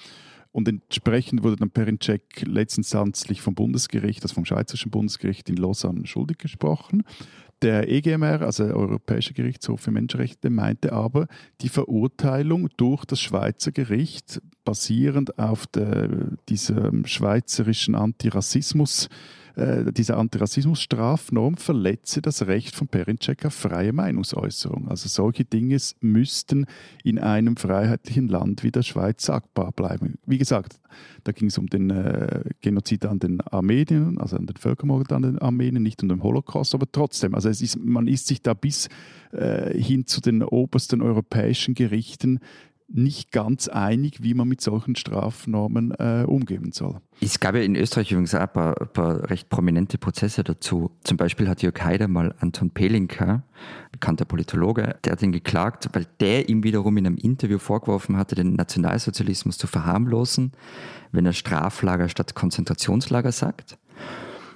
Und 0.51 0.69
entsprechend 0.69 1.43
wurde 1.43 1.57
dann 1.57 1.71
Perinçek 1.71 2.47
letztinstanzlich 2.47 3.41
vom 3.41 3.55
Bundesgericht, 3.55 4.23
also 4.23 4.35
vom 4.35 4.45
Schweizerischen 4.45 4.91
Bundesgericht 4.91 5.49
in 5.49 5.57
Lausanne 5.57 6.07
schuldig 6.07 6.39
gesprochen. 6.39 7.05
Der 7.63 7.89
EGMR, 7.89 8.43
also 8.43 8.67
der 8.67 8.77
Europäische 8.77 9.35
Gerichtshof 9.35 9.83
für 9.83 9.93
Menschenrechte, 9.93 10.51
meinte 10.51 10.93
aber, 10.93 11.29
die 11.61 11.69
Verurteilung 11.69 12.69
durch 12.77 13.05
das 13.05 13.21
Schweizer 13.21 13.71
Gericht 13.71 14.43
basierend 14.65 15.39
auf 15.39 15.69
der, 15.69 16.09
diesem 16.49 17.07
schweizerischen 17.07 17.95
Antirassismus 17.95 19.09
äh, 19.57 19.93
diese 19.93 20.17
Antirassismusstrafnorm 20.17 21.57
verletze 21.57 22.23
das 22.23 22.47
Recht 22.47 22.75
von 22.75 22.89
Perinczek 22.89 23.45
auf 23.45 23.55
freie 23.55 23.93
Meinungsäußerung. 23.93 24.89
Also 24.89 25.09
solche 25.09 25.45
Dinge 25.45 25.77
müssten 26.01 26.67
in 27.05 27.19
einem 27.19 27.57
freiheitlichen 27.57 28.29
Land 28.29 28.63
wie 28.63 28.71
der 28.71 28.83
Schweiz 28.83 29.25
sagbar 29.25 29.73
bleiben. 29.73 30.19
Wie 30.27 30.39
gesagt, 30.39 30.81
da 31.25 31.33
ging 31.33 31.49
es 31.49 31.59
um 31.59 31.67
den 31.67 31.91
äh, 31.91 32.45
Genozid 32.61 33.07
an 33.07 33.19
den 33.19 33.41
Armenien, 33.41 34.19
also 34.19 34.37
an 34.37 34.47
den 34.47 34.57
Völkermord 34.57 35.13
an 35.13 35.23
den 35.23 35.39
Armenien, 35.39 35.83
nicht 35.83 36.03
um 36.03 36.09
den 36.09 36.23
Holocaust, 36.23 36.75
aber 36.75 36.91
trotzdem, 36.91 37.35
also 37.35 37.49
ist, 37.49 37.79
man 37.79 38.07
ist 38.09 38.27
sich 38.27 38.43
da 38.43 38.55
bis 38.55 38.89
äh, 39.33 39.79
hin 39.79 40.07
zu 40.07 40.21
den 40.21 40.43
obersten 40.43 41.03
europäischen 41.03 41.75
Gerichten 41.75 42.41
nicht 42.95 43.33
ganz 43.33 43.69
einig, 43.69 44.23
wie 44.23 44.35
man 44.35 44.49
mit 44.49 44.61
solchen 44.61 44.97
Strafnormen 44.97 45.93
äh, 45.93 46.25
umgehen 46.27 46.73
soll. 46.73 47.01
Es 47.21 47.41
gab 47.41 47.55
ja 47.55 47.63
in 47.63 47.77
Österreich 47.77 48.11
übrigens 48.13 48.35
auch 48.35 48.41
ein 48.41 48.53
paar, 48.53 48.81
ein 48.81 48.93
paar, 48.93 49.31
recht 49.31 49.49
prominente 49.49 49.99
Prozesse 49.99 50.45
dazu. 50.45 50.91
Zum 51.05 51.17
Beispiel 51.17 51.49
hat 51.49 51.63
Jörg 51.63 51.81
Haider 51.83 52.09
mal 52.09 52.35
Anton 52.41 52.71
Pelinka, 52.71 53.43
bekannter 53.93 54.25
Politologe, 54.25 54.97
der 55.05 55.13
hat 55.13 55.23
ihn 55.23 55.33
geklagt, 55.33 55.89
weil 55.93 56.07
der 56.21 56.49
ihm 56.49 56.65
wiederum 56.65 56.97
in 56.97 57.07
einem 57.07 57.17
Interview 57.17 57.59
vorgeworfen 57.59 58.17
hatte, 58.17 58.35
den 58.35 58.55
Nationalsozialismus 58.55 59.59
zu 59.59 59.67
verharmlosen, 59.67 60.53
wenn 61.13 61.27
er 61.27 61.33
Straflager 61.33 62.09
statt 62.09 62.35
Konzentrationslager 62.35 63.33
sagt. 63.33 63.79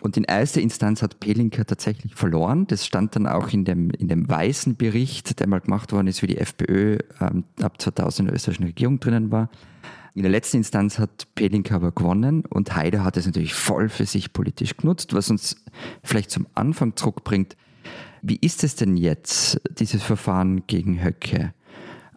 Und 0.06 0.16
in 0.16 0.22
erster 0.22 0.60
Instanz 0.60 1.02
hat 1.02 1.18
Pelinka 1.18 1.64
tatsächlich 1.64 2.14
verloren. 2.14 2.68
Das 2.68 2.86
stand 2.86 3.16
dann 3.16 3.26
auch 3.26 3.48
in 3.48 3.64
dem, 3.64 3.90
in 3.90 4.06
dem 4.06 4.28
weißen 4.28 4.76
Bericht, 4.76 5.40
der 5.40 5.48
mal 5.48 5.58
gemacht 5.58 5.90
worden 5.90 6.06
ist, 6.06 6.22
wie 6.22 6.28
die 6.28 6.38
FPÖ 6.38 6.98
ähm, 7.20 7.42
ab 7.60 7.82
2000 7.82 8.20
in 8.20 8.26
der 8.26 8.36
österreichischen 8.36 8.66
Regierung 8.66 9.00
drinnen 9.00 9.32
war. 9.32 9.50
In 10.14 10.22
der 10.22 10.30
letzten 10.30 10.58
Instanz 10.58 11.00
hat 11.00 11.26
Pelinka 11.34 11.74
aber 11.74 11.90
gewonnen 11.90 12.44
und 12.44 12.76
Haider 12.76 13.02
hat 13.02 13.16
es 13.16 13.26
natürlich 13.26 13.54
voll 13.54 13.88
für 13.88 14.06
sich 14.06 14.32
politisch 14.32 14.76
genutzt, 14.76 15.12
was 15.12 15.28
uns 15.28 15.56
vielleicht 16.04 16.30
zum 16.30 16.46
Anfang 16.54 16.94
zurückbringt. 16.94 17.56
Wie 18.22 18.38
ist 18.40 18.62
es 18.62 18.76
denn 18.76 18.96
jetzt, 18.96 19.60
dieses 19.76 20.04
Verfahren 20.04 20.68
gegen 20.68 21.02
Höcke? 21.02 21.52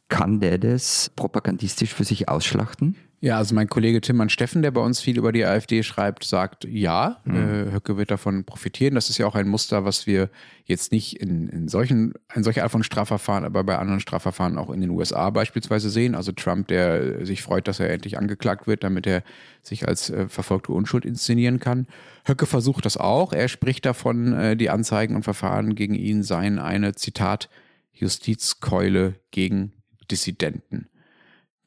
Kann 0.09 0.39
der 0.39 0.57
das 0.57 1.11
propagandistisch 1.15 1.93
für 1.93 2.03
sich 2.03 2.27
ausschlachten? 2.27 2.95
Ja, 3.21 3.37
also 3.37 3.53
mein 3.53 3.67
Kollege 3.67 3.99
Timmann 3.99 4.29
Steffen, 4.29 4.61
der 4.61 4.71
bei 4.71 4.79
uns 4.79 5.01
viel 5.01 5.17
über 5.17 5.33
die 5.33 5.43
AfD 5.43 5.83
schreibt, 5.83 6.23
sagt 6.23 6.63
ja, 6.63 7.17
mhm. 7.25 7.35
äh, 7.35 7.71
Höcke 7.73 7.97
wird 7.97 8.11
davon 8.11 8.45
profitieren. 8.45 8.95
Das 8.95 9.09
ist 9.09 9.17
ja 9.17 9.27
auch 9.27 9.35
ein 9.35 9.49
Muster, 9.49 9.83
was 9.83 10.07
wir 10.07 10.29
jetzt 10.63 10.93
nicht 10.93 11.21
in, 11.21 11.49
in 11.49 11.67
solchen, 11.67 12.13
in 12.33 12.43
solcher 12.43 12.63
Art 12.63 12.71
von 12.71 12.81
Strafverfahren, 12.81 13.43
aber 13.43 13.65
bei 13.65 13.77
anderen 13.77 13.99
Strafverfahren 13.99 14.57
auch 14.57 14.69
in 14.69 14.79
den 14.79 14.91
USA 14.91 15.29
beispielsweise 15.31 15.89
sehen. 15.89 16.15
Also 16.15 16.31
Trump, 16.31 16.69
der 16.69 17.25
sich 17.25 17.41
freut, 17.41 17.67
dass 17.67 17.81
er 17.81 17.89
endlich 17.89 18.17
angeklagt 18.17 18.67
wird, 18.67 18.85
damit 18.85 19.05
er 19.05 19.23
sich 19.63 19.85
als 19.85 20.09
äh, 20.09 20.29
verfolgte 20.29 20.71
Unschuld 20.71 21.03
inszenieren 21.03 21.59
kann. 21.59 21.87
Höcke 22.25 22.45
versucht 22.45 22.85
das 22.85 22.95
auch. 22.95 23.33
Er 23.33 23.49
spricht 23.49 23.85
davon, 23.85 24.31
äh, 24.31 24.55
die 24.55 24.69
Anzeigen 24.69 25.17
und 25.17 25.23
Verfahren 25.23 25.75
gegen 25.75 25.95
ihn 25.95 26.23
seien 26.23 26.57
eine, 26.57 26.95
Zitat, 26.95 27.49
Justizkeule 27.91 29.15
gegen 29.31 29.73
Dissidenten. 30.09 30.89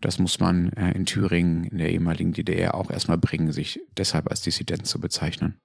Das 0.00 0.18
muss 0.18 0.40
man 0.40 0.72
äh, 0.72 0.92
in 0.92 1.06
Thüringen, 1.06 1.64
in 1.64 1.78
der 1.78 1.90
ehemaligen 1.90 2.32
DDR, 2.32 2.74
auch 2.74 2.90
erstmal 2.90 3.18
bringen, 3.18 3.52
sich 3.52 3.80
deshalb 3.96 4.28
als 4.28 4.42
Dissident 4.42 4.86
zu 4.86 5.00
bezeichnen. 5.00 5.58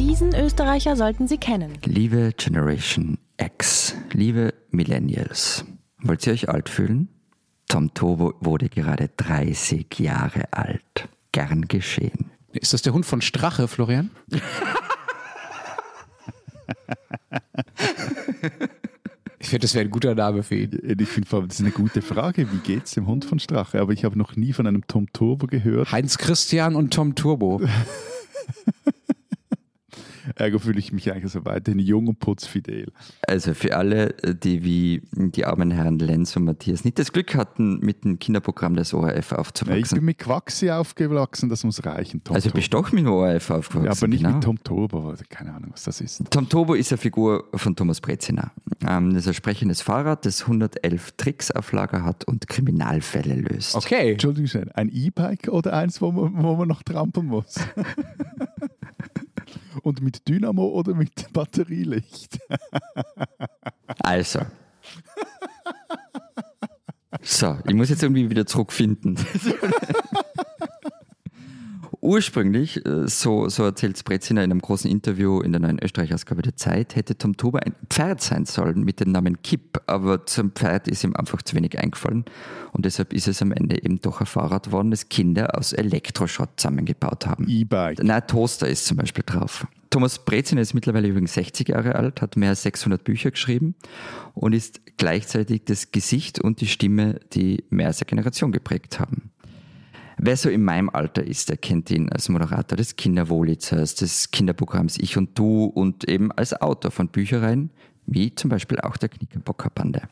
Diesen 0.00 0.34
Österreicher 0.34 0.96
sollten 0.96 1.28
Sie 1.28 1.38
kennen. 1.38 1.78
Liebe 1.84 2.32
Generation 2.36 3.18
X, 3.36 3.94
liebe 4.12 4.54
Millennials, 4.70 5.64
wollt 5.98 6.26
ihr 6.26 6.32
euch 6.32 6.48
alt 6.48 6.68
fühlen? 6.68 7.08
Tom 7.68 7.92
Tobo 7.94 8.34
wurde 8.40 8.68
gerade 8.68 9.10
30 9.16 9.98
Jahre 9.98 10.52
alt. 10.52 11.08
Gern 11.32 11.68
geschehen. 11.68 12.30
Ist 12.52 12.72
das 12.72 12.82
der 12.82 12.92
Hund 12.92 13.04
von 13.04 13.20
Strache, 13.20 13.66
Florian? 13.68 14.10
Ich 19.44 19.50
finde, 19.50 19.66
das 19.66 19.74
wäre 19.74 19.84
ein 19.84 19.90
guter 19.90 20.14
Name 20.14 20.42
für 20.42 20.54
ihn. 20.54 20.70
Ich 20.98 21.08
finde, 21.10 21.28
das 21.28 21.56
ist 21.56 21.60
eine 21.60 21.70
gute 21.70 22.00
Frage. 22.00 22.50
Wie 22.50 22.56
geht 22.58 22.86
es 22.86 22.92
dem 22.92 23.06
Hund 23.06 23.26
von 23.26 23.38
Strache? 23.38 23.78
Aber 23.78 23.92
ich 23.92 24.02
habe 24.02 24.16
noch 24.16 24.36
nie 24.36 24.54
von 24.54 24.66
einem 24.66 24.86
Tom 24.86 25.12
Turbo 25.12 25.46
gehört. 25.46 25.92
Heinz 25.92 26.16
Christian 26.16 26.74
und 26.74 26.94
Tom 26.94 27.14
Turbo. 27.14 27.60
Ergo 30.36 30.58
fühle 30.58 30.78
ich 30.78 30.92
mich 30.92 31.12
eigentlich 31.12 31.32
so 31.32 31.44
weiterhin 31.44 31.78
jung 31.78 32.08
und 32.08 32.18
putzfidel. 32.18 32.92
Also 33.26 33.54
für 33.54 33.76
alle, 33.76 34.14
die 34.42 34.64
wie 34.64 35.02
die 35.12 35.44
armen 35.44 35.70
Herren 35.70 35.98
Lenz 35.98 36.36
und 36.36 36.44
Matthias 36.44 36.84
nicht 36.84 36.98
das 36.98 37.12
Glück 37.12 37.34
hatten, 37.34 37.80
mit 37.80 38.04
dem 38.04 38.18
Kinderprogramm 38.18 38.76
des 38.76 38.94
ORF 38.94 39.32
aufzuwachsen. 39.32 39.82
Ich 39.82 39.90
bin 39.90 40.04
mit 40.04 40.18
Quaxi 40.18 40.70
aufgewachsen, 40.70 41.48
das 41.48 41.64
muss 41.64 41.84
reichen. 41.84 42.22
Tom 42.24 42.36
also 42.36 42.50
bist 42.50 42.72
du 42.72 42.78
doch 42.78 42.92
mit 42.92 43.04
dem 43.04 43.12
ORF 43.12 43.50
aufgewachsen? 43.50 43.86
Ja, 43.86 43.92
aber 43.92 44.08
nicht 44.08 44.22
genau. 44.22 44.34
mit 44.34 44.44
Tom 44.44 44.62
Turbo, 44.62 45.10
also 45.10 45.24
keine 45.28 45.54
Ahnung, 45.54 45.70
was 45.72 45.84
das 45.84 46.00
ist. 46.00 46.22
Tom 46.30 46.48
Turbo 46.48 46.74
ist 46.74 46.92
eine 46.92 46.98
Figur 46.98 47.44
von 47.54 47.76
Thomas 47.76 48.00
Brezina. 48.00 48.52
Ähm, 48.86 49.14
das 49.14 49.24
ist 49.24 49.28
ein 49.28 49.34
sprechendes 49.34 49.82
Fahrrad, 49.82 50.26
das 50.26 50.42
111 50.42 51.12
Tricks 51.16 51.50
auf 51.50 51.72
Lager 51.72 52.04
hat 52.04 52.24
und 52.24 52.48
Kriminalfälle 52.48 53.34
löst. 53.34 53.74
Okay. 53.74 54.12
Entschuldigung, 54.12 54.44
ein 54.74 54.90
E-Bike 54.90 55.48
oder 55.48 55.74
eins, 55.74 56.00
wo 56.00 56.12
man, 56.12 56.42
wo 56.42 56.56
man 56.56 56.68
noch 56.68 56.82
trampeln 56.82 57.26
muss? 57.26 57.54
Und 59.82 60.02
mit 60.02 60.28
Dynamo 60.28 60.66
oder 60.68 60.94
mit 60.94 61.10
Batterielicht? 61.32 62.38
also. 64.00 64.40
So, 67.22 67.58
ich 67.66 67.74
muss 67.74 67.88
jetzt 67.88 68.02
irgendwie 68.02 68.28
wieder 68.28 68.46
zurückfinden. 68.46 69.16
Ursprünglich, 72.04 72.84
äh, 72.84 73.08
so, 73.08 73.48
so 73.48 73.64
erzählt 73.64 73.96
Sprezina 73.96 74.44
in 74.44 74.50
einem 74.50 74.60
großen 74.60 74.90
Interview 74.90 75.40
in 75.40 75.52
der 75.52 75.62
neuen 75.62 75.82
Österreich-Ausgabe 75.82 76.42
der 76.42 76.54
Zeit, 76.54 76.96
hätte 76.96 77.16
Tom 77.16 77.34
Tuber 77.34 77.60
ein 77.64 77.74
Pferd 77.88 78.20
sein 78.20 78.44
sollen 78.44 78.84
mit 78.84 79.00
dem 79.00 79.10
Namen 79.10 79.40
Kipp, 79.40 79.80
aber 79.86 80.26
zum 80.26 80.50
Pferd 80.50 80.86
ist 80.86 81.02
ihm 81.02 81.16
einfach 81.16 81.40
zu 81.40 81.56
wenig 81.56 81.78
eingefallen 81.78 82.26
und 82.72 82.84
deshalb 82.84 83.14
ist 83.14 83.26
es 83.26 83.40
am 83.40 83.52
Ende 83.52 83.82
eben 83.82 84.02
doch 84.02 84.20
ein 84.20 84.26
Fahrrad 84.26 84.66
geworden, 84.66 84.90
das 84.90 85.08
Kinder 85.08 85.56
aus 85.56 85.72
Elektroschrott 85.72 86.50
zusammengebaut 86.56 87.26
haben. 87.26 87.46
E-Bike. 87.48 88.00
Na, 88.02 88.20
Toaster 88.20 88.68
ist 88.68 88.84
zum 88.84 88.98
Beispiel 88.98 89.24
drauf. 89.24 89.66
Thomas 89.88 90.22
Brezina 90.22 90.60
ist 90.60 90.74
mittlerweile 90.74 91.08
übrigens 91.08 91.32
60 91.32 91.70
Jahre 91.70 91.94
alt, 91.94 92.20
hat 92.20 92.36
mehr 92.36 92.50
als 92.50 92.64
600 92.64 93.02
Bücher 93.02 93.30
geschrieben 93.30 93.76
und 94.34 94.52
ist 94.52 94.82
gleichzeitig 94.98 95.64
das 95.64 95.90
Gesicht 95.90 96.38
und 96.38 96.60
die 96.60 96.66
Stimme, 96.66 97.20
die 97.32 97.64
mehr 97.70 97.86
als 97.86 98.02
eine 98.02 98.08
Generation 98.08 98.52
geprägt 98.52 99.00
haben. 99.00 99.30
Wer 100.16 100.36
so 100.36 100.48
in 100.48 100.62
meinem 100.62 100.90
Alter 100.90 101.24
ist, 101.24 101.48
der 101.48 101.56
kennt 101.56 101.90
ihn 101.90 102.08
als 102.10 102.28
Moderator 102.28 102.76
des 102.76 102.96
Kinderwohlitzers, 102.96 103.94
des 103.96 104.30
Kinderprogramms 104.30 104.98
Ich 104.98 105.16
und 105.16 105.38
Du 105.38 105.64
und 105.64 106.08
eben 106.08 106.30
als 106.32 106.60
Autor 106.60 106.90
von 106.90 107.08
Büchereien, 107.08 107.70
wie 108.06 108.34
zum 108.34 108.50
Beispiel 108.50 108.80
auch 108.80 108.96
der 108.96 109.08
Knickerbocker 109.08 109.70
Bande. 109.70 110.02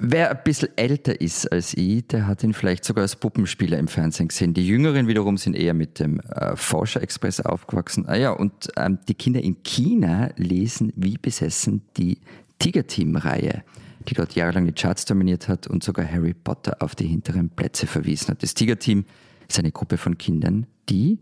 Wer 0.00 0.30
ein 0.30 0.38
bisschen 0.44 0.68
älter 0.76 1.20
ist 1.20 1.50
als 1.50 1.74
ich, 1.74 2.06
der 2.06 2.28
hat 2.28 2.44
ihn 2.44 2.54
vielleicht 2.54 2.84
sogar 2.84 3.02
als 3.02 3.16
Puppenspieler 3.16 3.78
im 3.78 3.88
Fernsehen 3.88 4.28
gesehen. 4.28 4.54
Die 4.54 4.64
Jüngeren 4.64 5.08
wiederum 5.08 5.36
sind 5.36 5.56
eher 5.56 5.74
mit 5.74 5.98
dem 5.98 6.20
äh, 6.20 6.54
Forscher 6.54 7.02
Express 7.02 7.40
aufgewachsen. 7.40 8.06
Ah 8.06 8.14
ja, 8.14 8.30
und 8.30 8.68
ähm, 8.76 9.00
die 9.08 9.14
Kinder 9.14 9.42
in 9.42 9.60
China 9.64 10.30
lesen 10.36 10.92
wie 10.94 11.18
besessen 11.18 11.82
die 11.96 12.18
Tiger 12.60 12.86
Team 12.86 13.16
Reihe 13.16 13.64
die 14.08 14.14
dort 14.14 14.34
jahrelang 14.34 14.66
die 14.66 14.72
Charts 14.72 15.04
dominiert 15.04 15.48
hat 15.48 15.66
und 15.66 15.82
sogar 15.84 16.10
Harry 16.10 16.34
Potter 16.34 16.76
auf 16.80 16.94
die 16.94 17.06
hinteren 17.06 17.50
Plätze 17.50 17.86
verwiesen 17.86 18.28
hat. 18.28 18.42
Das 18.42 18.54
Tiger-Team 18.54 19.04
ist 19.48 19.58
eine 19.58 19.72
Gruppe 19.72 19.96
von 19.96 20.18
Kindern, 20.18 20.66
die, 20.88 21.18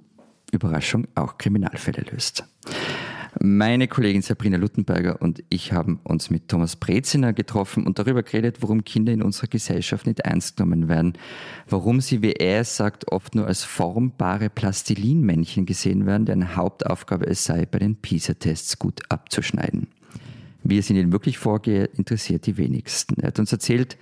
Überraschung, 0.53 1.09
auch 1.15 1.39
Kriminalfälle 1.39 2.05
löst. 2.11 2.45
Meine 3.39 3.87
Kollegin 3.87 4.23
Sabrina 4.23 4.57
Luttenberger 4.57 5.21
und 5.21 5.45
ich 5.51 5.73
haben 5.73 6.01
uns 6.05 6.31
mit 6.31 6.49
Thomas 6.49 6.77
Breziner 6.77 7.35
getroffen 7.35 7.87
und 7.87 7.99
darüber 7.99 8.23
geredet, 8.23 8.63
warum 8.63 8.83
Kinder 8.83 9.13
in 9.13 9.23
unserer 9.23 9.49
Gesellschaft 9.49 10.07
nicht 10.07 10.21
ernst 10.21 10.57
genommen 10.57 10.89
werden, 10.89 11.15
warum 11.69 12.01
sie, 12.01 12.23
wie 12.23 12.33
er 12.33 12.61
es 12.61 12.77
sagt, 12.77 13.13
oft 13.13 13.35
nur 13.35 13.47
als 13.47 13.63
formbare 13.63 14.49
Plastilinmännchen 14.49 15.67
gesehen 15.67 16.07
werden, 16.07 16.25
deren 16.25 16.57
Hauptaufgabe 16.57 17.27
es 17.27 17.45
sei, 17.45 17.67
bei 17.67 17.79
den 17.79 17.97
PISA-Tests 17.97 18.79
gut 18.79 19.03
abzuschneiden. 19.11 19.89
Wie 20.69 20.79
es 20.79 20.91
ihnen 20.91 21.13
wirklich 21.13 21.39
vorgehe, 21.39 21.85
interessiert 21.85 22.47
die 22.47 22.57
wenigsten. 22.57 23.21
Er 23.21 23.29
hat 23.29 23.39
uns 23.39 23.53
erzählt, 23.53 23.97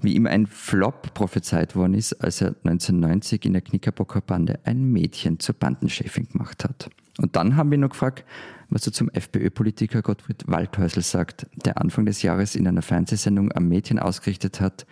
wie 0.00 0.14
ihm 0.14 0.26
ein 0.26 0.48
Flop 0.48 1.14
prophezeit 1.14 1.76
worden 1.76 1.94
ist, 1.94 2.14
als 2.14 2.40
er 2.40 2.48
1990 2.64 3.44
in 3.44 3.52
der 3.52 3.62
Knickerbocker 3.62 4.20
Bande 4.20 4.58
ein 4.64 4.90
Mädchen 4.90 5.38
zur 5.38 5.54
Bandenchefin 5.54 6.26
gemacht 6.28 6.64
hat. 6.64 6.90
Und 7.18 7.36
dann 7.36 7.54
haben 7.54 7.70
wir 7.70 7.78
noch 7.78 7.90
gefragt, 7.90 8.24
was 8.68 8.84
er 8.84 8.92
zum 8.92 9.10
FPÖ-Politiker 9.10 10.02
Gottfried 10.02 10.42
Waldhäusl 10.48 11.02
sagt, 11.02 11.46
der 11.64 11.80
Anfang 11.80 12.04
des 12.04 12.22
Jahres 12.22 12.56
in 12.56 12.66
einer 12.66 12.82
Fernsehsendung 12.82 13.52
am 13.52 13.68
Mädchen 13.68 14.00
ausgerichtet 14.00 14.60
hat, 14.60 14.86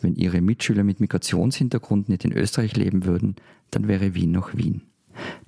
wenn 0.00 0.14
ihre 0.14 0.40
Mitschüler 0.40 0.82
mit 0.82 0.98
Migrationshintergrund 0.98 2.08
nicht 2.08 2.24
in 2.24 2.32
Österreich 2.32 2.74
leben 2.74 3.04
würden, 3.04 3.36
dann 3.70 3.86
wäre 3.86 4.14
Wien 4.14 4.30
noch 4.30 4.54
Wien. 4.54 4.82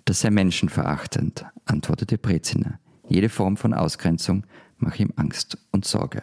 Das 0.04 0.20
sei 0.20 0.30
menschenverachtend, 0.30 1.46
antwortete 1.64 2.18
Breziner. 2.18 2.78
Jede 3.08 3.28
Form 3.28 3.56
von 3.56 3.72
Ausgrenzung 3.72 4.44
mache 4.78 5.02
ihm 5.02 5.12
Angst 5.16 5.58
und 5.70 5.84
Sorge. 5.84 6.22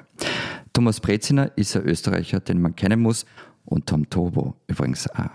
Thomas 0.74 1.00
Breziner 1.00 1.52
ist 1.58 1.76
ein 1.76 1.84
Österreicher, 1.84 2.40
den 2.40 2.62
man 2.62 2.76
kennen 2.76 3.02
muss 3.02 3.26
und 3.66 3.88
Tom 3.88 4.10
Turbo 4.10 4.56
übrigens 4.68 5.10
auch. 5.10 5.30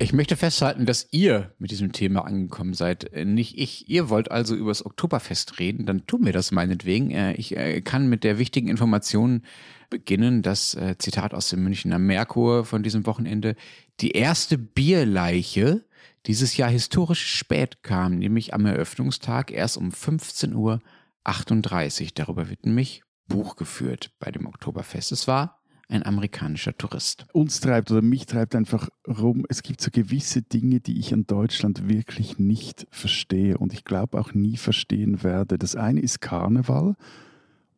Ich 0.00 0.12
möchte 0.12 0.36
festhalten, 0.36 0.86
dass 0.86 1.08
ihr 1.10 1.52
mit 1.58 1.72
diesem 1.72 1.90
Thema 1.90 2.24
angekommen 2.24 2.72
seid. 2.72 3.12
Äh, 3.12 3.24
nicht 3.24 3.58
ich. 3.58 3.90
Ihr 3.90 4.08
wollt 4.08 4.30
also 4.30 4.54
über 4.54 4.70
das 4.70 4.86
Oktoberfest 4.86 5.58
reden, 5.58 5.86
dann 5.86 6.06
tun 6.06 6.24
wir 6.24 6.32
das 6.32 6.52
meinetwegen. 6.52 7.10
Äh, 7.10 7.34
ich 7.34 7.56
äh, 7.56 7.80
kann 7.80 8.08
mit 8.08 8.22
der 8.22 8.38
wichtigen 8.38 8.68
Information 8.68 9.42
beginnen, 9.90 10.42
das 10.42 10.76
Zitat 10.98 11.32
aus 11.32 11.48
dem 11.48 11.64
Münchner 11.64 11.98
Merkur 11.98 12.66
von 12.66 12.82
diesem 12.82 13.06
Wochenende. 13.06 13.56
Die 14.00 14.10
erste 14.10 14.58
Bierleiche 14.58 15.82
dieses 16.26 16.56
Jahr 16.56 16.70
historisch 16.70 17.36
spät 17.36 17.82
kam, 17.82 18.16
nämlich 18.16 18.54
am 18.54 18.66
Eröffnungstag 18.66 19.50
erst 19.50 19.76
um 19.76 19.90
15.38 19.90 20.54
Uhr. 20.54 22.08
Darüber 22.14 22.50
wird 22.50 22.66
nämlich 22.66 23.02
Buch 23.28 23.56
geführt 23.56 24.12
bei 24.18 24.30
dem 24.30 24.46
Oktoberfest. 24.46 25.12
Es 25.12 25.28
war 25.28 25.58
ein 25.88 26.04
amerikanischer 26.04 26.76
Tourist. 26.76 27.26
Uns 27.32 27.60
treibt 27.60 27.90
oder 27.90 28.02
mich 28.02 28.26
treibt 28.26 28.54
einfach 28.54 28.88
rum, 29.06 29.46
es 29.48 29.62
gibt 29.62 29.80
so 29.80 29.90
gewisse 29.90 30.42
Dinge, 30.42 30.80
die 30.80 30.98
ich 30.98 31.14
an 31.14 31.26
Deutschland 31.26 31.88
wirklich 31.88 32.38
nicht 32.38 32.86
verstehe 32.90 33.56
und 33.56 33.72
ich 33.72 33.84
glaube 33.84 34.20
auch 34.20 34.34
nie 34.34 34.58
verstehen 34.58 35.22
werde. 35.22 35.58
Das 35.58 35.76
eine 35.76 36.00
ist 36.00 36.20
Karneval 36.20 36.94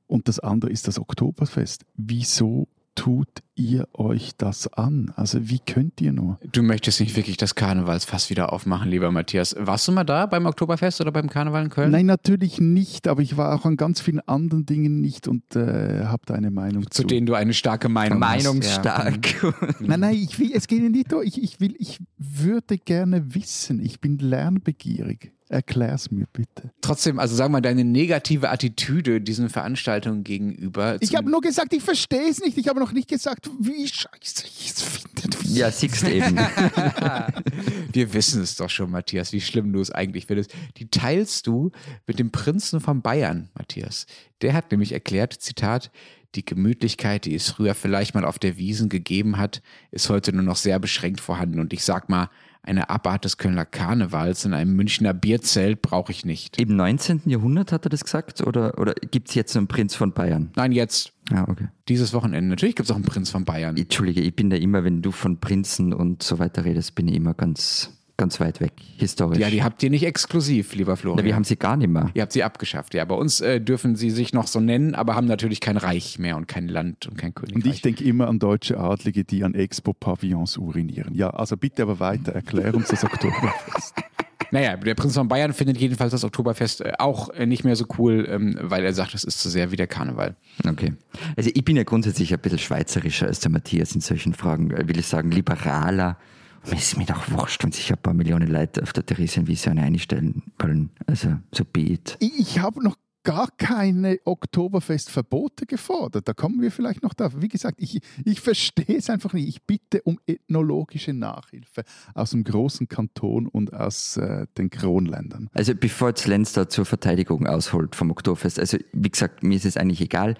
und 0.06 0.26
das 0.26 0.40
andere 0.40 0.72
ist 0.72 0.88
das 0.88 0.98
Oktoberfest. 0.98 1.84
Wieso 1.94 2.68
tut 2.96 3.42
ihr 3.60 3.86
euch 3.92 4.30
das 4.38 4.72
an? 4.72 5.12
Also 5.16 5.48
wie 5.48 5.58
könnt 5.58 6.00
ihr 6.00 6.12
nur? 6.12 6.38
Du 6.50 6.62
möchtest 6.62 6.98
nicht 7.00 7.14
wirklich 7.14 7.36
das 7.36 7.54
Karnevalsfass 7.54 8.30
wieder 8.30 8.52
aufmachen, 8.52 8.90
lieber 8.90 9.12
Matthias. 9.12 9.54
Warst 9.58 9.86
du 9.86 9.92
mal 9.92 10.04
da 10.04 10.26
beim 10.26 10.46
Oktoberfest 10.46 11.00
oder 11.00 11.12
beim 11.12 11.28
Karneval 11.28 11.64
in 11.64 11.70
Köln? 11.70 11.90
Nein, 11.90 12.06
natürlich 12.06 12.60
nicht, 12.60 13.06
aber 13.06 13.20
ich 13.20 13.36
war 13.36 13.54
auch 13.54 13.66
an 13.66 13.76
ganz 13.76 14.00
vielen 14.00 14.20
anderen 14.20 14.64
Dingen 14.64 15.00
nicht 15.00 15.28
und 15.28 15.54
äh, 15.54 16.04
habe 16.06 16.22
da 16.26 16.34
eine 16.34 16.50
Meinung 16.50 16.90
zu. 16.90 17.02
Zu 17.02 17.04
denen 17.04 17.26
du 17.26 17.34
eine 17.34 17.52
starke 17.52 17.88
Meinung 17.88 18.18
Meinungsstark. 18.18 18.98
hast. 18.98 19.42
Meinungsstark. 19.42 19.80
nein, 19.80 20.00
nein, 20.00 20.14
ich 20.14 20.38
will, 20.38 20.52
es 20.54 20.66
geht 20.66 20.82
nicht 20.90 21.12
darum. 21.12 21.24
Ich, 21.24 21.42
ich, 21.42 21.60
will, 21.60 21.74
ich 21.78 21.98
würde 22.16 22.78
gerne 22.78 23.34
wissen. 23.34 23.80
Ich 23.84 24.00
bin 24.00 24.18
lernbegierig. 24.18 25.32
Erklär's 25.50 26.12
mir 26.12 26.26
bitte. 26.32 26.70
Trotzdem, 26.80 27.18
also 27.18 27.34
sagen 27.34 27.52
wir 27.52 27.60
deine 27.60 27.84
negative 27.84 28.50
Attitüde 28.50 29.20
diesen 29.20 29.48
Veranstaltungen 29.48 30.22
gegenüber. 30.22 30.96
Ich 31.00 31.16
habe 31.16 31.28
nur 31.28 31.40
gesagt, 31.40 31.72
ich 31.72 31.82
verstehe 31.82 32.30
es 32.30 32.38
nicht. 32.38 32.56
Ich 32.56 32.68
habe 32.68 32.78
noch 32.78 32.92
nicht 32.92 33.08
gesagt, 33.08 33.49
wie 33.58 33.88
scheiße 33.88 34.44
ich 34.46 34.70
es 34.70 34.82
finde. 34.82 35.36
Ja, 35.44 35.70
siehst 35.70 36.04
eben. 36.04 36.36
Wir 37.92 38.12
wissen 38.12 38.42
es 38.42 38.56
doch 38.56 38.70
schon, 38.70 38.90
Matthias, 38.90 39.32
wie 39.32 39.40
schlimm 39.40 39.72
du 39.72 39.80
es 39.80 39.90
eigentlich 39.90 40.26
findest. 40.26 40.54
Die 40.76 40.88
teilst 40.88 41.46
du 41.46 41.70
mit 42.06 42.18
dem 42.18 42.30
Prinzen 42.30 42.80
von 42.80 43.02
Bayern, 43.02 43.50
Matthias. 43.54 44.06
Der 44.42 44.54
hat 44.54 44.70
nämlich 44.70 44.92
erklärt, 44.92 45.34
Zitat, 45.34 45.90
die 46.34 46.44
Gemütlichkeit, 46.44 47.24
die 47.24 47.34
es 47.34 47.50
früher 47.50 47.74
vielleicht 47.74 48.14
mal 48.14 48.24
auf 48.24 48.38
der 48.38 48.56
Wiesen 48.56 48.88
gegeben 48.88 49.36
hat, 49.36 49.62
ist 49.90 50.08
heute 50.08 50.32
nur 50.32 50.44
noch 50.44 50.56
sehr 50.56 50.78
beschränkt 50.78 51.20
vorhanden. 51.20 51.58
Und 51.58 51.72
ich 51.72 51.84
sag 51.84 52.08
mal, 52.08 52.30
eine 52.62 52.90
Abart 52.90 53.24
des 53.24 53.38
Kölner 53.38 53.64
Karnevals 53.64 54.44
in 54.44 54.54
einem 54.54 54.74
Münchner 54.76 55.14
Bierzelt 55.14 55.82
brauche 55.82 56.12
ich 56.12 56.24
nicht. 56.24 56.60
Im 56.60 56.76
19. 56.76 57.22
Jahrhundert 57.26 57.72
hat 57.72 57.86
er 57.86 57.90
das 57.90 58.04
gesagt 58.04 58.40
oder, 58.42 58.78
oder 58.78 58.94
gibt 58.94 59.28
es 59.28 59.34
jetzt 59.34 59.56
einen 59.56 59.66
Prinz 59.66 59.94
von 59.94 60.12
Bayern? 60.12 60.50
Nein, 60.56 60.72
jetzt. 60.72 61.12
Ah, 61.32 61.46
okay. 61.48 61.68
Dieses 61.88 62.12
Wochenende. 62.12 62.50
Natürlich 62.50 62.76
gibt 62.76 62.86
es 62.86 62.90
auch 62.90 62.96
einen 62.96 63.04
Prinz 63.04 63.30
von 63.30 63.44
Bayern. 63.44 63.76
Entschuldige, 63.76 64.20
ich 64.20 64.34
bin 64.34 64.50
da 64.50 64.56
immer, 64.56 64.84
wenn 64.84 65.02
du 65.02 65.10
von 65.10 65.38
Prinzen 65.38 65.92
und 65.92 66.22
so 66.22 66.38
weiter 66.38 66.64
redest, 66.64 66.94
bin 66.94 67.08
ich 67.08 67.14
immer 67.14 67.34
ganz 67.34 67.90
ganz 68.20 68.38
weit 68.38 68.60
weg, 68.60 68.72
historisch. 68.98 69.38
Ja, 69.38 69.48
die 69.48 69.62
habt 69.62 69.82
ihr 69.82 69.88
nicht 69.88 70.04
exklusiv, 70.04 70.74
lieber 70.74 70.98
Florian. 70.98 71.24
Na, 71.24 71.24
wir 71.24 71.34
haben 71.34 71.44
sie 71.44 71.56
gar 71.56 71.78
nicht 71.78 71.88
mehr. 71.88 72.10
Ihr 72.12 72.20
habt 72.20 72.32
sie 72.32 72.44
abgeschafft, 72.44 72.92
ja. 72.92 73.02
Bei 73.06 73.14
uns 73.14 73.40
äh, 73.40 73.62
dürfen 73.62 73.96
sie 73.96 74.10
sich 74.10 74.34
noch 74.34 74.46
so 74.46 74.60
nennen, 74.60 74.94
aber 74.94 75.14
haben 75.14 75.26
natürlich 75.26 75.60
kein 75.60 75.78
Reich 75.78 76.18
mehr 76.18 76.36
und 76.36 76.46
kein 76.46 76.68
Land 76.68 77.06
und 77.06 77.16
kein 77.16 77.34
Königreich. 77.34 77.64
Und 77.64 77.74
ich 77.74 77.80
denke 77.80 78.04
immer 78.04 78.28
an 78.28 78.38
deutsche 78.38 78.78
Adlige, 78.78 79.24
die 79.24 79.42
an 79.42 79.54
Expo-Pavillons 79.54 80.58
urinieren. 80.58 81.14
Ja, 81.14 81.30
also 81.30 81.56
bitte 81.56 81.82
aber 81.82 81.98
weiter, 81.98 82.32
erklär 82.32 82.74
uns 82.74 82.88
das 82.88 83.04
Oktoberfest. 83.04 83.94
Naja, 84.52 84.76
der 84.76 84.96
Prinz 84.96 85.14
von 85.14 85.28
Bayern 85.28 85.52
findet 85.52 85.76
jedenfalls 85.76 86.10
das 86.10 86.24
Oktoberfest 86.24 86.80
äh, 86.80 86.94
auch 86.98 87.28
äh, 87.28 87.46
nicht 87.46 87.62
mehr 87.62 87.76
so 87.76 87.84
cool, 87.98 88.26
ähm, 88.28 88.58
weil 88.60 88.84
er 88.84 88.92
sagt, 88.92 89.14
es 89.14 89.22
ist 89.22 89.40
zu 89.40 89.48
sehr 89.48 89.70
wie 89.70 89.76
der 89.76 89.86
Karneval. 89.86 90.34
Okay. 90.68 90.94
Also 91.36 91.50
ich 91.54 91.64
bin 91.64 91.76
ja 91.76 91.84
grundsätzlich 91.84 92.32
ein 92.34 92.40
bisschen 92.40 92.58
schweizerischer 92.58 93.28
als 93.28 93.38
der 93.38 93.52
Matthias 93.52 93.94
in 93.94 94.00
solchen 94.00 94.34
Fragen, 94.34 94.70
will 94.72 94.98
ich 94.98 95.06
sagen, 95.06 95.30
liberaler. 95.30 96.18
Ist 96.64 96.96
mir 96.96 97.06
doch 97.06 97.30
wurscht, 97.30 97.64
wenn 97.64 97.72
sich 97.72 97.90
ein 97.90 97.98
paar 97.98 98.14
Millionen 98.14 98.48
Leute 98.48 98.82
auf 98.82 98.92
der 98.92 99.04
Theresienwiese 99.04 99.70
einstellen 99.70 100.42
wollen. 100.58 100.90
Also, 101.06 101.36
so 101.52 101.64
beat. 101.64 102.16
Ich 102.20 102.58
habe 102.58 102.82
noch 102.82 102.96
gar 103.22 103.48
keine 103.56 104.18
Oktoberfestverbote 104.24 105.66
gefordert. 105.66 106.26
Da 106.26 106.32
kommen 106.32 106.60
wir 106.62 106.70
vielleicht 106.70 107.02
noch 107.02 107.14
da. 107.14 107.30
Wie 107.40 107.48
gesagt, 107.48 107.80
ich, 107.80 108.00
ich 108.24 108.40
verstehe 108.40 108.96
es 108.96 109.10
einfach 109.10 109.32
nicht. 109.32 109.48
Ich 109.48 109.62
bitte 109.62 110.02
um 110.02 110.18
ethnologische 110.26 111.12
Nachhilfe 111.12 111.82
aus 112.14 112.30
dem 112.30 112.44
großen 112.44 112.88
Kanton 112.88 113.46
und 113.46 113.74
aus 113.74 114.16
äh, 114.16 114.46
den 114.56 114.70
Kronländern. 114.70 115.48
Also 115.52 115.74
bevor 115.74 116.08
jetzt 116.08 116.26
Lenz 116.26 116.52
da 116.52 116.68
zur 116.68 116.84
Verteidigung 116.84 117.46
ausholt 117.46 117.94
vom 117.94 118.10
Oktoberfest, 118.10 118.58
also 118.58 118.78
wie 118.92 119.10
gesagt, 119.10 119.42
mir 119.42 119.56
ist 119.56 119.66
es 119.66 119.76
eigentlich 119.76 120.00
egal. 120.00 120.36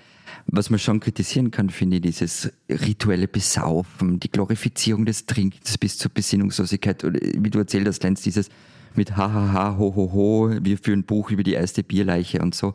Was 0.46 0.70
man 0.70 0.78
schon 0.78 1.00
kritisieren 1.00 1.50
kann, 1.50 1.70
finde 1.70 1.96
ich, 1.96 2.02
dieses 2.02 2.52
rituelle 2.68 3.28
Besaufen, 3.28 4.20
die 4.20 4.30
Glorifizierung 4.30 5.04
des 5.04 5.26
Trinkens 5.26 5.76
bis 5.76 5.98
zur 5.98 6.10
Besinnungslosigkeit, 6.12 7.04
oder 7.04 7.18
wie 7.20 7.50
du 7.50 7.58
erzählt 7.58 7.86
hast, 7.86 8.02
Lenz, 8.04 8.22
dieses 8.22 8.48
mit 8.96 9.16
Hahaha, 9.16 9.78
ho, 9.78 9.94
ho, 9.94 10.12
ho, 10.12 10.50
wir 10.60 10.78
führen 10.78 11.00
ein 11.00 11.04
Buch 11.04 11.30
über 11.30 11.42
die 11.42 11.54
erste 11.54 11.82
Bierleiche 11.82 12.40
und 12.40 12.54
so. 12.54 12.74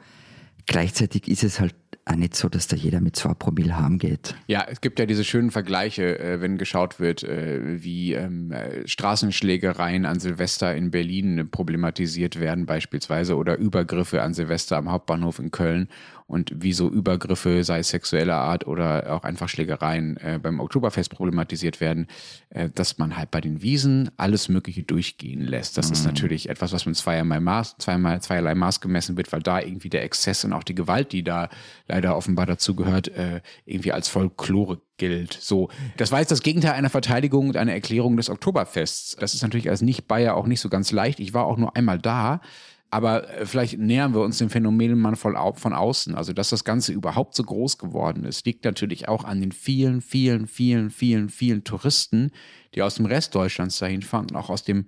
Gleichzeitig 0.67 1.27
ist 1.27 1.43
es 1.43 1.59
halt 1.59 1.75
auch 2.05 2.15
nicht 2.15 2.35
so, 2.35 2.49
dass 2.49 2.67
da 2.67 2.75
jeder 2.75 3.01
mit 3.01 3.15
zwei 3.15 3.33
Promille 3.33 3.77
harm 3.77 3.97
geht. 3.97 4.35
Ja, 4.47 4.65
es 4.69 4.79
gibt 4.79 4.99
ja 4.99 5.07
diese 5.07 5.23
schönen 5.23 5.49
Vergleiche, 5.49 6.19
äh, 6.19 6.39
wenn 6.39 6.57
geschaut 6.57 6.99
wird, 6.99 7.23
äh, 7.23 7.83
wie 7.83 8.13
ähm, 8.13 8.51
äh, 8.51 8.87
Straßenschlägereien 8.87 10.05
an 10.05 10.19
Silvester 10.19 10.75
in 10.75 10.91
Berlin 10.91 11.49
problematisiert 11.49 12.39
werden 12.39 12.67
beispielsweise 12.67 13.35
oder 13.35 13.57
Übergriffe 13.57 14.21
an 14.21 14.35
Silvester 14.35 14.77
am 14.77 14.91
Hauptbahnhof 14.91 15.39
in 15.39 15.49
Köln 15.49 15.87
und 16.27 16.51
wie 16.55 16.73
so 16.73 16.89
Übergriffe, 16.89 17.63
sei 17.63 17.79
es 17.79 17.89
sexueller 17.89 18.37
Art 18.37 18.65
oder 18.65 19.13
auch 19.13 19.23
einfach 19.23 19.47
Schlägereien 19.47 20.17
äh, 20.17 20.39
beim 20.41 20.59
Oktoberfest 20.59 21.11
problematisiert 21.11 21.79
werden, 21.79 22.07
äh, 22.49 22.69
dass 22.73 22.97
man 22.97 23.15
halt 23.15 23.29
bei 23.29 23.41
den 23.41 23.61
Wiesen 23.61 24.09
alles 24.17 24.49
Mögliche 24.49 24.83
durchgehen 24.83 25.41
lässt. 25.41 25.77
Das 25.77 25.87
mhm. 25.87 25.93
ist 25.93 26.05
natürlich 26.05 26.49
etwas, 26.49 26.73
was 26.73 26.87
mit 26.87 26.95
zweierlei 26.95 27.39
Maß, 27.39 27.77
zweimal, 27.77 28.21
zweierlei 28.21 28.55
Maß 28.55 28.81
gemessen 28.81 29.17
wird, 29.17 29.31
weil 29.31 29.41
da 29.41 29.59
irgendwie 29.59 29.89
der 29.89 30.03
Exzess 30.03 30.43
und 30.43 30.53
auch 30.53 30.63
die 30.63 30.75
Gewalt, 30.75 31.11
die 31.11 31.23
da 31.23 31.49
leider 31.87 32.17
offenbar 32.17 32.47
dazu 32.47 32.75
gehört, 32.75 33.09
äh, 33.09 33.41
irgendwie 33.65 33.91
als 33.91 34.07
Folklore 34.07 34.81
gilt. 34.97 35.37
So, 35.39 35.69
das 35.97 36.11
war 36.11 36.19
jetzt 36.19 36.31
das 36.31 36.41
Gegenteil 36.41 36.71
einer 36.71 36.89
Verteidigung 36.89 37.49
und 37.49 37.57
einer 37.57 37.73
Erklärung 37.73 38.17
des 38.17 38.29
Oktoberfests. 38.29 39.15
Das 39.19 39.35
ist 39.35 39.43
natürlich 39.43 39.69
als 39.69 39.81
Nicht-Bayer 39.81 40.35
auch 40.35 40.47
nicht 40.47 40.61
so 40.61 40.69
ganz 40.69 40.91
leicht. 40.91 41.19
Ich 41.19 41.33
war 41.33 41.45
auch 41.45 41.57
nur 41.57 41.75
einmal 41.75 41.99
da. 41.99 42.41
Aber 42.91 43.29
äh, 43.29 43.45
vielleicht 43.45 43.77
nähern 43.77 44.13
wir 44.13 44.21
uns 44.21 44.37
dem 44.37 44.49
Phänomen 44.49 44.99
mal 44.99 45.15
von 45.15 45.35
außen. 45.35 46.15
Also, 46.15 46.33
dass 46.33 46.49
das 46.49 46.63
Ganze 46.63 46.93
überhaupt 46.93 47.35
so 47.35 47.43
groß 47.43 47.77
geworden 47.77 48.23
ist, 48.25 48.45
liegt 48.45 48.65
natürlich 48.65 49.07
auch 49.07 49.23
an 49.23 49.41
den 49.41 49.51
vielen, 49.51 50.01
vielen, 50.01 50.47
vielen, 50.47 50.89
vielen, 50.89 51.29
vielen 51.29 51.63
Touristen, 51.63 52.31
die 52.73 52.81
aus 52.81 52.95
dem 52.95 53.05
Rest 53.05 53.35
Deutschlands 53.35 53.79
dahin 53.79 54.01
fahren 54.01 54.27
und 54.29 54.35
auch 54.35 54.49
aus 54.49 54.63
dem 54.63 54.85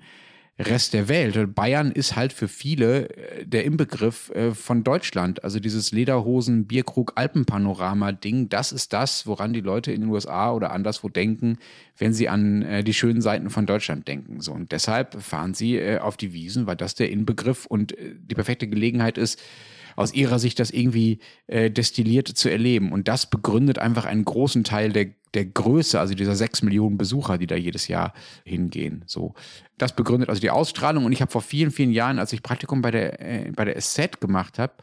Rest 0.60 0.94
der 0.94 1.08
Welt. 1.08 1.54
Bayern 1.54 1.92
ist 1.92 2.16
halt 2.16 2.34
für 2.34 2.48
viele 2.48 3.10
äh, 3.10 3.46
der 3.46 3.64
Inbegriff 3.64 4.30
äh, 4.32 4.52
von 4.54 4.84
Deutschland. 4.84 5.44
Also 5.44 5.60
dieses 5.60 5.92
Lederhosen, 5.92 6.66
Bierkrug, 6.66 7.14
Alpenpanorama-Ding, 7.16 8.50
das 8.50 8.72
ist 8.72 8.92
das, 8.94 9.28
woran 9.28 9.54
die 9.54 9.62
Leute 9.62 9.92
in 9.92 10.02
den 10.02 10.10
USA 10.10 10.52
oder 10.52 10.72
anderswo 10.72 11.10
denken, 11.10 11.58
wenn 11.98 12.14
sie 12.14 12.28
an 12.28 12.64
äh, 12.64 12.84
die 12.84 12.94
schönen 12.94 13.22
Seiten 13.22 13.50
von 13.50 13.66
Deutschland 13.68 14.08
denken. 14.08 14.42
So, 14.42 14.52
und 14.52 14.72
deshalb 14.72 15.22
fahren 15.22 15.54
sie 15.54 15.98
auf 16.00 16.18
die 16.18 16.34
Wiesen, 16.34 16.66
weil 16.66 16.76
das 16.76 16.96
der 16.96 17.12
Inbegriff 17.12 17.66
und 17.66 17.96
die 18.00 18.36
perfekte 18.36 18.68
Gelegenheit 18.68 19.18
ist, 19.18 19.40
aus 19.98 20.14
ihrer 20.14 20.40
Sicht 20.40 20.60
das 20.60 20.70
irgendwie 20.72 21.20
äh, 21.48 21.70
destilliert 21.70 22.28
zu 22.28 22.50
erleben. 22.50 22.94
Und 22.94 23.08
das 23.08 23.26
begründet 23.30 23.80
einfach 23.80 24.06
einen 24.06 24.24
großen 24.24 24.64
Teil 24.64 24.94
der, 24.94 25.08
der 25.34 25.46
Größe, 25.46 26.00
also 26.00 26.14
dieser 26.14 26.36
sechs 26.36 26.62
Millionen 26.62 26.98
Besucher, 26.98 27.38
die 27.38 27.48
da 27.48 27.56
jedes 27.56 27.88
Jahr 27.88 28.14
hingehen. 28.44 29.04
So, 29.06 29.34
das 29.78 29.96
begründet 29.96 30.30
also 30.30 30.42
die 30.42 30.50
Ausstrahlung. 30.50 31.06
Und 31.06 31.12
ich 31.12 31.22
habe 31.22 31.32
vor 31.32 31.42
vielen, 31.42 31.72
vielen 31.72 31.92
Jahren, 31.92 32.20
als 32.20 32.34
ich 32.34 32.44
Praktikum 32.44 32.82
bei 32.82 32.92
der, 32.92 33.22
äh, 33.22 33.52
bei 33.52 33.66
der 33.66 33.78
Asset 33.78 34.22
gemacht 34.22 34.60
habe, 34.60 34.74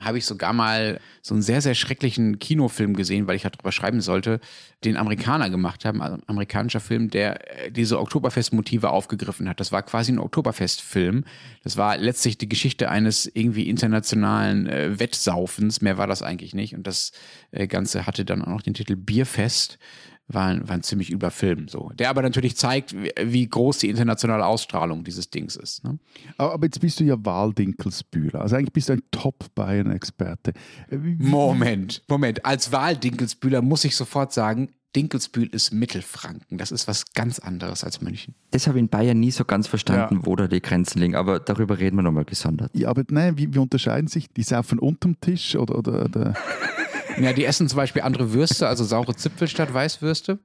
habe 0.00 0.18
ich 0.18 0.24
sogar 0.24 0.52
mal 0.52 0.98
so 1.22 1.34
einen 1.34 1.42
sehr, 1.42 1.60
sehr 1.60 1.74
schrecklichen 1.74 2.38
Kinofilm 2.38 2.94
gesehen, 2.94 3.26
weil 3.26 3.36
ich 3.36 3.44
halt 3.44 3.56
darüber 3.56 3.70
schreiben 3.70 4.00
sollte, 4.00 4.40
den 4.82 4.96
Amerikaner 4.96 5.50
gemacht 5.50 5.84
haben, 5.84 6.00
also 6.00 6.16
ein 6.16 6.22
amerikanischer 6.26 6.80
Film, 6.80 7.10
der 7.10 7.66
äh, 7.66 7.70
diese 7.70 8.00
Oktoberfest-Motive 8.00 8.90
aufgegriffen 8.90 9.48
hat. 9.48 9.60
Das 9.60 9.72
war 9.72 9.82
quasi 9.82 10.12
ein 10.12 10.18
Oktoberfest-Film. 10.18 11.24
Das 11.62 11.76
war 11.76 11.98
letztlich 11.98 12.38
die 12.38 12.48
Geschichte 12.48 12.90
eines 12.90 13.26
irgendwie 13.26 13.68
internationalen 13.68 14.66
äh, 14.66 14.98
Wettsaufens. 14.98 15.82
Mehr 15.82 15.98
war 15.98 16.06
das 16.06 16.22
eigentlich 16.22 16.54
nicht. 16.54 16.74
Und 16.74 16.86
das 16.86 17.12
äh, 17.50 17.66
Ganze 17.66 18.06
hatte 18.06 18.24
dann 18.24 18.42
auch 18.42 18.48
noch 18.48 18.62
den 18.62 18.74
Titel 18.74 18.96
Bierfest 18.96 19.78
war 20.32 20.46
ein, 20.46 20.68
war 20.68 20.76
ein 20.76 20.82
ziemlich 20.82 21.10
übler 21.10 21.30
Film. 21.30 21.68
So. 21.68 21.90
Der 21.98 22.10
aber 22.10 22.22
natürlich 22.22 22.56
zeigt, 22.56 22.94
wie, 22.94 23.12
wie 23.22 23.46
groß 23.46 23.78
die 23.78 23.88
internationale 23.88 24.44
Ausstrahlung 24.46 25.04
dieses 25.04 25.30
Dings 25.30 25.56
ist. 25.56 25.84
Ne? 25.84 25.98
Aber 26.36 26.64
jetzt 26.64 26.80
bist 26.80 27.00
du 27.00 27.04
ja 27.04 27.16
Wahldinkelsbühler. 27.18 28.40
Also 28.40 28.56
eigentlich 28.56 28.72
bist 28.72 28.88
du 28.88 28.94
ein 28.94 29.02
Top-Bayern-Experte. 29.10 30.52
Moment, 30.90 32.02
Moment. 32.08 32.44
Als 32.44 32.72
Wahldinkelsbühler 32.72 33.62
muss 33.62 33.84
ich 33.84 33.96
sofort 33.96 34.32
sagen, 34.32 34.70
Dinkelsbühl 34.96 35.48
ist 35.48 35.72
Mittelfranken. 35.72 36.58
Das 36.58 36.72
ist 36.72 36.88
was 36.88 37.12
ganz 37.12 37.38
anderes 37.38 37.84
als 37.84 38.00
München. 38.00 38.34
Das 38.50 38.66
habe 38.66 38.78
ich 38.78 38.82
in 38.82 38.88
Bayern 38.88 39.20
nie 39.20 39.30
so 39.30 39.44
ganz 39.44 39.68
verstanden, 39.68 40.20
wo 40.26 40.34
da 40.34 40.48
die 40.48 40.60
Grenzen 40.60 40.98
liegen, 40.98 41.14
aber 41.14 41.38
darüber 41.38 41.78
reden 41.78 41.96
wir 41.96 42.02
nochmal 42.02 42.24
gesondert. 42.24 42.72
Ja, 42.74 42.88
aber 42.88 43.04
nein, 43.08 43.38
wie, 43.38 43.54
wie 43.54 43.58
unterscheiden 43.58 44.08
sich? 44.08 44.28
Die 44.32 44.42
saufen 44.42 44.80
unterm 44.80 45.20
Tisch 45.20 45.54
oder, 45.54 45.78
oder, 45.78 46.04
oder 46.06 46.34
Ja, 47.22 47.32
die 47.32 47.44
essen 47.44 47.68
zum 47.68 47.76
Beispiel 47.76 48.02
andere 48.02 48.32
Würste, 48.32 48.68
also 48.68 48.84
saure 48.84 49.14
Zipfel 49.14 49.48
statt 49.48 49.72
Weißwürste. 49.72 50.38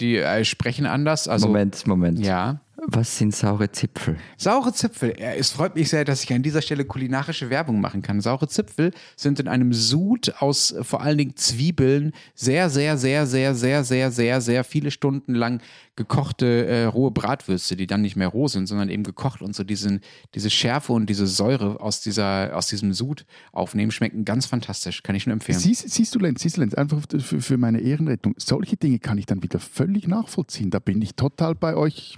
Die 0.00 0.16
äh, 0.16 0.44
sprechen 0.44 0.86
anders. 0.86 1.28
Also, 1.28 1.48
Moment, 1.48 1.86
Moment. 1.86 2.18
Ja. 2.18 2.60
Was 2.86 3.16
sind 3.16 3.34
saure 3.34 3.70
Zipfel? 3.70 4.16
Saure 4.36 4.72
Zipfel. 4.72 5.14
Es 5.16 5.50
freut 5.50 5.76
mich 5.76 5.88
sehr, 5.88 6.04
dass 6.04 6.24
ich 6.24 6.32
an 6.32 6.42
dieser 6.42 6.62
Stelle 6.62 6.84
kulinarische 6.84 7.48
Werbung 7.48 7.80
machen 7.80 8.02
kann. 8.02 8.20
Saure 8.20 8.48
Zipfel 8.48 8.92
sind 9.14 9.38
in 9.38 9.46
einem 9.46 9.72
Sud 9.72 10.34
aus 10.40 10.72
äh, 10.72 10.82
vor 10.82 11.00
allen 11.00 11.16
Dingen 11.16 11.36
Zwiebeln 11.36 12.12
sehr, 12.34 12.70
sehr, 12.70 12.98
sehr, 12.98 13.26
sehr, 13.26 13.54
sehr, 13.54 13.84
sehr, 13.84 14.10
sehr, 14.10 14.40
sehr 14.40 14.64
viele 14.64 14.90
Stunden 14.90 15.34
lang 15.34 15.60
gekochte 15.94 16.66
äh, 16.66 16.84
rohe 16.84 17.10
Bratwürste, 17.10 17.76
die 17.76 17.86
dann 17.86 18.00
nicht 18.00 18.16
mehr 18.16 18.28
roh 18.28 18.48
sind, 18.48 18.66
sondern 18.66 18.88
eben 18.88 19.04
gekocht 19.04 19.42
und 19.42 19.54
so 19.54 19.62
diesen, 19.62 20.00
diese 20.34 20.50
Schärfe 20.50 20.92
und 20.92 21.08
diese 21.08 21.26
Säure 21.26 21.80
aus, 21.80 22.00
dieser, 22.00 22.56
aus 22.56 22.66
diesem 22.66 22.94
Sud 22.94 23.26
aufnehmen, 23.52 23.92
schmecken 23.92 24.24
ganz 24.24 24.46
fantastisch. 24.46 25.02
Kann 25.02 25.14
ich 25.14 25.26
nur 25.26 25.34
empfehlen. 25.34 25.58
Siehst, 25.58 25.88
siehst 25.88 26.14
du, 26.14 26.18
Lenz, 26.18 26.42
siehst 26.42 26.56
du, 26.56 26.62
Lenz, 26.62 26.74
einfach 26.74 27.02
für, 27.20 27.40
für 27.40 27.58
meine 27.58 27.80
Ehrenrettung. 27.80 28.34
Solche 28.38 28.76
Dinge 28.76 28.98
kann 28.98 29.18
ich 29.18 29.26
dann 29.26 29.42
wieder 29.42 29.60
völlig 29.60 30.08
nachvollziehen. 30.08 30.70
Da 30.70 30.78
bin 30.78 31.00
ich 31.02 31.14
total 31.14 31.54
bei 31.54 31.76
euch 31.76 32.16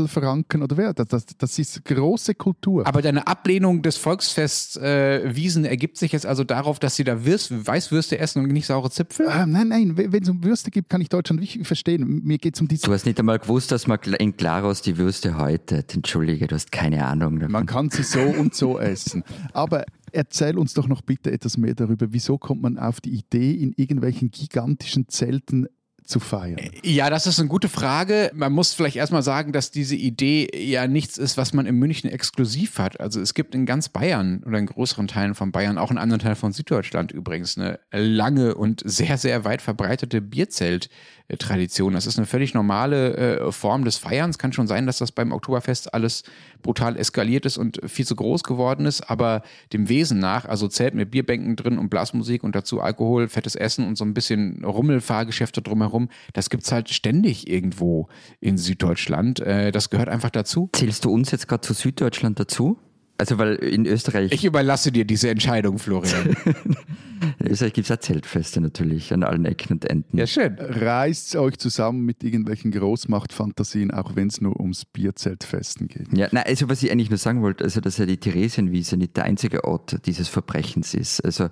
Mittelfranken 0.00 0.62
oder 0.62 0.76
wer. 0.76 0.94
Das, 0.94 1.08
das, 1.08 1.26
das 1.38 1.58
ist 1.58 1.84
große 1.84 2.34
Kultur. 2.34 2.86
Aber 2.86 3.02
deine 3.02 3.26
Ablehnung 3.26 3.82
des 3.82 3.96
Volksfests 3.96 4.76
äh, 4.76 5.34
Wiesen 5.34 5.64
ergibt 5.64 5.96
sich 5.96 6.12
jetzt 6.12 6.26
also 6.26 6.44
darauf, 6.44 6.78
dass 6.78 6.96
sie 6.96 7.04
da 7.04 7.24
Würst, 7.24 7.66
Weißwürste 7.66 8.18
essen 8.18 8.42
und 8.42 8.52
nicht 8.52 8.66
saure 8.66 8.90
Zipfel? 8.90 9.28
Ah, 9.28 9.46
nein, 9.46 9.68
nein, 9.68 9.96
wenn 9.96 10.22
es 10.22 10.28
um 10.28 10.42
Würste 10.44 10.70
gibt, 10.70 10.88
kann 10.90 11.00
ich 11.00 11.08
Deutschland 11.08 11.40
nicht 11.40 11.66
verstehen. 11.66 12.22
Mir 12.24 12.38
geht 12.38 12.54
es 12.54 12.60
um 12.60 12.68
die 12.68 12.78
Du 12.78 12.92
hast 12.92 13.06
nicht 13.06 13.18
einmal 13.18 13.38
gewusst, 13.38 13.72
dass 13.72 13.86
man 13.86 13.98
in 14.18 14.36
Klaros 14.36 14.82
die 14.82 14.96
Würste 14.98 15.36
häutet. 15.38 15.94
Entschuldige, 15.94 16.46
du 16.46 16.54
hast 16.54 16.72
keine 16.72 17.06
Ahnung 17.06 17.38
davon. 17.38 17.52
Man 17.52 17.66
kann 17.66 17.90
sie 17.90 18.02
so 18.02 18.20
und 18.20 18.54
so 18.54 18.78
essen. 18.78 19.24
Aber 19.52 19.84
erzähl 20.12 20.58
uns 20.58 20.74
doch 20.74 20.88
noch 20.88 21.02
bitte 21.02 21.30
etwas 21.30 21.56
mehr 21.56 21.74
darüber. 21.74 22.06
Wieso 22.10 22.38
kommt 22.38 22.62
man 22.62 22.78
auf 22.78 23.00
die 23.00 23.10
Idee, 23.10 23.52
in 23.52 23.72
irgendwelchen 23.76 24.30
gigantischen 24.30 25.08
Zelten 25.08 25.66
zu 26.10 26.20
feiern? 26.20 26.58
Ja, 26.82 27.08
das 27.08 27.26
ist 27.26 27.38
eine 27.38 27.48
gute 27.48 27.68
Frage. 27.68 28.30
Man 28.34 28.52
muss 28.52 28.74
vielleicht 28.74 28.96
erstmal 28.96 29.22
sagen, 29.22 29.52
dass 29.52 29.70
diese 29.70 29.96
Idee 29.96 30.48
ja 30.54 30.86
nichts 30.86 31.16
ist, 31.16 31.36
was 31.36 31.52
man 31.54 31.66
in 31.66 31.76
München 31.76 32.10
exklusiv 32.10 32.78
hat. 32.78 33.00
Also 33.00 33.20
es 33.20 33.34
gibt 33.34 33.54
in 33.54 33.64
ganz 33.64 33.88
Bayern 33.88 34.42
oder 34.46 34.58
in 34.58 34.66
größeren 34.66 35.08
Teilen 35.08 35.34
von 35.34 35.52
Bayern, 35.52 35.78
auch 35.78 35.90
in 35.90 35.98
anderen 35.98 36.20
Teilen 36.20 36.36
von 36.36 36.52
Süddeutschland 36.52 37.12
übrigens, 37.12 37.56
eine 37.56 37.80
lange 37.92 38.54
und 38.54 38.82
sehr, 38.84 39.16
sehr 39.16 39.44
weit 39.44 39.62
verbreitete 39.62 40.20
Bierzelt-Tradition. 40.20 41.94
Das 41.94 42.06
ist 42.06 42.18
eine 42.18 42.26
völlig 42.26 42.52
normale 42.52 43.16
äh, 43.16 43.52
Form 43.52 43.84
des 43.84 43.96
Feierns. 43.96 44.38
Kann 44.38 44.52
schon 44.52 44.66
sein, 44.66 44.86
dass 44.86 44.98
das 44.98 45.12
beim 45.12 45.32
Oktoberfest 45.32 45.94
alles 45.94 46.24
brutal 46.62 46.96
eskaliert 46.96 47.46
ist 47.46 47.58
und 47.58 47.80
viel 47.86 48.06
zu 48.06 48.16
groß 48.16 48.42
geworden 48.42 48.86
ist, 48.86 49.02
aber 49.02 49.42
dem 49.72 49.88
Wesen 49.88 50.18
nach, 50.18 50.44
also 50.44 50.68
Zelt 50.68 50.94
mit 50.94 51.10
Bierbänken 51.10 51.56
drin 51.56 51.78
und 51.78 51.88
Blasmusik 51.88 52.44
und 52.44 52.54
dazu 52.54 52.80
Alkohol, 52.80 53.28
fettes 53.28 53.54
Essen 53.54 53.86
und 53.86 53.96
so 53.96 54.04
ein 54.04 54.14
bisschen 54.14 54.64
Rummelfahrgeschäfte 54.64 55.62
drumherum, 55.62 56.08
das 56.32 56.50
gibt 56.50 56.64
es 56.64 56.72
halt 56.72 56.90
ständig 56.90 57.48
irgendwo 57.48 58.08
in 58.40 58.58
Süddeutschland. 58.58 59.40
Äh, 59.40 59.72
das 59.72 59.90
gehört 59.90 60.08
einfach 60.08 60.30
dazu. 60.30 60.70
Zählst 60.72 61.04
du 61.04 61.10
uns 61.10 61.30
jetzt 61.30 61.48
gerade 61.48 61.62
zu 61.62 61.74
Süddeutschland 61.74 62.38
dazu? 62.38 62.78
Also, 63.18 63.36
weil 63.36 63.56
in 63.56 63.84
Österreich, 63.84 64.32
Ich 64.32 64.46
überlasse 64.46 64.92
dir 64.92 65.04
diese 65.04 65.28
Entscheidung, 65.28 65.78
Florian. 65.78 66.36
in 67.38 67.48
Österreich 67.48 67.72
gibt 67.72 67.90
es 67.90 67.96
auch 67.96 68.00
Zeltfeste 68.00 68.60
natürlich 68.60 69.12
an 69.12 69.22
allen 69.22 69.44
Ecken 69.44 69.74
und 69.74 69.84
Enden. 69.84 70.16
Ja, 70.16 70.26
schön. 70.26 70.56
Reißt 70.58 71.36
euch 71.36 71.58
zusammen 71.58 72.04
mit 72.04 72.22
irgendwelchen 72.22 72.70
Großmachtfantasien, 72.70 73.90
auch 73.90 74.16
wenn 74.16 74.28
es 74.28 74.40
nur 74.40 74.58
ums 74.58 74.84
Bierzeltfesten 74.84 75.88
geht. 75.88 76.16
Ja, 76.16 76.28
nein, 76.32 76.44
also 76.46 76.68
was 76.68 76.82
ich 76.82 76.90
eigentlich 76.90 77.10
nur 77.10 77.18
sagen 77.18 77.42
wollte, 77.42 77.64
also 77.64 77.80
dass 77.80 77.98
ja 77.98 78.06
die 78.06 78.16
Theresienwiese 78.16 78.96
nicht 78.96 79.16
der 79.16 79.24
einzige 79.24 79.64
Ort 79.64 80.06
dieses 80.06 80.28
Verbrechens 80.28 80.94
ist. 80.94 81.20
Also 81.24 81.48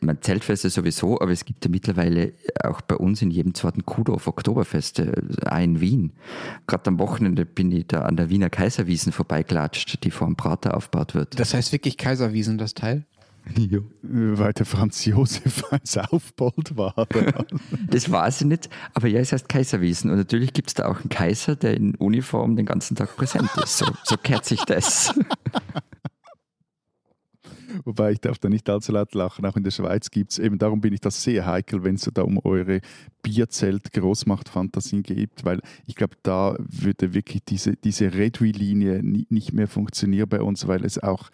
man 0.00 0.20
Zeltfeste 0.20 0.70
sowieso, 0.70 1.20
aber 1.20 1.32
es 1.32 1.44
gibt 1.44 1.64
ja 1.64 1.70
mittlerweile 1.70 2.32
auch 2.62 2.80
bei 2.80 2.96
uns 2.96 3.22
in 3.22 3.30
jedem 3.30 3.54
zweiten 3.54 3.84
Kuhdorf 3.84 4.26
Oktoberfeste, 4.26 5.22
auch 5.46 5.58
in 5.58 5.80
Wien. 5.80 6.12
Gerade 6.66 6.88
am 6.88 6.98
Wochenende 6.98 7.44
bin 7.44 7.72
ich 7.72 7.86
da 7.86 8.02
an 8.02 8.16
der 8.16 8.30
Wiener 8.30 8.50
Kaiserwiesen 8.50 9.12
vorbeigelatscht, 9.12 10.02
die 10.04 10.10
vor 10.10 10.26
dem 10.26 10.36
Prater 10.36 10.76
aufgebaut 10.76 11.14
wird. 11.14 11.38
Das 11.38 11.54
heißt 11.54 11.72
wirklich 11.72 11.96
Kaiserwiesen, 11.96 12.58
das 12.58 12.74
Teil? 12.74 13.04
Äh, 13.44 13.80
Weil 14.02 14.52
der 14.52 14.66
Franz 14.66 15.04
Josef 15.04 15.64
ein 15.72 15.80
Saufbold 15.84 16.76
war. 16.76 16.94
Das 17.88 18.10
weiß 18.10 18.42
ich 18.42 18.46
nicht, 18.46 18.70
aber 18.94 19.08
ja, 19.08 19.20
es 19.20 19.32
heißt 19.32 19.48
Kaiserwiesen. 19.48 20.10
Und 20.10 20.16
natürlich 20.16 20.52
gibt 20.52 20.68
es 20.68 20.74
da 20.74 20.86
auch 20.88 21.00
einen 21.00 21.08
Kaiser, 21.08 21.56
der 21.56 21.74
in 21.76 21.94
Uniform 21.96 22.56
den 22.56 22.66
ganzen 22.66 22.96
Tag 22.96 23.16
präsent 23.16 23.50
ist. 23.62 23.78
So, 23.78 23.86
so 24.04 24.16
kehrt 24.16 24.44
sich 24.44 24.62
das. 24.64 25.12
Wobei 27.84 28.12
ich 28.12 28.20
darf 28.20 28.38
da 28.38 28.48
nicht 28.50 28.68
allzu 28.68 28.92
laut 28.92 29.14
lachen. 29.14 29.46
Auch 29.46 29.56
in 29.56 29.64
der 29.64 29.70
Schweiz 29.70 30.10
gibt 30.10 30.32
es 30.32 30.38
eben, 30.38 30.58
darum 30.58 30.80
bin 30.82 30.92
ich 30.92 31.00
das 31.00 31.22
sehr 31.22 31.46
heikel, 31.46 31.82
wenn 31.84 31.94
es 31.94 32.02
so 32.02 32.10
da 32.10 32.22
um 32.22 32.38
eure 32.44 32.80
Bierzelt-Großmachtfantasien 33.22 35.02
geht, 35.02 35.30
weil 35.44 35.60
ich 35.86 35.94
glaube, 35.94 36.16
da 36.22 36.54
würde 36.58 37.14
wirklich 37.14 37.42
diese, 37.48 37.74
diese 37.76 38.12
Redwi-Linie 38.12 39.02
ni- 39.02 39.26
nicht 39.30 39.52
mehr 39.54 39.68
funktionieren 39.68 40.28
bei 40.28 40.42
uns, 40.42 40.66
weil 40.68 40.84
es 40.84 41.02
auch 41.02 41.30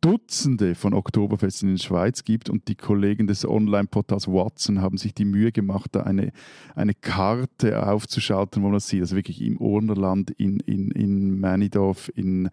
Dutzende 0.00 0.74
von 0.74 0.94
Oktoberfesten 0.94 1.68
in 1.70 1.74
der 1.76 1.82
Schweiz 1.82 2.24
gibt 2.24 2.48
und 2.48 2.68
die 2.68 2.76
Kollegen 2.76 3.26
des 3.26 3.46
Online-Portals 3.46 4.28
Watson 4.28 4.80
haben 4.80 4.96
sich 4.96 5.12
die 5.12 5.24
Mühe 5.24 5.50
gemacht, 5.50 5.90
da 5.92 6.02
eine, 6.02 6.32
eine 6.74 6.94
Karte 6.94 7.86
aufzuschalten, 7.86 8.62
wo 8.62 8.66
man 8.66 8.74
das 8.74 8.88
sieht. 8.88 9.00
Also 9.00 9.16
wirklich 9.16 9.42
im 9.42 9.56
Urnerland, 9.56 10.30
in, 10.30 10.60
in, 10.60 10.90
in 10.92 11.40
Mänidorf, 11.40 12.10
in 12.14 12.48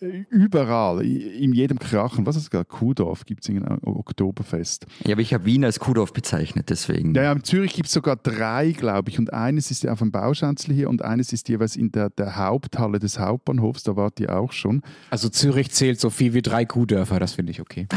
äh, 0.00 0.24
überall, 0.30 1.04
in 1.04 1.52
jedem 1.52 1.78
Krachen. 1.78 2.26
Was 2.26 2.36
ist 2.36 2.42
es 2.42 2.50
gerade? 2.50 2.66
Kuhdorf 2.66 3.24
gibt 3.24 3.44
es 3.44 3.48
ein 3.48 3.64
Oktoberfest. 3.82 4.86
Ja, 5.06 5.12
aber 5.14 5.22
ich 5.22 5.32
habe 5.32 5.44
Wien 5.46 5.64
als 5.64 5.80
Kuhdorf 5.80 6.12
bezeichnet, 6.12 6.70
deswegen. 6.70 7.14
Ja, 7.14 7.24
ja, 7.24 7.32
in 7.32 7.44
Zürich 7.44 7.72
gibt 7.74 7.86
es 7.86 7.94
sogar 7.94 8.16
drei, 8.16 8.72
glaube 8.72 9.10
ich. 9.10 9.18
Und 9.18 9.32
eines 9.32 9.70
ist 9.70 9.84
ja 9.84 9.92
auf 9.92 10.00
dem 10.00 10.10
Bauschanzel 10.10 10.74
hier 10.74 10.90
und 10.90 11.02
eines 11.02 11.32
ist 11.32 11.48
jeweils 11.48 11.76
in 11.76 11.92
der, 11.92 12.10
der 12.10 12.36
Haupthalle 12.36 12.98
des 12.98 13.18
Hauptbahnhofs. 13.18 13.84
Da 13.84 13.96
wart 13.96 14.20
ihr 14.20 14.36
auch 14.36 14.52
schon. 14.52 14.82
Also 15.10 15.28
Zürich 15.28 15.70
zählt 15.70 16.00
so 16.00 16.10
viel 16.10 16.34
wie 16.34 16.42
drei 16.42 16.64
Kuhdörfer, 16.74 17.20
das 17.20 17.34
finde 17.34 17.52
ich 17.52 17.60
okay. 17.60 17.86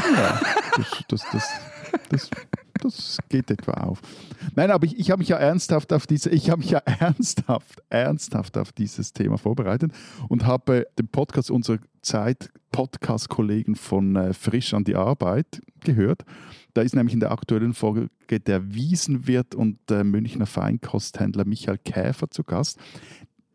Das, 0.78 1.04
das, 1.08 1.22
das, 1.32 1.60
das, 2.10 2.30
das 2.80 3.18
geht 3.28 3.50
etwa 3.50 3.72
auf. 3.72 4.00
Nein, 4.54 4.70
aber 4.70 4.86
ich, 4.86 4.96
ich 4.96 5.10
habe 5.10 5.18
mich 5.18 5.28
ja 5.28 5.36
ernsthaft 5.36 5.92
auf 5.92 6.06
diese, 6.06 6.30
ich 6.30 6.50
habe 6.50 6.60
mich 6.60 6.70
ja 6.70 6.78
ernsthaft, 6.78 7.82
ernsthaft 7.88 8.56
auf 8.56 8.70
dieses 8.70 9.12
Thema 9.12 9.38
vorbereitet 9.38 9.90
und 10.28 10.46
habe 10.46 10.86
den 10.96 11.08
Podcast 11.08 11.50
unserer 11.50 11.78
Zeit 12.02 12.50
Podcast-Kollegen 12.70 13.74
von 13.74 14.14
äh, 14.14 14.32
Frisch 14.32 14.72
an 14.74 14.84
die 14.84 14.94
Arbeit 14.94 15.60
gehört. 15.80 16.24
Da 16.74 16.82
ist 16.82 16.94
nämlich 16.94 17.14
in 17.14 17.20
der 17.20 17.32
aktuellen 17.32 17.74
Folge 17.74 18.08
der 18.30 18.72
Wiesenwirt 18.72 19.56
und 19.56 19.78
äh, 19.90 20.04
Münchner 20.04 20.46
Feinkosthändler 20.46 21.44
Michael 21.44 21.78
Käfer 21.78 22.30
zu 22.30 22.44
Gast. 22.44 22.78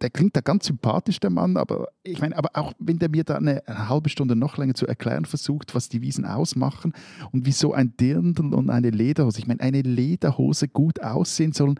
Der 0.03 0.09
klingt 0.09 0.35
da 0.35 0.41
ganz 0.41 0.65
sympathisch, 0.67 1.19
der 1.21 1.29
Mann, 1.29 1.55
aber 1.55 1.87
ich 2.03 2.19
meine, 2.19 2.37
aber 2.37 2.49
auch 2.53 2.73
wenn 2.77 2.99
der 2.99 3.09
mir 3.09 3.23
da 3.23 3.37
eine, 3.37 3.65
eine 3.67 3.89
halbe 3.89 4.09
Stunde 4.09 4.35
noch 4.35 4.57
länger 4.57 4.73
zu 4.73 4.85
erklären 4.85 5.23
versucht, 5.23 5.73
was 5.73 5.87
die 5.87 6.01
Wiesen 6.01 6.25
ausmachen 6.25 6.93
und 7.31 7.45
wieso 7.45 7.73
ein 7.73 7.95
Dirndl 7.97 8.53
und 8.53 8.69
eine 8.69 8.89
Lederhose, 8.89 9.39
ich 9.39 9.47
meine, 9.47 9.61
eine 9.61 9.81
Lederhose 9.81 10.67
gut 10.67 11.01
aussehen 11.01 11.53
sollen, 11.53 11.79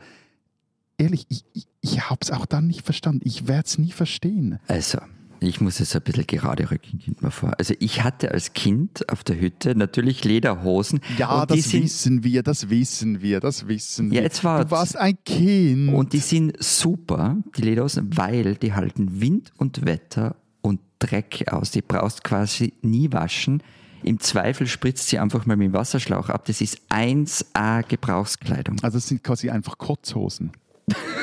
ehrlich, 0.97 1.25
ich, 1.29 1.43
ich, 1.53 1.67
ich 1.81 2.09
habe 2.09 2.19
es 2.21 2.31
auch 2.31 2.45
dann 2.45 2.67
nicht 2.67 2.83
verstanden. 2.85 3.21
Ich 3.25 3.47
werde 3.47 3.65
es 3.65 3.77
nie 3.77 3.91
verstehen. 3.91 4.59
Also, 4.67 4.99
ich 5.45 5.61
muss 5.61 5.79
es 5.79 5.95
ein 5.95 6.01
bisschen 6.01 6.27
gerade 6.27 6.69
rücken, 6.71 6.99
kommt 7.03 7.21
mir 7.21 7.31
vor. 7.31 7.53
Also, 7.57 7.73
ich 7.79 8.03
hatte 8.03 8.31
als 8.31 8.53
Kind 8.53 9.09
auf 9.09 9.23
der 9.23 9.39
Hütte 9.39 9.75
natürlich 9.75 10.23
Lederhosen. 10.23 11.01
Ja, 11.17 11.45
das 11.45 11.73
wissen 11.73 12.23
wir, 12.23 12.43
das 12.43 12.69
wissen 12.69 13.21
wir, 13.21 13.39
das 13.39 13.67
wissen 13.67 14.11
wir. 14.11 14.17
Ja, 14.17 14.23
jetzt 14.23 14.43
war's. 14.43 14.65
du 14.65 14.71
warst 14.71 14.97
ein 14.97 15.17
Kind. 15.25 15.93
Und 15.93 16.13
die 16.13 16.19
sind 16.19 16.61
super, 16.61 17.37
die 17.57 17.61
Lederhosen, 17.61 18.15
weil 18.15 18.55
die 18.55 18.73
halten 18.73 19.21
Wind 19.21 19.51
und 19.57 19.85
Wetter 19.85 20.35
und 20.61 20.79
Dreck 20.99 21.45
aus. 21.51 21.71
Die 21.71 21.81
brauchst 21.81 22.23
quasi 22.23 22.73
nie 22.81 23.11
waschen. 23.11 23.61
Im 24.03 24.19
Zweifel 24.19 24.67
spritzt 24.67 25.07
sie 25.07 25.17
einfach 25.17 25.45
mal 25.45 25.55
mit 25.55 25.67
dem 25.67 25.73
Wasserschlauch 25.73 26.29
ab. 26.29 26.45
Das 26.45 26.59
ist 26.61 26.79
1A 26.89 27.87
Gebrauchskleidung. 27.87 28.77
also 28.83 28.97
das 28.97 29.07
sind 29.07 29.23
quasi 29.23 29.49
einfach 29.49 29.77
Kotzhosen. 29.77 30.51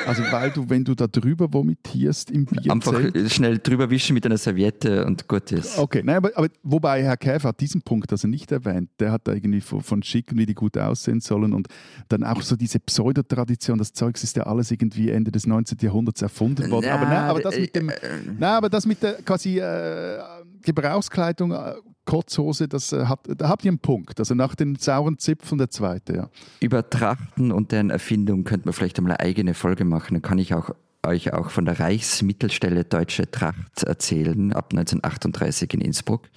Also 0.07 0.23
weil 0.31 0.51
du, 0.51 0.69
wenn 0.69 0.83
du 0.83 0.95
da 0.95 1.07
drüber 1.07 1.51
vomitierst 1.51 2.31
im 2.31 2.47
Einfach 2.69 2.99
Bierzelt. 2.99 3.31
schnell 3.31 3.59
drüber 3.59 3.89
wischen 3.89 4.13
mit 4.13 4.25
einer 4.25 4.37
Serviette 4.37 5.05
und 5.05 5.27
gut 5.27 5.51
ist. 5.51 5.77
Okay, 5.77 6.01
nein, 6.03 6.17
aber, 6.17 6.31
aber 6.35 6.47
wobei 6.63 7.03
Herr 7.03 7.17
Käfer 7.17 7.49
hat 7.49 7.59
diesen 7.59 7.81
Punkt 7.81 8.11
also 8.11 8.27
nicht 8.27 8.51
erwähnt. 8.51 8.89
Der 8.99 9.11
hat 9.11 9.27
da 9.27 9.33
irgendwie 9.33 9.61
von, 9.61 9.81
von 9.81 10.03
Schicken, 10.03 10.37
wie 10.37 10.45
die 10.45 10.55
gut 10.55 10.77
aussehen 10.77 11.21
sollen 11.21 11.53
und 11.53 11.67
dann 12.09 12.23
auch 12.23 12.41
so 12.41 12.55
diese 12.55 12.79
Pseudotradition. 12.79 13.77
Das 13.77 13.93
Zeugs 13.93 14.23
ist 14.23 14.37
ja 14.37 14.43
alles 14.43 14.71
irgendwie 14.71 15.09
Ende 15.09 15.31
des 15.31 15.45
19. 15.45 15.77
Jahrhunderts 15.81 16.21
erfunden 16.21 16.69
worden. 16.71 16.89
aber, 16.89 17.05
nein, 17.05 17.17
aber 17.17 17.41
das 17.41 17.57
mit 17.57 17.75
dem, 17.75 17.89
äh, 17.89 17.95
nein, 18.39 18.43
aber 18.43 18.69
das 18.69 18.85
mit 18.85 19.03
der 19.03 19.13
quasi 19.21 19.59
äh, 19.59 20.19
Gebrauchskleidung, 20.63 21.51
äh, 21.51 21.73
Kotzhose, 22.05 22.67
das 22.67 22.91
äh, 22.91 23.05
da 23.37 23.49
habt 23.49 23.65
ihr 23.65 23.69
einen 23.69 23.79
Punkt. 23.79 24.19
Also 24.19 24.35
nach 24.35 24.55
den 24.55 24.75
sauren 24.75 25.19
Zipfeln 25.19 25.57
der 25.57 25.69
zweite, 25.69 26.13
ja. 26.15 26.29
Über 26.59 26.89
Trachten 26.89 27.51
und 27.51 27.71
deren 27.71 27.89
Erfindung 27.89 28.43
könnte 28.43 28.67
man 28.67 28.73
vielleicht 28.73 28.97
einmal 28.97 29.13
eine 29.13 29.19
eigene 29.19 29.53
Folge 29.53 29.85
machen. 29.85 30.15
Dann 30.15 30.21
kann 30.21 30.37
ich 30.37 30.53
auch 30.53 30.71
euch 31.03 31.33
auch 31.33 31.49
von 31.49 31.65
der 31.65 31.79
Reichsmittelstelle 31.79 32.83
Deutsche 32.83 33.29
Tracht 33.29 33.83
erzählen, 33.83 34.53
ab 34.53 34.69
1938 34.71 35.73
in 35.73 35.81
Innsbruck. 35.81 36.29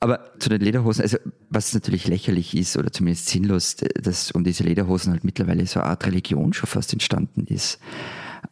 Aber 0.00 0.32
zu 0.38 0.48
den 0.48 0.62
Lederhosen, 0.62 1.02
also 1.02 1.18
was 1.50 1.74
natürlich 1.74 2.08
lächerlich 2.08 2.56
ist 2.56 2.76
oder 2.78 2.90
zumindest 2.90 3.28
sinnlos, 3.28 3.76
dass 3.76 4.30
um 4.30 4.44
diese 4.44 4.64
Lederhosen 4.64 5.12
halt 5.12 5.24
mittlerweile 5.24 5.66
so 5.66 5.80
eine 5.80 5.90
Art 5.90 6.06
Religion 6.06 6.54
schon 6.54 6.68
fast 6.68 6.92
entstanden 6.94 7.46
ist. 7.46 7.78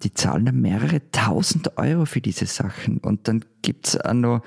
Die 0.03 0.12
zahlen 0.12 0.47
dann 0.47 0.61
mehrere 0.61 1.01
tausend 1.11 1.78
Euro 1.78 2.05
für 2.05 2.20
diese 2.20 2.47
Sachen. 2.47 2.99
Und 2.99 3.26
dann 3.28 3.45
gibt's 3.62 3.99
auch 3.99 4.12
noch 4.12 4.43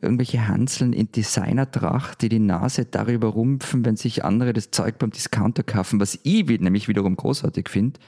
irgendwelche 0.00 0.46
Hanseln 0.48 0.92
in 0.92 1.10
Designertracht, 1.12 2.22
die 2.22 2.28
die 2.28 2.38
Nase 2.38 2.84
darüber 2.84 3.28
rumpfen, 3.28 3.84
wenn 3.84 3.96
sich 3.96 4.24
andere 4.24 4.52
das 4.52 4.70
Zeug 4.70 4.98
beim 4.98 5.10
Discounter 5.10 5.62
kaufen, 5.62 6.00
was 6.00 6.18
ich 6.22 6.48
nämlich 6.60 6.88
wiederum 6.88 7.16
großartig 7.16 7.68
finde 7.68 7.98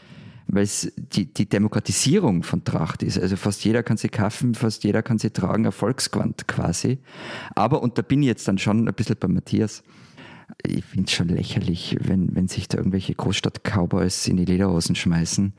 weil 0.52 0.64
es 0.64 0.92
die, 0.96 1.32
die 1.32 1.48
Demokratisierung 1.48 2.42
von 2.42 2.64
Tracht 2.64 3.02
ist. 3.02 3.18
Also 3.18 3.36
fast 3.36 3.64
jeder 3.64 3.82
kann 3.82 3.96
sie 3.96 4.08
kaufen, 4.08 4.54
fast 4.54 4.84
jeder 4.84 5.02
kann 5.02 5.18
sie 5.18 5.30
tragen, 5.30 5.64
Erfolgsquant 5.64 6.48
quasi. 6.48 6.98
Aber, 7.54 7.82
und 7.82 7.98
da 7.98 8.02
bin 8.02 8.22
ich 8.22 8.28
jetzt 8.28 8.48
dann 8.48 8.58
schon 8.58 8.88
ein 8.88 8.94
bisschen 8.94 9.16
bei 9.18 9.28
Matthias, 9.28 9.82
ich 10.64 10.84
finde 10.84 11.06
es 11.06 11.12
schon 11.12 11.28
lächerlich, 11.28 11.96
wenn, 12.00 12.34
wenn 12.34 12.48
sich 12.48 12.68
da 12.68 12.78
irgendwelche 12.78 13.14
Großstadt-Cowboys 13.14 14.28
in 14.28 14.36
die 14.36 14.44
Lederhosen 14.44 14.94
schmeißen 14.94 15.52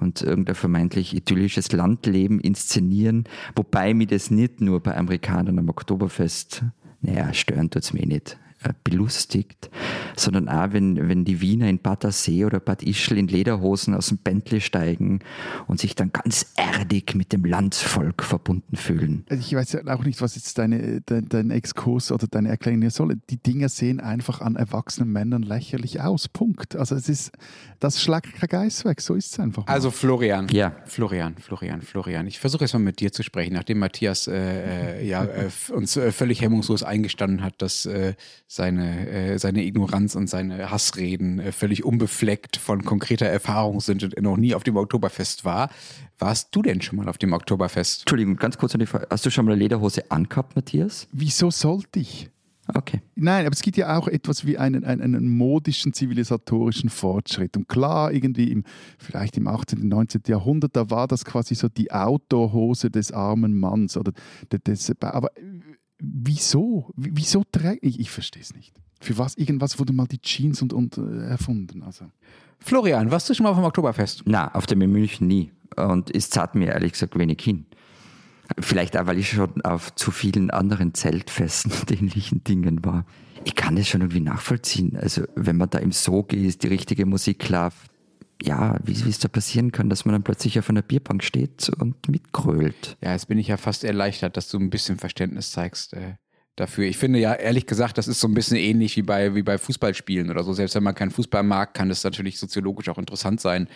und 0.00 0.22
irgendein 0.22 0.54
vermeintlich 0.54 1.14
idyllisches 1.14 1.72
Landleben 1.72 2.40
inszenieren, 2.40 3.24
wobei 3.54 3.94
mir 3.94 4.06
das 4.06 4.30
nicht 4.30 4.60
nur 4.60 4.80
bei 4.80 4.96
Amerikanern 4.96 5.58
am 5.58 5.68
Oktoberfest, 5.68 6.64
naja, 7.00 7.32
stören 7.32 7.70
tut 7.70 7.82
es 7.82 7.92
mir 7.92 8.06
nicht. 8.06 8.38
Äh, 8.62 8.72
belustigt, 8.84 9.70
sondern 10.18 10.48
auch, 10.48 10.72
wenn, 10.72 11.08
wenn 11.08 11.24
die 11.24 11.40
Wiener 11.40 11.68
in 11.68 11.78
Bad 11.78 12.06
See 12.12 12.44
oder 12.44 12.60
Bad 12.60 12.82
Ischl 12.82 13.18
in 13.18 13.28
Lederhosen 13.28 13.94
aus 13.94 14.08
dem 14.08 14.18
Bentley 14.18 14.60
steigen 14.60 15.20
und 15.66 15.80
sich 15.80 15.94
dann 15.94 16.10
ganz 16.12 16.52
erdig 16.56 17.14
mit 17.14 17.32
dem 17.32 17.44
Landsvolk 17.44 18.22
verbunden 18.22 18.76
fühlen. 18.76 19.24
Also 19.28 19.40
ich 19.40 19.54
weiß 19.54 19.72
ja 19.72 19.86
auch 19.86 20.04
nicht, 20.04 20.20
was 20.20 20.34
jetzt 20.36 20.58
deine, 20.58 21.00
dein, 21.02 21.28
dein 21.28 21.50
Exkurs 21.50 22.12
oder 22.12 22.26
deine 22.26 22.48
Erklärung 22.48 22.80
hier 22.80 22.90
soll. 22.90 23.16
Die 23.30 23.36
Dinger 23.36 23.68
sehen 23.68 24.00
einfach 24.00 24.40
an 24.40 24.56
erwachsenen 24.56 25.12
Männern 25.12 25.42
lächerlich 25.42 26.00
aus. 26.00 26.28
Punkt. 26.28 26.76
Also 26.76 26.94
es 26.94 27.08
ist, 27.08 27.32
das 27.80 28.00
schlägt 28.00 28.34
kein 28.34 28.48
Geist 28.48 28.84
weg. 28.84 29.00
So 29.00 29.14
ist 29.14 29.32
es 29.32 29.40
einfach. 29.40 29.66
Mal. 29.66 29.72
Also 29.72 29.90
Florian. 29.90 30.48
Ja. 30.50 30.76
Florian, 30.86 31.36
Florian, 31.36 31.82
Florian. 31.82 32.26
Ich 32.26 32.38
versuche 32.38 32.64
jetzt 32.64 32.72
mal 32.72 32.78
mit 32.78 33.00
dir 33.00 33.12
zu 33.12 33.22
sprechen, 33.22 33.54
nachdem 33.54 33.78
Matthias 33.78 34.26
äh, 34.28 35.00
äh 35.00 35.06
ja, 35.06 35.24
äh, 35.24 35.50
uns 35.72 35.96
äh, 35.96 36.12
völlig 36.12 36.40
hemmungslos 36.40 36.82
eingestanden 36.82 37.42
hat, 37.42 37.60
dass 37.60 37.86
äh, 37.86 38.14
seine, 38.46 39.08
äh, 39.08 39.38
seine 39.38 39.64
Ignoranz 39.64 40.05
und 40.14 40.28
seine 40.28 40.70
Hassreden 40.70 41.40
äh, 41.40 41.52
völlig 41.52 41.84
unbefleckt 41.84 42.56
von 42.56 42.84
konkreter 42.84 43.26
Erfahrung 43.26 43.80
sind 43.80 44.04
und 44.04 44.14
er 44.14 44.22
noch 44.22 44.36
nie 44.36 44.54
auf 44.54 44.62
dem 44.62 44.76
Oktoberfest 44.76 45.44
war. 45.44 45.70
Warst 46.18 46.54
du 46.54 46.62
denn 46.62 46.80
schon 46.82 46.96
mal 46.96 47.08
auf 47.08 47.18
dem 47.18 47.32
Oktoberfest? 47.32 48.02
Entschuldigung, 48.02 48.36
ganz 48.36 48.58
kurz 48.58 48.74
an 48.74 48.80
die 48.80 48.86
Frage. 48.86 49.08
Hast 49.10 49.26
du 49.26 49.30
schon 49.30 49.44
mal 49.44 49.52
eine 49.52 49.60
Lederhose 49.60 50.10
angehabt, 50.10 50.54
Matthias? 50.54 51.08
Wieso 51.12 51.50
sollte 51.50 52.00
ich? 52.00 52.30
Okay. 52.74 53.00
Nein, 53.14 53.46
aber 53.46 53.52
es 53.52 53.62
gibt 53.62 53.76
ja 53.76 53.96
auch 53.96 54.08
etwas 54.08 54.44
wie 54.44 54.58
einen, 54.58 54.84
einen, 54.84 55.14
einen, 55.14 55.28
modischen 55.28 55.92
zivilisatorischen 55.92 56.90
Fortschritt. 56.90 57.56
Und 57.56 57.68
klar, 57.68 58.12
irgendwie 58.12 58.50
im, 58.50 58.64
vielleicht 58.98 59.36
im 59.36 59.46
18., 59.46 59.86
19. 59.86 60.22
Jahrhundert, 60.26 60.74
da 60.74 60.90
war 60.90 61.06
das 61.06 61.24
quasi 61.24 61.54
so 61.54 61.68
die 61.68 61.92
Outdoor-Hose 61.92 62.90
des 62.90 63.12
armen 63.12 63.56
Manns. 63.56 63.96
Oder 63.96 64.12
des, 64.66 64.92
aber 65.00 65.30
wieso? 65.98 66.90
Wieso 66.96 67.44
trägt 67.50 67.84
ich? 67.84 68.00
Ich 68.00 68.10
verstehe 68.10 68.42
es 68.42 68.54
nicht. 68.54 68.74
Für 69.00 69.18
was? 69.18 69.36
Irgendwas 69.36 69.78
wurde 69.78 69.92
mal 69.92 70.06
die 70.06 70.20
Jeans 70.20 70.62
und, 70.62 70.72
und 70.72 70.98
äh, 70.98 71.28
erfunden. 71.28 71.82
Also. 71.82 72.06
Florian, 72.58 73.10
warst 73.10 73.28
du 73.28 73.34
schon 73.34 73.44
mal 73.44 73.50
auf 73.50 73.56
dem 73.56 73.64
Oktoberfest? 73.64 74.22
Na, 74.24 74.54
auf 74.54 74.66
dem 74.66 74.80
in 74.80 74.90
München 74.90 75.26
nie. 75.26 75.52
Und 75.76 76.14
es 76.14 76.30
zahlt 76.30 76.54
mir 76.54 76.68
ehrlich 76.68 76.92
gesagt 76.92 77.18
wenig 77.18 77.40
hin. 77.42 77.66
Vielleicht 78.58 78.96
auch, 78.96 79.06
weil 79.06 79.18
ich 79.18 79.30
schon 79.30 79.60
auf 79.62 79.94
zu 79.96 80.10
vielen 80.10 80.50
anderen 80.50 80.94
Zeltfesten 80.94 81.72
und 81.72 81.90
ähnlichen 81.90 82.44
Dingen 82.44 82.84
war. 82.84 83.04
Ich 83.44 83.54
kann 83.54 83.76
das 83.76 83.88
schon 83.88 84.00
irgendwie 84.00 84.20
nachvollziehen. 84.20 84.96
Also, 84.96 85.24
wenn 85.34 85.56
man 85.56 85.70
da 85.70 85.78
im 85.78 85.92
Sog 85.92 86.32
ist, 86.32 86.62
die 86.62 86.68
richtige 86.68 87.06
Musik 87.06 87.48
läuft, 87.48 87.90
ja, 88.42 88.78
wie, 88.84 89.04
wie 89.04 89.08
es 89.08 89.18
da 89.18 89.28
passieren 89.28 89.72
kann, 89.72 89.88
dass 89.88 90.04
man 90.04 90.12
dann 90.12 90.22
plötzlich 90.22 90.58
auf 90.58 90.68
einer 90.68 90.82
Bierbank 90.82 91.24
steht 91.24 91.70
und 91.80 92.08
mitgrölt. 92.08 92.96
Ja, 93.00 93.12
jetzt 93.12 93.28
bin 93.28 93.38
ich 93.38 93.48
ja 93.48 93.56
fast 93.56 93.84
erleichtert, 93.84 94.36
dass 94.36 94.48
du 94.48 94.58
ein 94.58 94.70
bisschen 94.70 94.98
Verständnis 94.98 95.52
zeigst 95.52 95.94
äh, 95.94 96.14
dafür. 96.56 96.86
Ich 96.86 96.96
finde 96.96 97.18
ja, 97.18 97.34
ehrlich 97.34 97.66
gesagt, 97.66 97.98
das 97.98 98.08
ist 98.08 98.20
so 98.20 98.26
ein 98.26 98.34
bisschen 98.34 98.56
ähnlich 98.56 98.96
wie 98.96 99.02
bei, 99.02 99.34
wie 99.34 99.42
bei 99.42 99.58
Fußballspielen 99.58 100.30
oder 100.30 100.42
so. 100.42 100.52
Selbst 100.54 100.74
wenn 100.74 100.82
man 100.82 100.94
keinen 100.94 101.10
Fußball 101.10 101.42
mag, 101.42 101.74
kann 101.74 101.88
das 101.88 102.02
natürlich 102.02 102.38
soziologisch 102.38 102.88
auch 102.88 102.98
interessant 102.98 103.40
sein, 103.40 103.68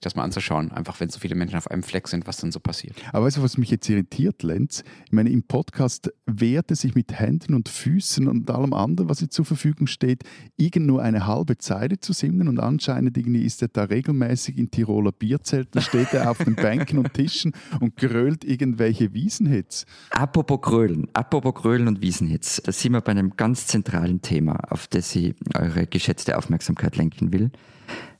das 0.00 0.14
mal 0.14 0.24
anzuschauen, 0.24 0.72
einfach 0.72 1.00
wenn 1.00 1.08
so 1.08 1.18
viele 1.18 1.34
Menschen 1.34 1.56
auf 1.56 1.70
einem 1.70 1.82
Fleck 1.82 2.08
sind, 2.08 2.26
was 2.26 2.36
dann 2.36 2.52
so 2.52 2.60
passiert. 2.60 2.96
Aber 3.12 3.26
weißt 3.26 3.38
du, 3.38 3.42
was 3.42 3.56
mich 3.56 3.70
jetzt 3.70 3.88
irritiert, 3.88 4.42
Lenz? 4.42 4.84
Ich 5.06 5.12
meine, 5.12 5.30
im 5.30 5.42
Podcast 5.42 6.12
wehrt 6.26 6.70
er 6.70 6.76
sich 6.76 6.94
mit 6.94 7.18
Händen 7.18 7.54
und 7.54 7.68
Füßen 7.68 8.28
und 8.28 8.50
allem 8.50 8.74
anderen, 8.74 9.08
was 9.08 9.22
ihm 9.22 9.30
zur 9.30 9.44
Verfügung 9.44 9.86
steht, 9.86 10.24
irgend 10.56 10.86
nur 10.86 11.02
eine 11.02 11.26
halbe 11.26 11.56
Zeile 11.56 11.98
zu 11.98 12.12
singen 12.12 12.48
und 12.48 12.60
anscheinend 12.60 13.16
irgendwie 13.16 13.42
ist 13.42 13.62
er 13.62 13.68
da 13.68 13.84
regelmäßig 13.84 14.58
in 14.58 14.70
Tiroler 14.70 15.12
Bierzelten, 15.12 15.80
steht 15.80 16.12
er 16.12 16.30
auf 16.30 16.38
den 16.38 16.56
Bänken 16.56 16.98
und 16.98 17.14
Tischen 17.14 17.52
und 17.80 17.96
grölt 17.96 18.44
irgendwelche 18.44 19.14
Wiesenhits. 19.14 19.86
Apropos 20.10 20.60
Grölen, 20.60 21.08
apropos 21.14 21.54
Grölen 21.54 21.88
und 21.88 22.02
Wiesenhits, 22.02 22.60
da 22.62 22.72
sind 22.72 22.92
wir 22.92 23.00
bei 23.00 23.12
einem 23.12 23.36
ganz 23.36 23.66
zentralen 23.66 24.20
Thema, 24.20 24.60
auf 24.70 24.86
das 24.88 25.14
ich 25.16 25.34
eure 25.54 25.86
geschätzte 25.86 26.36
Aufmerksamkeit 26.36 26.96
lenken 26.96 27.32
will 27.32 27.50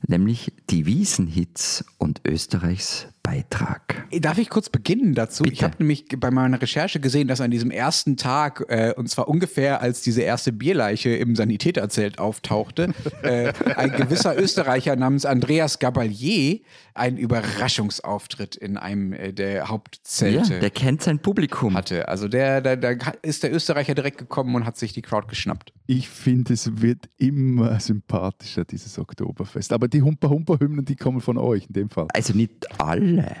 nämlich 0.07 0.53
die 0.69 0.85
Wiesenhits 0.85 1.85
und 1.97 2.21
Österreichs 2.25 3.07
Beitrag. 3.27 4.07
Darf 4.21 4.37
ich 4.37 4.49
kurz 4.49 4.69
beginnen 4.69 5.13
dazu? 5.13 5.43
Bitte. 5.43 5.53
Ich 5.53 5.63
habe 5.63 5.75
nämlich 5.79 6.05
bei 6.17 6.31
meiner 6.31 6.61
Recherche 6.61 7.01
gesehen, 7.01 7.27
dass 7.27 7.41
an 7.41 7.51
diesem 7.51 7.71
ersten 7.71 8.15
Tag, 8.15 8.63
äh, 8.69 8.93
und 8.95 9.09
zwar 9.09 9.27
ungefähr 9.27 9.81
als 9.81 10.01
diese 10.01 10.21
erste 10.21 10.53
Bierleiche 10.53 11.09
im 11.09 11.35
Sanitäterzelt 11.35 12.19
auftauchte, 12.19 12.93
äh, 13.23 13.51
ein 13.75 13.91
gewisser 13.91 14.39
Österreicher 14.39 14.95
namens 14.95 15.25
Andreas 15.25 15.79
Gabalier 15.79 16.61
einen 16.97 17.17
Überraschungsauftritt 17.17 18.55
in 18.55 18.77
einem 18.77 19.13
äh, 19.13 19.33
der 19.33 19.67
Hauptzelte. 19.67 20.53
Ja, 20.53 20.59
der 20.59 20.69
kennt 20.69 21.03
sein 21.03 21.19
Publikum. 21.19 21.75
Hatte. 21.75 22.07
Also 22.07 22.27
der, 22.27 22.61
der, 22.61 22.77
da 22.77 22.91
ist 23.21 23.43
der 23.43 23.53
Österreicher 23.53 23.93
direkt 23.93 24.17
gekommen 24.17 24.55
und 24.55 24.65
hat 24.65 24.77
sich 24.77 24.93
die 24.93 25.01
Crowd 25.01 25.27
geschnappt. 25.27 25.73
Ich 25.85 26.09
finde, 26.09 26.53
es 26.53 26.81
wird 26.81 27.09
immer 27.17 27.79
sympathischer, 27.79 28.65
dieses 28.65 28.97
Oktoberfest. 28.97 29.71
Aber 29.73 29.87
die 29.87 30.01
Humper-Humper-Hymnen, 30.01 30.85
die 30.85 30.95
kommen 30.95 31.21
von 31.21 31.37
euch 31.37 31.67
in 31.67 31.73
dem 31.73 31.89
Fall. 31.89 32.07
Also 32.13 32.33
nicht 32.33 32.79
alle 32.79 33.16
alle. 33.17 33.35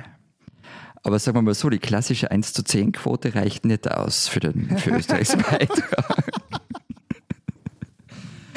Aber 1.03 1.19
sagen 1.19 1.37
wir 1.37 1.41
mal 1.41 1.53
so, 1.53 1.69
die 1.69 1.79
klassische 1.79 2.31
1 2.31 2.53
zu 2.53 2.63
10 2.63 2.91
Quote 2.91 3.33
reicht 3.35 3.65
nicht 3.65 3.89
aus 3.89 4.27
für, 4.27 4.39
den, 4.41 4.77
für 4.77 4.91
Österreichs 4.91 5.35
Beitrag. 5.37 6.27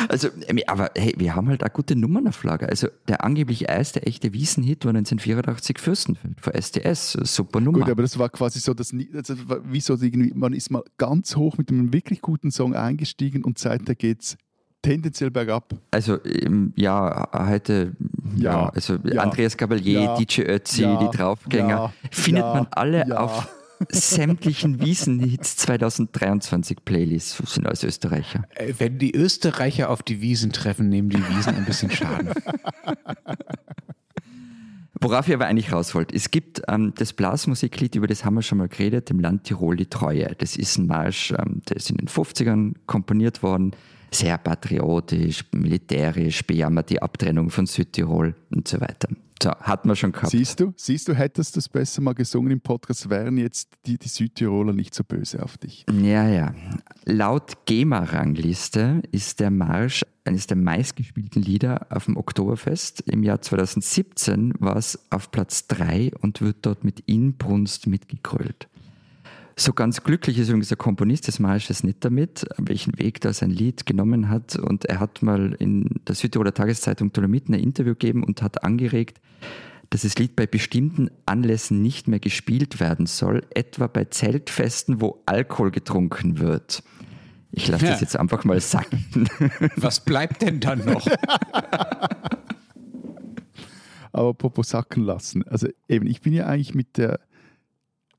Also, 0.08 0.28
ähm, 0.48 0.58
aber 0.66 0.90
hey, 0.96 1.14
wir 1.18 1.36
haben 1.36 1.48
halt 1.48 1.62
auch 1.62 1.72
gute 1.72 1.94
Nummernauflage. 1.94 2.68
Also, 2.68 2.88
der 3.06 3.22
angeblich 3.22 3.68
erste 3.68 4.02
echte 4.02 4.32
Wiesenhit 4.32 4.84
war 4.84 4.90
1984 4.90 5.78
Fürstenfeld 5.78 6.40
von 6.40 6.52
STS. 6.60 7.12
Super 7.12 7.60
Nummer. 7.60 7.78
Gut, 7.80 7.90
aber 7.90 8.02
das 8.02 8.18
war 8.18 8.28
quasi 8.30 8.58
so, 8.58 8.74
dass 8.74 8.92
also, 9.14 9.34
wie 9.64 9.80
so 9.80 9.94
irgendwie, 9.94 10.32
man 10.34 10.52
ist 10.52 10.70
mal 10.70 10.82
ganz 10.98 11.36
hoch 11.36 11.58
mit 11.58 11.70
einem 11.70 11.92
wirklich 11.92 12.22
guten 12.22 12.50
Song 12.50 12.74
eingestiegen 12.74 13.44
und 13.44 13.58
seitdem 13.60 13.96
geht 13.96 14.22
es 14.22 14.36
tendenziell 14.82 15.30
bergab. 15.30 15.74
Also 15.90 16.18
ja, 16.76 17.28
heute, 17.32 17.92
ja, 18.36 18.52
ja 18.52 18.68
also 18.68 18.96
ja, 19.04 19.22
Andreas 19.22 19.56
Gabalier, 19.56 20.00
ja, 20.00 20.16
DJ 20.16 20.42
Ötzi, 20.42 20.82
die 20.82 21.16
Draufgänger, 21.16 21.92
findet 22.10 22.44
man 22.44 22.66
alle 22.70 23.18
auf 23.18 23.48
sämtlichen 23.88 24.80
Wiesenhits 24.80 25.56
2023 25.56 26.84
Playlists 26.84 27.42
sind 27.52 27.66
als 27.66 27.82
Österreicher. 27.82 28.44
Äh, 28.54 28.74
wenn 28.78 28.98
die 28.98 29.14
Österreicher 29.14 29.88
auf 29.90 30.02
die 30.02 30.20
Wiesen 30.20 30.52
treffen, 30.52 30.88
nehmen 30.88 31.08
die 31.08 31.16
Wiesen 31.16 31.54
ein 31.54 31.64
bisschen 31.64 31.90
Schaden. 31.90 32.30
Worauf 35.02 35.28
ihr 35.28 35.36
aber 35.36 35.46
eigentlich 35.46 35.72
raus 35.72 35.94
wollt, 35.94 36.12
es 36.12 36.30
gibt 36.30 36.60
ähm, 36.68 36.92
das 36.94 37.14
Blasmusiklied, 37.14 37.94
über 37.94 38.06
das 38.06 38.26
haben 38.26 38.34
wir 38.34 38.42
schon 38.42 38.58
mal 38.58 38.68
geredet, 38.68 39.08
dem 39.08 39.18
Land 39.18 39.44
Tirol 39.44 39.76
die 39.76 39.86
Treue. 39.86 40.34
Das 40.36 40.56
ist 40.56 40.76
ein 40.76 40.86
Marsch, 40.86 41.32
ähm, 41.32 41.62
der 41.68 41.78
ist 41.78 41.88
in 41.88 41.96
den 41.96 42.08
50ern 42.08 42.74
komponiert 42.84 43.42
worden 43.42 43.74
sehr 44.12 44.38
patriotisch, 44.38 45.44
militärisch, 45.52 46.44
bejammert 46.46 46.90
die 46.90 47.00
Abtrennung 47.00 47.50
von 47.50 47.66
Südtirol 47.66 48.34
und 48.50 48.68
so 48.68 48.80
weiter. 48.80 49.08
So, 49.42 49.50
hat 49.52 49.86
man 49.86 49.96
schon 49.96 50.12
gehabt. 50.12 50.30
Siehst 50.30 50.60
du, 50.60 50.74
siehst 50.76 51.08
du, 51.08 51.14
hättest 51.14 51.56
du 51.56 51.60
es 51.60 51.68
besser 51.68 52.02
mal 52.02 52.12
gesungen 52.12 52.50
im 52.52 52.60
Podcast, 52.60 53.08
wären 53.08 53.38
jetzt 53.38 53.72
die, 53.86 53.96
die 53.96 54.08
Südtiroler 54.08 54.74
nicht 54.74 54.94
so 54.94 55.02
böse 55.02 55.42
auf 55.42 55.56
dich. 55.56 55.86
Ja, 55.90 56.28
ja. 56.28 56.54
Laut 57.06 57.64
GEMA-Rangliste 57.64 59.02
ist 59.12 59.40
der 59.40 59.50
Marsch 59.50 60.04
eines 60.24 60.46
der 60.46 60.58
meistgespielten 60.58 61.40
Lieder 61.40 61.86
auf 61.88 62.04
dem 62.04 62.18
Oktoberfest. 62.18 63.00
Im 63.06 63.22
Jahr 63.22 63.40
2017 63.40 64.52
war 64.58 64.76
es 64.76 64.98
auf 65.10 65.30
Platz 65.30 65.66
3 65.68 66.12
und 66.20 66.42
wird 66.42 66.58
dort 66.62 66.84
mit 66.84 67.00
Inbrunst 67.06 67.86
mitgekrölt. 67.86 68.68
So 69.60 69.74
ganz 69.74 70.02
glücklich 70.02 70.38
ist 70.38 70.48
übrigens 70.48 70.68
der 70.68 70.78
Komponist 70.78 71.28
des 71.28 71.38
Marsches 71.38 71.84
nicht 71.84 72.02
damit, 72.02 72.46
welchen 72.56 72.98
Weg 72.98 73.20
da 73.20 73.34
sein 73.34 73.50
Lied 73.50 73.84
genommen 73.84 74.30
hat. 74.30 74.56
Und 74.56 74.86
er 74.86 75.00
hat 75.00 75.20
mal 75.22 75.54
in 75.58 76.00
der 76.08 76.14
Südtiroler 76.14 76.54
Tageszeitung 76.54 77.12
Dolomiten 77.12 77.54
ein 77.54 77.60
Interview 77.60 77.92
gegeben 77.92 78.24
und 78.24 78.40
hat 78.40 78.64
angeregt, 78.64 79.20
dass 79.90 80.00
das 80.00 80.16
Lied 80.16 80.34
bei 80.34 80.46
bestimmten 80.46 81.10
Anlässen 81.26 81.82
nicht 81.82 82.08
mehr 82.08 82.20
gespielt 82.20 82.80
werden 82.80 83.04
soll, 83.04 83.44
etwa 83.54 83.86
bei 83.86 84.06
Zeltfesten, 84.06 85.02
wo 85.02 85.20
Alkohol 85.26 85.70
getrunken 85.70 86.38
wird. 86.38 86.82
Ich 87.52 87.68
lasse 87.68 87.84
ja. 87.84 87.90
das 87.90 88.00
jetzt 88.00 88.18
einfach 88.18 88.44
mal 88.44 88.62
sacken. 88.62 89.28
Was 89.76 90.00
bleibt 90.00 90.40
denn 90.40 90.60
dann 90.60 90.86
noch? 90.86 91.06
Aber 94.12 94.32
Popo 94.32 94.62
sacken 94.62 95.04
lassen. 95.04 95.46
Also 95.46 95.68
eben, 95.86 96.06
ich 96.06 96.22
bin 96.22 96.32
ja 96.32 96.46
eigentlich 96.46 96.74
mit 96.74 96.96
der 96.96 97.20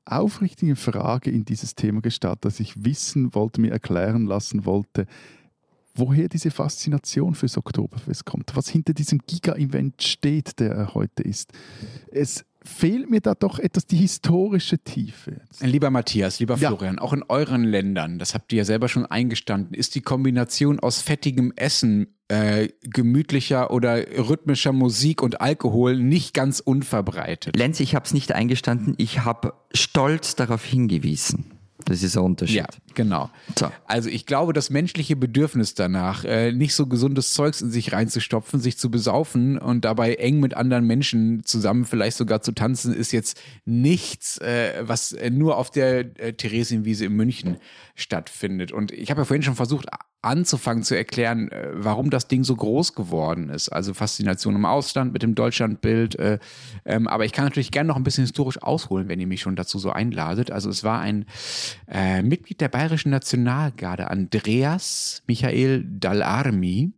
aufrichtigen 0.04 0.76
Frage 0.76 1.30
in 1.30 1.44
dieses 1.44 1.74
Thema 1.74 2.00
gestartet, 2.00 2.44
dass 2.44 2.60
ich 2.60 2.84
wissen 2.84 3.34
wollte, 3.34 3.60
mir 3.60 3.72
erklären 3.72 4.26
lassen 4.26 4.64
wollte, 4.64 5.06
woher 5.94 6.28
diese 6.28 6.50
Faszination 6.50 7.34
fürs 7.34 7.56
Oktoberfest 7.56 8.24
kommt, 8.24 8.56
was 8.56 8.68
hinter 8.68 8.94
diesem 8.94 9.20
Giga-Event 9.26 10.02
steht, 10.02 10.58
der 10.58 10.72
er 10.72 10.94
heute 10.94 11.22
ist. 11.22 11.52
Es 12.10 12.44
fehlt 12.64 13.10
mir 13.10 13.20
da 13.20 13.34
doch 13.34 13.58
etwas 13.58 13.86
die 13.86 13.96
historische 13.96 14.78
Tiefe. 14.78 15.42
Lieber 15.60 15.90
Matthias, 15.90 16.40
lieber 16.40 16.56
ja. 16.56 16.68
Florian, 16.68 16.98
auch 16.98 17.12
in 17.12 17.22
euren 17.28 17.64
Ländern, 17.64 18.18
das 18.18 18.34
habt 18.34 18.52
ihr 18.52 18.58
ja 18.58 18.64
selber 18.64 18.88
schon 18.88 19.06
eingestanden, 19.06 19.74
ist 19.74 19.94
die 19.94 20.00
Kombination 20.00 20.80
aus 20.80 21.00
fettigem 21.00 21.52
Essen, 21.56 22.14
äh, 22.28 22.68
gemütlicher 22.82 23.70
oder 23.70 23.96
rhythmischer 23.96 24.72
Musik 24.72 25.22
und 25.22 25.40
Alkohol 25.40 25.96
nicht 25.96 26.34
ganz 26.34 26.60
unverbreitet. 26.60 27.56
Lenz, 27.56 27.80
ich 27.80 27.94
habe 27.94 28.06
es 28.06 28.14
nicht 28.14 28.32
eingestanden, 28.32 28.94
ich 28.98 29.24
habe 29.24 29.54
stolz 29.74 30.34
darauf 30.34 30.64
hingewiesen. 30.64 31.61
Das 31.84 32.02
ist 32.02 32.16
ein 32.16 32.22
Unterschied. 32.22 32.56
Ja, 32.56 32.66
genau. 32.94 33.30
So. 33.58 33.70
Also 33.86 34.08
ich 34.08 34.26
glaube, 34.26 34.52
das 34.52 34.70
menschliche 34.70 35.16
Bedürfnis 35.16 35.74
danach, 35.74 36.24
äh, 36.24 36.52
nicht 36.52 36.74
so 36.74 36.86
gesundes 36.86 37.34
Zeugs 37.34 37.60
in 37.62 37.70
sich 37.70 37.92
reinzustopfen, 37.92 38.60
sich 38.60 38.78
zu 38.78 38.90
besaufen 38.90 39.58
und 39.58 39.84
dabei 39.84 40.14
eng 40.14 40.40
mit 40.40 40.54
anderen 40.54 40.86
Menschen 40.86 41.44
zusammen 41.44 41.84
vielleicht 41.84 42.16
sogar 42.16 42.42
zu 42.42 42.52
tanzen, 42.52 42.94
ist 42.94 43.12
jetzt 43.12 43.40
nichts, 43.64 44.38
äh, 44.38 44.82
was 44.82 45.16
nur 45.30 45.56
auf 45.56 45.70
der 45.70 46.20
äh, 46.20 46.32
Theresienwiese 46.32 47.06
in 47.06 47.12
München 47.14 47.58
stattfindet. 47.94 48.72
Und 48.72 48.92
ich 48.92 49.10
habe 49.10 49.22
ja 49.22 49.24
vorhin 49.24 49.42
schon 49.42 49.56
versucht, 49.56 49.86
anzufangen 50.22 50.84
zu 50.84 50.96
erklären, 50.96 51.50
äh, 51.50 51.70
warum 51.72 52.10
das 52.10 52.28
Ding 52.28 52.44
so 52.44 52.54
groß 52.54 52.94
geworden 52.94 53.50
ist. 53.50 53.68
Also 53.68 53.92
Faszination 53.92 54.54
im 54.54 54.64
Ausland 54.64 55.12
mit 55.12 55.22
dem 55.22 55.34
Deutschlandbild. 55.34 56.18
Äh, 56.18 56.38
ähm, 56.84 57.08
aber 57.08 57.24
ich 57.24 57.32
kann 57.32 57.44
natürlich 57.44 57.72
gerne 57.72 57.88
noch 57.88 57.96
ein 57.96 58.04
bisschen 58.04 58.22
historisch 58.22 58.62
ausholen, 58.62 59.08
wenn 59.08 59.20
ihr 59.20 59.26
mich 59.26 59.40
schon 59.40 59.56
dazu 59.56 59.78
so 59.78 59.90
einladet. 59.90 60.50
Also 60.50 60.70
es 60.70 60.84
war 60.84 61.00
ein 61.00 61.26
äh, 61.88 62.22
Mitglied 62.22 62.60
der 62.60 62.68
Bayerischen 62.68 63.10
Nationalgarde, 63.10 64.10
Andreas 64.10 65.22
Michael 65.26 65.84
Dallarmi, 65.84 66.92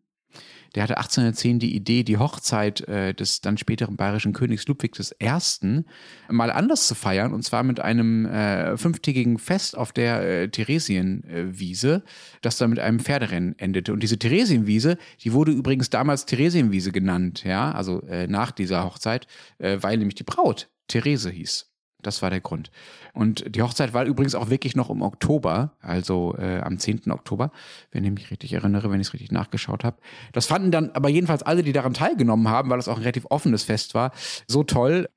der 0.74 0.82
hatte 0.82 0.96
1810 0.96 1.58
die 1.58 1.74
Idee, 1.74 2.02
die 2.02 2.18
Hochzeit 2.18 2.80
äh, 2.88 3.14
des 3.14 3.40
dann 3.40 3.58
späteren 3.58 3.96
bayerischen 3.96 4.32
Königs 4.32 4.66
Ludwig 4.66 4.98
I. 5.22 5.84
mal 6.28 6.50
anders 6.50 6.88
zu 6.88 6.94
feiern, 6.94 7.32
und 7.32 7.42
zwar 7.42 7.62
mit 7.62 7.80
einem 7.80 8.26
äh, 8.26 8.76
fünftägigen 8.76 9.38
Fest 9.38 9.76
auf 9.76 9.92
der 9.92 10.22
äh, 10.22 10.48
Theresienwiese, 10.48 12.02
das 12.42 12.58
dann 12.58 12.70
mit 12.70 12.78
einem 12.78 13.00
Pferderennen 13.00 13.58
endete. 13.58 13.92
Und 13.92 14.02
diese 14.02 14.18
Theresienwiese, 14.18 14.98
die 15.22 15.32
wurde 15.32 15.52
übrigens 15.52 15.90
damals 15.90 16.26
Theresienwiese 16.26 16.92
genannt, 16.92 17.44
ja, 17.44 17.72
also 17.72 18.02
äh, 18.02 18.26
nach 18.26 18.50
dieser 18.50 18.84
Hochzeit, 18.84 19.26
äh, 19.58 19.78
weil 19.80 19.98
nämlich 19.98 20.16
die 20.16 20.24
Braut 20.24 20.68
Therese 20.88 21.30
hieß. 21.30 21.73
Das 22.06 22.22
war 22.22 22.30
der 22.30 22.40
Grund. 22.40 22.70
Und 23.12 23.54
die 23.54 23.62
Hochzeit 23.62 23.92
war 23.94 24.04
übrigens 24.04 24.34
auch 24.34 24.50
wirklich 24.50 24.76
noch 24.76 24.90
im 24.90 25.02
Oktober, 25.02 25.72
also 25.80 26.34
äh, 26.38 26.60
am 26.60 26.78
10. 26.78 27.10
Oktober, 27.10 27.50
wenn 27.90 28.04
ich 28.04 28.10
mich 28.10 28.30
richtig 28.30 28.52
erinnere, 28.52 28.90
wenn 28.90 29.00
ich 29.00 29.08
es 29.08 29.12
richtig 29.12 29.32
nachgeschaut 29.32 29.84
habe. 29.84 29.96
Das 30.32 30.46
fanden 30.46 30.70
dann 30.70 30.90
aber 30.90 31.08
jedenfalls 31.08 31.42
alle, 31.42 31.62
die 31.62 31.72
daran 31.72 31.94
teilgenommen 31.94 32.48
haben, 32.48 32.70
weil 32.70 32.78
das 32.78 32.88
auch 32.88 32.96
ein 32.96 33.02
relativ 33.02 33.26
offenes 33.30 33.64
Fest 33.64 33.94
war, 33.94 34.12
so 34.46 34.62
toll, 34.62 35.08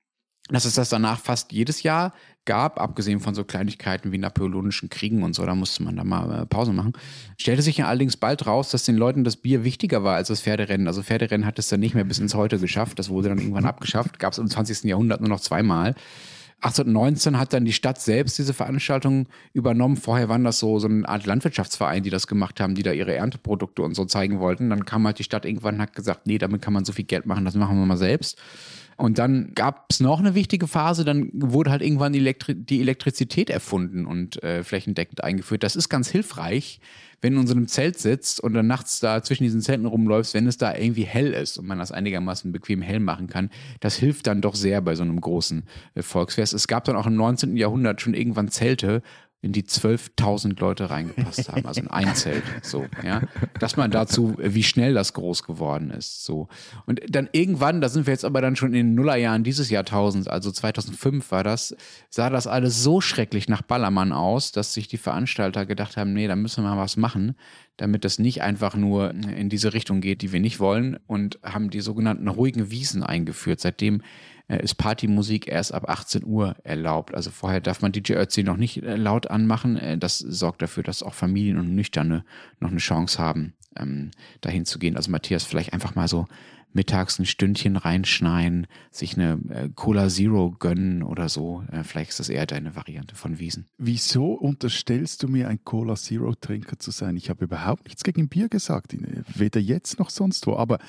dass 0.49 0.65
es 0.65 0.75
das 0.75 0.89
danach 0.89 1.19
fast 1.19 1.51
jedes 1.51 1.83
Jahr 1.83 2.13
gab, 2.45 2.79
abgesehen 2.79 3.19
von 3.19 3.35
so 3.35 3.43
Kleinigkeiten 3.43 4.11
wie 4.11 4.17
napoleonischen 4.17 4.89
Kriegen 4.89 5.23
und 5.23 5.33
so, 5.33 5.45
da 5.45 5.53
musste 5.53 5.83
man 5.83 5.97
da 5.97 6.03
mal 6.03 6.43
äh, 6.43 6.45
Pause 6.45 6.71
machen. 6.71 6.93
Stellte 7.37 7.61
sich 7.61 7.77
ja 7.77 7.87
allerdings 7.87 8.15
bald 8.15 8.47
raus, 8.47 8.69
dass 8.69 8.85
den 8.85 8.95
Leuten 8.95 9.23
das 9.23 9.35
Bier 9.35 9.63
wichtiger 9.63 10.03
war 10.03 10.15
als 10.15 10.29
das 10.29 10.41
Pferderennen. 10.41 10.87
Also 10.87 11.03
Pferderennen 11.03 11.45
hat 11.45 11.59
es 11.59 11.67
dann 11.67 11.81
nicht 11.81 11.95
mehr 11.95 12.05
bis 12.05 12.19
ins 12.19 12.35
Heute 12.35 12.59
geschafft, 12.59 12.97
das 12.99 13.09
wurde 13.09 13.29
dann 13.29 13.39
irgendwann 13.39 13.65
abgeschafft, 13.65 14.19
gab 14.19 14.33
es 14.33 14.39
im 14.39 14.47
20. 14.47 14.85
Jahrhundert 14.85 15.19
nur 15.19 15.29
noch 15.29 15.41
zweimal. 15.41 15.95
1819 16.61 17.37
hat 17.37 17.53
dann 17.53 17.65
die 17.65 17.73
Stadt 17.73 18.01
selbst 18.01 18.39
diese 18.39 18.53
Veranstaltung 18.53 19.27
übernommen. 19.53 19.95
Vorher 19.95 20.27
waren 20.27 20.43
das 20.43 20.57
so, 20.57 20.79
so 20.79 20.87
eine 20.87 21.07
Art 21.07 21.27
Landwirtschaftsverein, 21.27 22.01
die 22.01 22.09
das 22.09 22.25
gemacht 22.25 22.59
haben, 22.59 22.73
die 22.73 22.81
da 22.81 22.91
ihre 22.91 23.13
Ernteprodukte 23.13 23.83
und 23.83 23.93
so 23.93 24.05
zeigen 24.05 24.39
wollten. 24.39 24.71
Dann 24.71 24.83
kam 24.83 25.05
halt 25.05 25.19
die 25.19 25.23
Stadt 25.23 25.45
irgendwann 25.45 25.75
und 25.75 25.81
hat 25.81 25.95
gesagt, 25.95 26.25
nee, 26.25 26.39
damit 26.39 26.63
kann 26.63 26.73
man 26.73 26.83
so 26.83 26.93
viel 26.93 27.05
Geld 27.05 27.27
machen, 27.27 27.45
das 27.45 27.53
machen 27.53 27.77
wir 27.77 27.85
mal 27.85 27.97
selbst. 27.97 28.41
Und 28.97 29.19
dann 29.19 29.51
gab 29.53 29.85
es 29.91 29.99
noch 29.99 30.19
eine 30.19 30.33
wichtige 30.33 30.65
Phase, 30.67 31.05
dann 31.05 31.29
wurde 31.31 31.69
halt 31.69 31.83
irgendwann 31.83 32.13
die, 32.13 32.19
Elektri 32.19 32.55
die 32.55 32.81
Elektrizität 32.81 33.51
erfunden 33.51 34.07
und 34.07 34.41
äh, 34.43 34.63
flächendeckend 34.63 35.23
eingeführt. 35.23 35.61
Das 35.61 35.75
ist 35.75 35.87
ganz 35.87 36.09
hilfreich, 36.09 36.79
wenn 37.21 37.35
du 37.35 37.41
in 37.41 37.47
so 37.47 37.53
einem 37.53 37.67
Zelt 37.67 37.99
sitzt 37.99 38.39
und 38.39 38.55
dann 38.55 38.65
nachts 38.65 38.99
da 38.99 39.21
zwischen 39.21 39.43
diesen 39.43 39.61
Zelten 39.61 39.85
rumläufst, 39.85 40.33
wenn 40.33 40.47
es 40.47 40.57
da 40.57 40.75
irgendwie 40.75 41.03
hell 41.03 41.33
ist 41.33 41.57
und 41.59 41.67
man 41.67 41.77
das 41.77 41.91
einigermaßen 41.91 42.51
bequem 42.51 42.81
hell 42.81 42.99
machen 42.99 43.27
kann, 43.27 43.51
das 43.81 43.95
hilft 43.95 44.25
dann 44.25 44.41
doch 44.41 44.55
sehr 44.55 44.81
bei 44.81 44.95
so 44.95 45.03
einem 45.03 45.21
großen 45.21 45.63
äh, 45.93 46.01
Volksfest. 46.01 46.55
Es 46.55 46.67
gab 46.67 46.83
dann 46.85 46.95
auch 46.95 47.05
im 47.05 47.15
19. 47.15 47.55
Jahrhundert 47.55 48.01
schon 48.01 48.15
irgendwann 48.15 48.49
Zelte, 48.49 49.03
in 49.41 49.51
die 49.51 49.63
12.000 49.63 50.59
Leute 50.59 50.89
reingepasst 50.89 51.49
haben, 51.49 51.65
also 51.65 51.81
in 51.81 51.87
ein 51.89 52.15
Zelt, 52.15 52.43
so, 52.63 52.85
ja. 53.03 53.21
Dass 53.59 53.77
man 53.77 53.91
dazu, 53.91 54.35
wie 54.39 54.63
schnell 54.63 54.95
das 54.95 55.13
groß 55.13 55.43
geworden 55.43 55.91
ist, 55.91 56.25
so. 56.25 56.47
Und 56.87 57.01
dann 57.07 57.29
irgendwann, 57.33 57.79
da 57.79 57.89
sind 57.89 58.07
wir 58.07 58.13
jetzt 58.13 58.25
aber 58.25 58.41
dann 58.41 58.55
schon 58.55 58.69
in 58.69 58.87
den 58.87 58.95
Nullerjahren 58.95 59.43
dieses 59.43 59.69
Jahrtausends, 59.69 60.27
also 60.27 60.51
2005 60.51 61.31
war 61.31 61.43
das, 61.43 61.75
sah 62.09 62.31
das 62.31 62.47
alles 62.47 62.81
so 62.81 62.99
schrecklich 62.99 63.47
nach 63.47 63.61
Ballermann 63.61 64.11
aus, 64.11 64.51
dass 64.51 64.73
sich 64.73 64.87
die 64.87 64.97
Veranstalter 64.97 65.67
gedacht 65.67 65.97
haben, 65.97 66.13
nee, 66.13 66.27
da 66.27 66.35
müssen 66.35 66.63
wir 66.63 66.75
mal 66.75 66.81
was 66.81 66.97
machen, 66.97 67.35
damit 67.77 68.05
das 68.05 68.17
nicht 68.17 68.41
einfach 68.41 68.75
nur 68.75 69.11
in 69.11 69.49
diese 69.49 69.73
Richtung 69.73 70.01
geht, 70.01 70.23
die 70.23 70.31
wir 70.31 70.39
nicht 70.39 70.59
wollen 70.59 70.97
und 71.05 71.39
haben 71.43 71.69
die 71.69 71.81
sogenannten 71.81 72.27
ruhigen 72.27 72.71
Wiesen 72.71 73.03
eingeführt. 73.03 73.59
Seitdem 73.59 74.01
ist 74.47 74.75
Partymusik 74.75 75.47
erst 75.47 75.73
ab 75.73 75.89
18 75.89 76.23
Uhr 76.25 76.55
erlaubt. 76.63 77.13
Also 77.13 77.31
vorher 77.31 77.59
darf 77.59 77.81
man 77.81 77.91
DJ 77.91 78.13
Ötzi 78.13 78.43
noch 78.43 78.57
nicht 78.57 78.83
äh, 78.83 78.95
laut 78.95 79.29
anmachen. 79.29 79.77
Äh, 79.77 79.97
das 79.97 80.19
sorgt 80.19 80.61
dafür, 80.61 80.83
dass 80.83 81.03
auch 81.03 81.13
Familien 81.13 81.57
und 81.57 81.75
Nüchterne 81.75 82.23
noch 82.59 82.71
eine 82.71 82.79
Chance 82.79 83.19
haben, 83.19 83.53
ähm, 83.77 84.11
dahin 84.41 84.65
zu 84.65 84.79
gehen. 84.79 84.95
Also 84.95 85.11
Matthias, 85.11 85.43
vielleicht 85.43 85.73
einfach 85.73 85.95
mal 85.95 86.07
so 86.07 86.27
mittags 86.73 87.19
ein 87.19 87.25
Stündchen 87.25 87.75
reinschneien, 87.75 88.67
sich 88.91 89.17
eine 89.17 89.39
äh, 89.49 89.69
Cola 89.73 90.09
Zero 90.09 90.51
gönnen 90.51 91.03
oder 91.03 91.27
so. 91.27 91.63
Äh, 91.71 91.83
vielleicht 91.83 92.11
ist 92.11 92.19
das 92.19 92.29
eher 92.29 92.45
deine 92.45 92.75
Variante 92.75 93.15
von 93.15 93.39
Wiesen. 93.39 93.67
Wieso 93.77 94.33
unterstellst 94.33 95.23
du 95.23 95.27
mir, 95.27 95.47
ein 95.47 95.63
Cola 95.63 95.95
Zero 95.95 96.35
Trinker 96.35 96.77
zu 96.79 96.91
sein? 96.91 97.17
Ich 97.17 97.29
habe 97.29 97.45
überhaupt 97.45 97.85
nichts 97.85 98.03
gegen 98.03 98.29
Bier 98.29 98.47
gesagt, 98.47 98.95
weder 99.35 99.59
jetzt 99.59 99.99
noch 99.99 100.09
sonst 100.09 100.45
wo. 100.47 100.55
Aber 100.55 100.79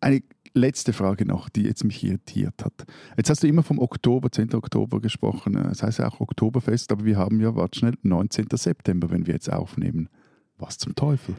eine 0.00 0.22
letzte 0.54 0.92
Frage 0.92 1.26
noch, 1.26 1.48
die 1.48 1.62
jetzt 1.62 1.84
mich 1.84 2.02
irritiert 2.04 2.64
hat. 2.64 2.72
Jetzt 3.16 3.30
hast 3.30 3.42
du 3.42 3.46
immer 3.46 3.62
vom 3.62 3.78
Oktober, 3.78 4.30
10. 4.30 4.54
Oktober 4.54 5.00
gesprochen. 5.00 5.54
Das 5.54 5.82
heißt 5.82 5.98
ja 5.98 6.08
auch 6.08 6.20
Oktoberfest, 6.20 6.92
aber 6.92 7.04
wir 7.04 7.16
haben 7.16 7.40
ja, 7.40 7.54
warte 7.54 7.78
schnell, 7.78 7.94
19. 8.02 8.46
September, 8.52 9.10
wenn 9.10 9.26
wir 9.26 9.34
jetzt 9.34 9.52
aufnehmen. 9.52 10.08
Was 10.56 10.78
zum 10.78 10.94
Teufel? 10.94 11.36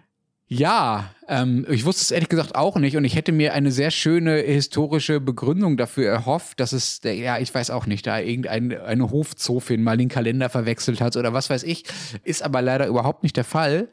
Ja, 0.52 1.14
ähm, 1.28 1.68
ich 1.70 1.86
wusste 1.86 2.02
es 2.02 2.10
ehrlich 2.10 2.28
gesagt 2.28 2.56
auch 2.56 2.76
nicht 2.78 2.98
und 2.98 3.06
ich 3.06 3.16
hätte 3.16 3.32
mir 3.32 3.54
eine 3.54 3.72
sehr 3.72 3.92
schöne 3.92 4.38
historische 4.38 5.20
Begründung 5.20 5.78
dafür 5.78 6.10
erhofft, 6.10 6.60
dass 6.60 6.72
es, 6.72 7.02
der, 7.02 7.14
ja, 7.14 7.38
ich 7.38 7.54
weiß 7.54 7.70
auch 7.70 7.86
nicht, 7.86 8.08
da 8.08 8.20
irgendeine 8.20 8.82
eine 8.84 9.12
Hofzofin 9.12 9.84
mal 9.84 9.96
den 9.96 10.10
Kalender 10.10 10.50
verwechselt 10.50 11.02
hat 11.02 11.16
oder 11.18 11.34
was 11.34 11.52
weiß 11.52 11.62
ich, 11.62 11.84
ist 12.24 12.42
aber 12.42 12.64
leider 12.64 12.88
überhaupt 12.88 13.22
nicht 13.22 13.38
der 13.38 13.44
Fall 13.44 13.90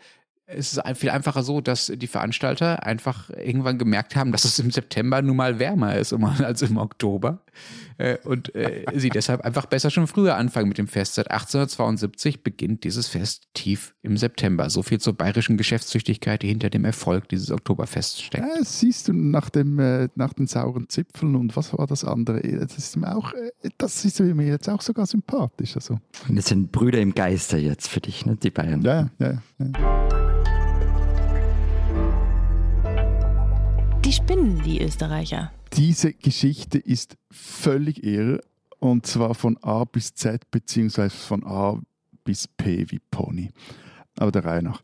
es 0.47 0.77
ist 0.77 0.83
viel 0.99 1.11
einfacher 1.11 1.43
so, 1.43 1.61
dass 1.61 1.93
die 1.95 2.07
Veranstalter 2.07 2.85
einfach 2.85 3.31
irgendwann 3.31 3.79
gemerkt 3.79 4.15
haben, 4.15 4.31
dass 4.31 4.45
es 4.45 4.59
im 4.61 4.71
September 4.71 5.21
nun 5.21 5.37
mal 5.37 5.59
wärmer 5.59 5.97
ist 5.97 6.13
als 6.39 6.63
im 6.63 6.77
Oktober 6.77 7.41
äh, 7.99 8.17
und 8.25 8.55
äh, 8.55 8.85
sie 8.95 9.11
deshalb 9.11 9.41
einfach 9.41 9.67
besser 9.67 9.91
schon 9.91 10.07
früher 10.07 10.37
anfangen 10.37 10.69
mit 10.69 10.79
dem 10.79 10.87
Fest. 10.87 11.15
Seit 11.15 11.31
1872 11.31 12.45
beginnt 12.45 12.85
dieses 12.85 13.09
Fest 13.09 13.49
tief 13.55 13.95
im 14.03 14.17
September. 14.17 14.71
So 14.71 14.83
viel 14.83 15.01
zur 15.01 15.15
bayerischen 15.15 15.57
Geschäftstüchtigkeit, 15.57 16.43
die 16.43 16.49
hinter 16.49 16.71
dem 16.71 16.85
Erfolg 16.85 17.29
dieses 17.29 17.51
Oktoberfests 17.51 18.21
steckt. 18.21 18.47
Ja, 18.47 18.63
siehst 18.63 19.09
du 19.09 19.13
nach, 19.13 19.51
dem, 19.51 19.81
äh, 19.81 20.09
nach 20.15 20.33
den 20.33 20.47
sauren 20.47 20.89
Zipfeln 20.89 21.35
und 21.35 21.57
was 21.57 21.77
war 21.77 21.87
das 21.89 22.05
andere? 22.05 22.41
Das 22.41 22.79
ist 22.79 22.97
mir, 22.97 23.17
auch, 23.17 23.33
das 23.79 24.05
ist 24.05 24.21
mir 24.21 24.47
jetzt 24.47 24.69
auch 24.69 24.83
sogar 24.83 25.07
sympathisch. 25.07 25.75
Also. 25.75 25.99
Und 26.29 26.37
das 26.37 26.47
sind 26.47 26.71
Brüder 26.71 27.01
im 27.01 27.15
Geiste 27.15 27.57
jetzt 27.57 27.89
für 27.89 28.01
dich, 28.01 28.27
ne? 28.27 28.37
die 28.37 28.51
Bayern. 28.51 28.83
Ja, 28.83 29.11
ja, 29.19 29.43
ja. 29.59 30.26
Die 34.07 34.13
spinnen, 34.13 34.63
die 34.63 34.81
Österreicher. 34.81 35.51
Diese 35.73 36.13
Geschichte 36.13 36.79
ist 36.79 37.17
völlig 37.29 38.05
irre 38.05 38.41
und 38.79 39.05
zwar 39.05 39.35
von 39.35 39.57
A 39.63 39.83
bis 39.83 40.15
Z, 40.15 40.49
beziehungsweise 40.53 41.17
von 41.17 41.45
A 41.45 41.81
bis 42.23 42.47
P 42.47 42.89
wie 42.91 43.01
Pony. 43.11 43.51
Aber 44.17 44.31
der 44.31 44.45
Reihe 44.45 44.63
nach. 44.63 44.81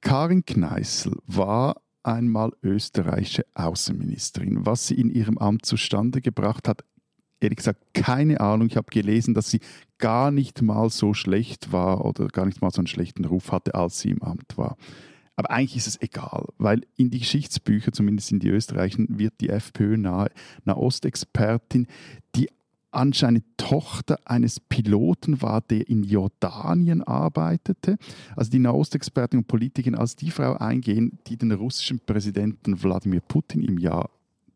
Karin 0.00 0.44
Kneißl 0.44 1.10
war 1.26 1.82
einmal 2.04 2.52
österreichische 2.62 3.44
Außenministerin. 3.54 4.64
Was 4.64 4.86
sie 4.86 4.94
in 4.94 5.10
ihrem 5.10 5.36
Amt 5.38 5.66
zustande 5.66 6.20
gebracht 6.20 6.68
hat, 6.68 6.84
ehrlich 7.40 7.56
gesagt 7.56 7.82
keine 7.92 8.40
Ahnung. 8.40 8.68
Ich 8.68 8.76
habe 8.76 8.88
gelesen, 8.88 9.34
dass 9.34 9.50
sie 9.50 9.58
gar 9.98 10.30
nicht 10.30 10.62
mal 10.62 10.90
so 10.90 11.12
schlecht 11.12 11.72
war 11.72 12.04
oder 12.04 12.28
gar 12.28 12.46
nicht 12.46 12.62
mal 12.62 12.70
so 12.70 12.78
einen 12.82 12.86
schlechten 12.86 13.24
Ruf 13.24 13.50
hatte, 13.50 13.74
als 13.74 13.98
sie 13.98 14.10
im 14.10 14.22
Amt 14.22 14.56
war. 14.56 14.76
Aber 15.36 15.50
eigentlich 15.50 15.76
ist 15.76 15.86
es 15.86 16.02
egal, 16.02 16.46
weil 16.58 16.82
in 16.96 17.10
die 17.10 17.20
Geschichtsbücher, 17.20 17.92
zumindest 17.92 18.30
in 18.32 18.40
die 18.40 18.48
österreichischen, 18.48 19.18
wird 19.18 19.34
die 19.40 19.48
FPÖ 19.48 19.96
nahe 19.96 20.30
Nahostexpertin, 20.64 21.86
die 22.34 22.48
anscheinend 22.90 23.44
Tochter 23.56 24.18
eines 24.24 24.60
Piloten 24.60 25.42
war, 25.42 25.60
der 25.60 25.88
in 25.88 26.02
Jordanien 26.02 27.02
arbeitete. 27.02 27.96
Also 28.36 28.50
die 28.50 28.58
Nahostexpertin 28.58 29.40
und 29.40 29.48
Politikerin 29.48 29.94
als 29.94 30.16
die 30.16 30.30
Frau 30.30 30.54
eingehen, 30.54 31.18
die 31.26 31.36
den 31.36 31.52
russischen 31.52 32.00
Präsidenten 32.00 32.82
Wladimir 32.82 33.20
Putin 33.20 33.62
im 33.62 33.78
Jahr 33.78 34.10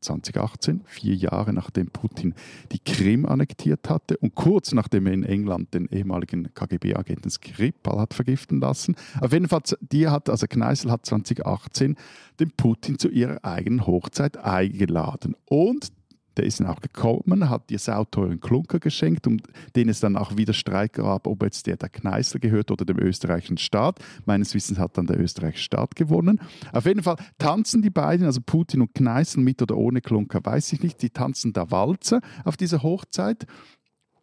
2018, 0.04 0.82
vier 0.84 1.14
Jahre 1.14 1.52
nachdem 1.52 1.88
Putin 1.88 2.34
die 2.72 2.78
Krim 2.78 3.26
annektiert 3.26 3.88
hatte 3.90 4.16
und 4.18 4.34
kurz 4.34 4.72
nachdem 4.72 5.06
er 5.06 5.12
in 5.12 5.24
England 5.24 5.74
den 5.74 5.88
ehemaligen 5.88 6.52
KGB-Agenten 6.54 7.30
Skripal 7.30 8.00
hat 8.00 8.14
vergiften 8.14 8.60
lassen. 8.60 8.94
Auf 9.20 9.32
jeden 9.32 9.48
Fall, 9.48 9.62
die 9.80 10.08
hat, 10.08 10.30
also 10.30 10.46
Kneißl 10.46 10.90
hat 10.90 11.06
2018 11.06 11.96
den 12.40 12.50
Putin 12.50 12.98
zu 12.98 13.08
ihrer 13.08 13.44
eigenen 13.44 13.86
Hochzeit 13.86 14.36
eingeladen. 14.36 15.36
Und 15.46 15.88
der 16.36 16.44
ist 16.44 16.60
dann 16.60 16.66
auch 16.66 16.80
gekommen, 16.80 17.48
hat 17.48 17.70
ihr 17.70 17.78
sauteuren 17.78 18.40
Klunker 18.40 18.78
geschenkt, 18.78 19.26
um 19.26 19.38
den 19.76 19.88
es 19.88 20.00
dann 20.00 20.16
auch 20.16 20.36
wieder 20.36 20.52
Streit 20.52 20.94
gab, 20.94 21.26
ob 21.26 21.42
jetzt 21.42 21.66
der 21.66 21.76
der 21.76 21.88
Kneißl 21.88 22.38
gehört 22.38 22.70
oder 22.70 22.84
dem 22.84 22.98
österreichischen 22.98 23.58
Staat. 23.58 23.98
Meines 24.24 24.54
Wissens 24.54 24.78
hat 24.78 24.96
dann 24.98 25.06
der 25.06 25.20
österreichische 25.20 25.64
Staat 25.64 25.94
gewonnen. 25.96 26.40
Auf 26.72 26.86
jeden 26.86 27.02
Fall 27.02 27.16
tanzen 27.38 27.82
die 27.82 27.90
beiden, 27.90 28.26
also 28.26 28.40
Putin 28.40 28.80
und 28.80 28.94
Kneißl, 28.94 29.40
mit 29.40 29.62
oder 29.62 29.76
ohne 29.76 30.00
Klunker, 30.00 30.40
weiß 30.42 30.72
ich 30.72 30.82
nicht. 30.82 31.02
Die 31.02 31.10
tanzen 31.10 31.52
da 31.52 31.70
Walzer 31.70 32.20
auf 32.44 32.56
dieser 32.56 32.82
Hochzeit. 32.82 33.46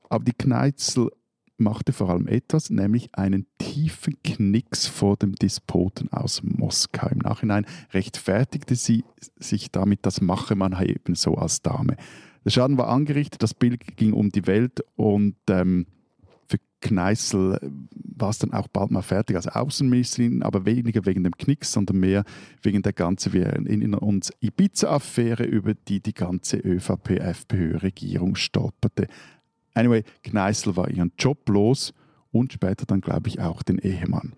Aber 0.09 0.23
die 0.23 0.33
Kneißl 0.33 1.09
machte 1.61 1.93
vor 1.93 2.09
allem 2.09 2.27
etwas, 2.27 2.69
nämlich 2.69 3.15
einen 3.15 3.45
tiefen 3.57 4.21
Knicks 4.23 4.87
vor 4.87 5.15
dem 5.15 5.35
Despoten 5.35 6.11
aus 6.11 6.43
Moskau. 6.43 7.07
Im 7.07 7.19
Nachhinein 7.19 7.65
rechtfertigte 7.93 8.75
sie 8.75 9.05
sich 9.39 9.71
damit, 9.71 10.05
das 10.05 10.19
mache 10.19 10.55
man 10.55 10.77
eben 10.81 11.15
so 11.15 11.35
als 11.35 11.61
Dame. 11.61 11.95
Der 12.43 12.49
Schaden 12.49 12.77
war 12.77 12.89
angerichtet, 12.89 13.43
das 13.43 13.53
Bild 13.53 13.95
ging 13.97 14.13
um 14.13 14.29
die 14.29 14.47
Welt 14.47 14.83
und 14.95 15.35
ähm, 15.49 15.85
für 16.47 16.57
Kneißl 16.81 17.59
war 17.93 18.29
es 18.29 18.39
dann 18.39 18.51
auch 18.51 18.67
bald 18.67 18.91
mal 18.91 19.03
fertig 19.03 19.35
als 19.35 19.47
Außenministerin, 19.47 20.43
aber 20.43 20.65
weniger 20.65 21.05
wegen 21.05 21.23
dem 21.23 21.37
Knicks, 21.37 21.71
sondern 21.71 21.99
mehr 21.99 22.23
wegen 22.61 22.81
der 22.81 22.93
ganzen, 22.93 23.33
wir 23.33 23.45
erinnern 23.45 23.93
uns, 23.95 24.31
Ibiza-Affäre, 24.41 25.43
über 25.43 25.73
die 25.73 26.01
die 26.01 26.13
ganze 26.13 26.57
ÖVP-FPÖ-Regierung 26.57 28.35
stolperte. 28.35 29.07
Anyway, 29.73 30.03
Kneißl 30.23 30.75
war 30.75 30.89
ihren 30.89 31.11
Job 31.17 31.47
los 31.49 31.93
und 32.31 32.53
später 32.53 32.85
dann, 32.85 33.01
glaube 33.01 33.29
ich, 33.29 33.39
auch 33.39 33.63
den 33.63 33.79
Ehemann. 33.79 34.33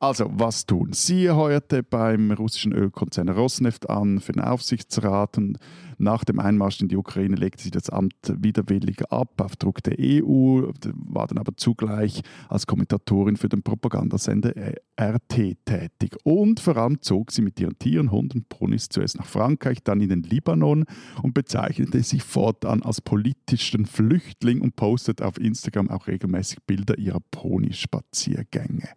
Also, 0.00 0.30
was 0.32 0.64
tun? 0.64 0.92
Sie 0.92 1.28
heuerte 1.28 1.82
beim 1.82 2.30
russischen 2.30 2.72
Ölkonzern 2.72 3.28
Rosneft 3.28 3.90
an 3.90 4.20
für 4.20 4.30
den 4.30 4.42
Aufsichtsrat 4.42 5.36
und 5.38 5.58
nach 6.00 6.22
dem 6.22 6.38
Einmarsch 6.38 6.80
in 6.80 6.86
die 6.86 6.96
Ukraine 6.96 7.34
legte 7.34 7.64
sie 7.64 7.72
das 7.72 7.90
Amt 7.90 8.14
widerwillig 8.24 9.10
ab 9.10 9.40
auf 9.40 9.56
Druck 9.56 9.82
der 9.82 9.96
EU, 9.98 10.70
war 10.94 11.26
dann 11.26 11.38
aber 11.38 11.56
zugleich 11.56 12.22
als 12.48 12.68
Kommentatorin 12.68 13.36
für 13.36 13.48
den 13.48 13.64
Propagandasender 13.64 14.52
RT 15.00 15.56
tätig. 15.64 16.16
Und 16.22 16.60
vor 16.60 16.76
allem 16.76 17.02
zog 17.02 17.32
sie 17.32 17.42
mit 17.42 17.58
ihren 17.58 17.76
Tieren, 17.80 18.12
Hunden, 18.12 18.44
Ponys 18.48 18.88
zuerst 18.88 19.18
nach 19.18 19.26
Frankreich, 19.26 19.78
dann 19.82 20.00
in 20.00 20.08
den 20.08 20.22
Libanon 20.22 20.84
und 21.20 21.34
bezeichnete 21.34 22.00
sich 22.04 22.22
fortan 22.22 22.82
als 22.84 23.00
politischen 23.00 23.84
Flüchtling 23.84 24.60
und 24.60 24.76
postete 24.76 25.26
auf 25.26 25.40
Instagram 25.40 25.90
auch 25.90 26.06
regelmäßig 26.06 26.60
Bilder 26.64 26.96
ihrer 26.96 27.20
Ponyspaziergänge. 27.32 28.88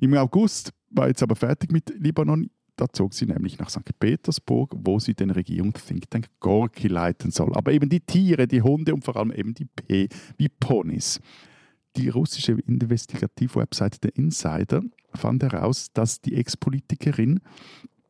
Im 0.00 0.12
war 0.90 1.08
jetzt 1.08 1.22
aber 1.22 1.36
fertig 1.36 1.72
mit 1.72 1.92
Libanon. 1.98 2.50
Da 2.76 2.88
zog 2.88 3.12
sie 3.12 3.26
nämlich 3.26 3.58
nach 3.58 3.68
St. 3.68 3.98
Petersburg, 3.98 4.74
wo 4.76 4.98
sie 4.98 5.14
den 5.14 5.30
Regierungs-Think 5.30 6.10
Tank 6.10 6.26
Gorki 6.40 6.88
leiten 6.88 7.30
soll. 7.30 7.54
Aber 7.54 7.72
eben 7.72 7.88
die 7.88 8.00
Tiere, 8.00 8.46
die 8.46 8.62
Hunde 8.62 8.94
und 8.94 9.04
vor 9.04 9.16
allem 9.16 9.30
eben 9.30 9.54
die 9.54 9.66
P 9.66 10.08
wie 10.38 10.48
Ponys. 10.48 11.20
Die 11.96 12.08
russische 12.08 12.52
Investigativwebseite 12.52 14.00
der 14.00 14.16
Insider 14.16 14.82
fand 15.12 15.42
heraus, 15.42 15.92
dass 15.92 16.22
die 16.22 16.34
Ex-Politikerin 16.34 17.40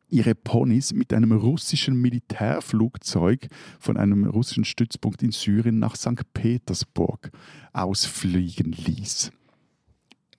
ihre 0.07 0.35
Ponys 0.35 0.93
mit 0.93 1.11
einem 1.13 1.33
russischen 1.33 1.99
Militärflugzeug 1.99 3.47
von 3.79 3.97
einem 3.97 4.25
russischen 4.25 4.63
Stützpunkt 4.63 5.21
in 5.23 5.31
Syrien 5.31 5.79
nach 5.79 5.97
St. 5.97 6.21
Petersburg 6.33 7.31
ausfliegen 7.73 8.71
ließ 8.71 9.31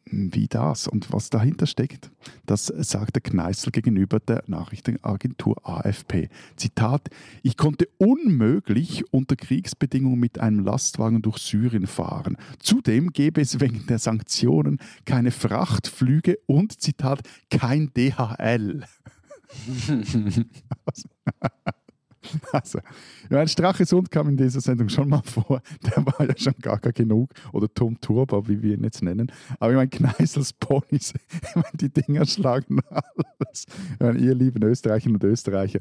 wie 0.06 0.48
das 0.48 0.86
und 0.86 1.12
was 1.12 1.30
dahinter 1.30 1.66
steckt, 1.66 2.10
das 2.46 2.66
sagt 2.66 3.16
der 3.16 3.22
Kneißl 3.22 3.70
gegenüber 3.70 4.20
der 4.20 4.44
Nachrichtenagentur 4.46 5.66
AFP. 5.66 6.28
Zitat: 6.56 7.08
Ich 7.42 7.56
konnte 7.56 7.88
unmöglich 7.98 9.04
unter 9.12 9.36
Kriegsbedingungen 9.36 10.20
mit 10.20 10.38
einem 10.38 10.64
Lastwagen 10.64 11.22
durch 11.22 11.38
Syrien 11.38 11.86
fahren. 11.86 12.36
Zudem 12.58 13.12
gäbe 13.12 13.40
es 13.40 13.60
wegen 13.60 13.86
der 13.86 13.98
Sanktionen 13.98 14.78
keine 15.04 15.30
Frachtflüge 15.30 16.38
und 16.46 16.80
Zitat 16.80 17.20
kein 17.50 17.92
DHL. 17.94 18.84
Also, 22.52 22.78
ja, 23.30 23.40
ein 23.40 23.48
Strachesund 23.48 24.10
kam 24.10 24.28
in 24.28 24.36
dieser 24.36 24.60
Sendung 24.60 24.88
schon 24.88 25.08
mal 25.08 25.22
vor. 25.22 25.62
Der 25.84 26.04
war 26.06 26.26
ja 26.26 26.36
schon 26.36 26.54
gar, 26.60 26.78
gar 26.78 26.92
genug. 26.92 27.30
Oder 27.52 27.72
Tom 27.72 28.00
Turbo, 28.00 28.46
wie 28.48 28.62
wir 28.62 28.74
ihn 28.74 28.84
jetzt 28.84 29.02
nennen. 29.02 29.30
Aber 29.58 29.70
ich 29.70 29.76
meine, 29.76 29.88
Kneisels 29.88 30.52
Ponys, 30.52 31.14
ich 31.42 31.54
meine, 31.54 31.66
die 31.74 31.90
Dinger 31.90 32.26
schlagen 32.26 32.80
alles. 32.90 33.66
Ich 33.94 34.00
meine, 34.00 34.18
ihr 34.18 34.34
lieben 34.34 34.62
Österreicherinnen 34.62 35.20
und 35.20 35.24
Österreicher, 35.24 35.80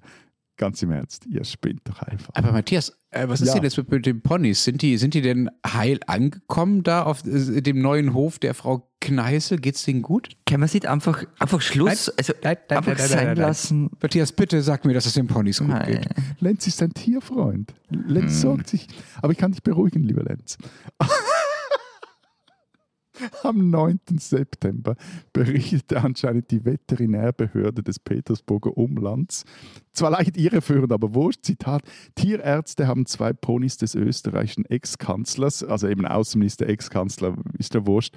ganz 0.58 0.82
im 0.82 0.92
Ernst, 0.92 1.26
ihr 1.26 1.44
spinnt 1.44 1.82
doch 1.86 2.02
einfach. 2.02 2.30
Aber 2.34 2.52
Matthias, 2.52 2.96
äh, 3.10 3.28
was 3.28 3.42
ist 3.42 3.50
ja. 3.50 3.56
denn 3.56 3.64
jetzt 3.64 3.78
mit, 3.78 3.90
mit, 3.90 4.06
den 4.06 4.22
Ponys? 4.22 4.64
Sind 4.64 4.82
die, 4.82 4.98
sind 4.98 5.14
die 5.14 5.22
denn 5.22 5.50
heil 5.66 6.00
angekommen 6.08 6.84
da 6.84 7.04
auf 7.04 7.26
äh, 7.26 7.62
dem 7.62 7.82
neuen 7.82 8.14
Hof 8.14 8.40
der 8.40 8.54
Frau 8.54 8.90
Kneißl? 9.04 9.58
Geht's 9.58 9.84
denen 9.84 10.02
gut? 10.02 10.30
Kann 10.46 10.62
man 10.62 10.70
sieht 10.70 10.86
einfach, 10.86 11.26
einfach 11.38 11.62
Schluss, 11.62 12.08
nein, 12.08 12.16
also 12.18 12.34
nein, 12.42 12.58
nein, 12.70 12.78
einfach 12.78 12.98
sein 12.98 13.36
lassen. 13.36 13.90
Matthias, 14.02 14.32
bitte 14.32 14.62
sag 14.62 14.86
mir, 14.86 14.94
dass 14.94 15.06
es 15.06 15.14
den 15.14 15.28
Ponys 15.28 15.60
gut 15.60 15.86
geht. 15.86 16.08
Lenz 16.40 16.66
ist 16.68 16.82
ein 16.82 16.94
Tierfreund. 16.94 17.74
Lenz 17.90 18.32
hm. 18.32 18.40
sorgt 18.40 18.70
sich. 18.70 18.88
Aber 19.22 19.34
ich 19.34 19.38
kann 19.38 19.52
dich 19.52 19.62
beruhigen, 19.62 20.04
lieber 20.04 20.24
Lenz. 20.24 20.58
Am 23.44 23.70
9. 23.70 24.00
September 24.18 24.96
berichtete 25.34 26.02
anscheinend 26.02 26.52
die 26.52 26.66
Veterinärbehörde 26.66 27.84
des 27.84 28.00
Petersburger 28.00 28.78
Umlands, 28.78 29.46
zwar 29.94 30.10
leicht 30.10 30.38
irreführend, 30.38 30.92
aber 30.92 31.14
wurscht, 31.14 31.44
Zitat, 31.44 31.84
Tierärzte 32.16 32.88
haben 32.88 33.06
zwei 33.06 33.32
Ponys 33.32 33.78
des 33.78 33.94
österreichischen 33.94 34.66
Ex-Kanzlers, 34.66 35.64
also 35.64 35.88
eben 35.88 36.08
Außenminister, 36.08 36.68
Ex-Kanzler, 36.68 37.36
ist 37.60 37.76
ja 37.76 37.86
wurscht, 37.86 38.16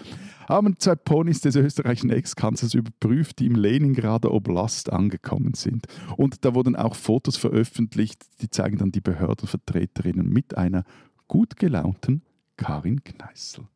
haben 0.48 0.78
zwei 0.78 0.94
Ponys 0.94 1.42
des 1.42 1.54
österreichischen 1.56 2.10
Ex-Kanzlers 2.10 2.74
überprüft, 2.74 3.40
die 3.40 3.46
im 3.46 3.56
Leningrader 3.56 4.32
Oblast 4.32 4.90
angekommen 4.90 5.52
sind. 5.54 5.86
Und 6.16 6.44
da 6.44 6.54
wurden 6.54 6.76
auch 6.76 6.94
Fotos 6.94 7.36
veröffentlicht, 7.36 8.24
die 8.40 8.48
zeigen 8.48 8.78
dann 8.78 8.92
die 8.92 9.02
Behördenvertreterinnen 9.02 10.28
mit 10.28 10.56
einer 10.56 10.84
gut 11.28 11.56
gelaunten 11.56 12.22
Karin 12.56 13.04
Kneißl. 13.04 13.66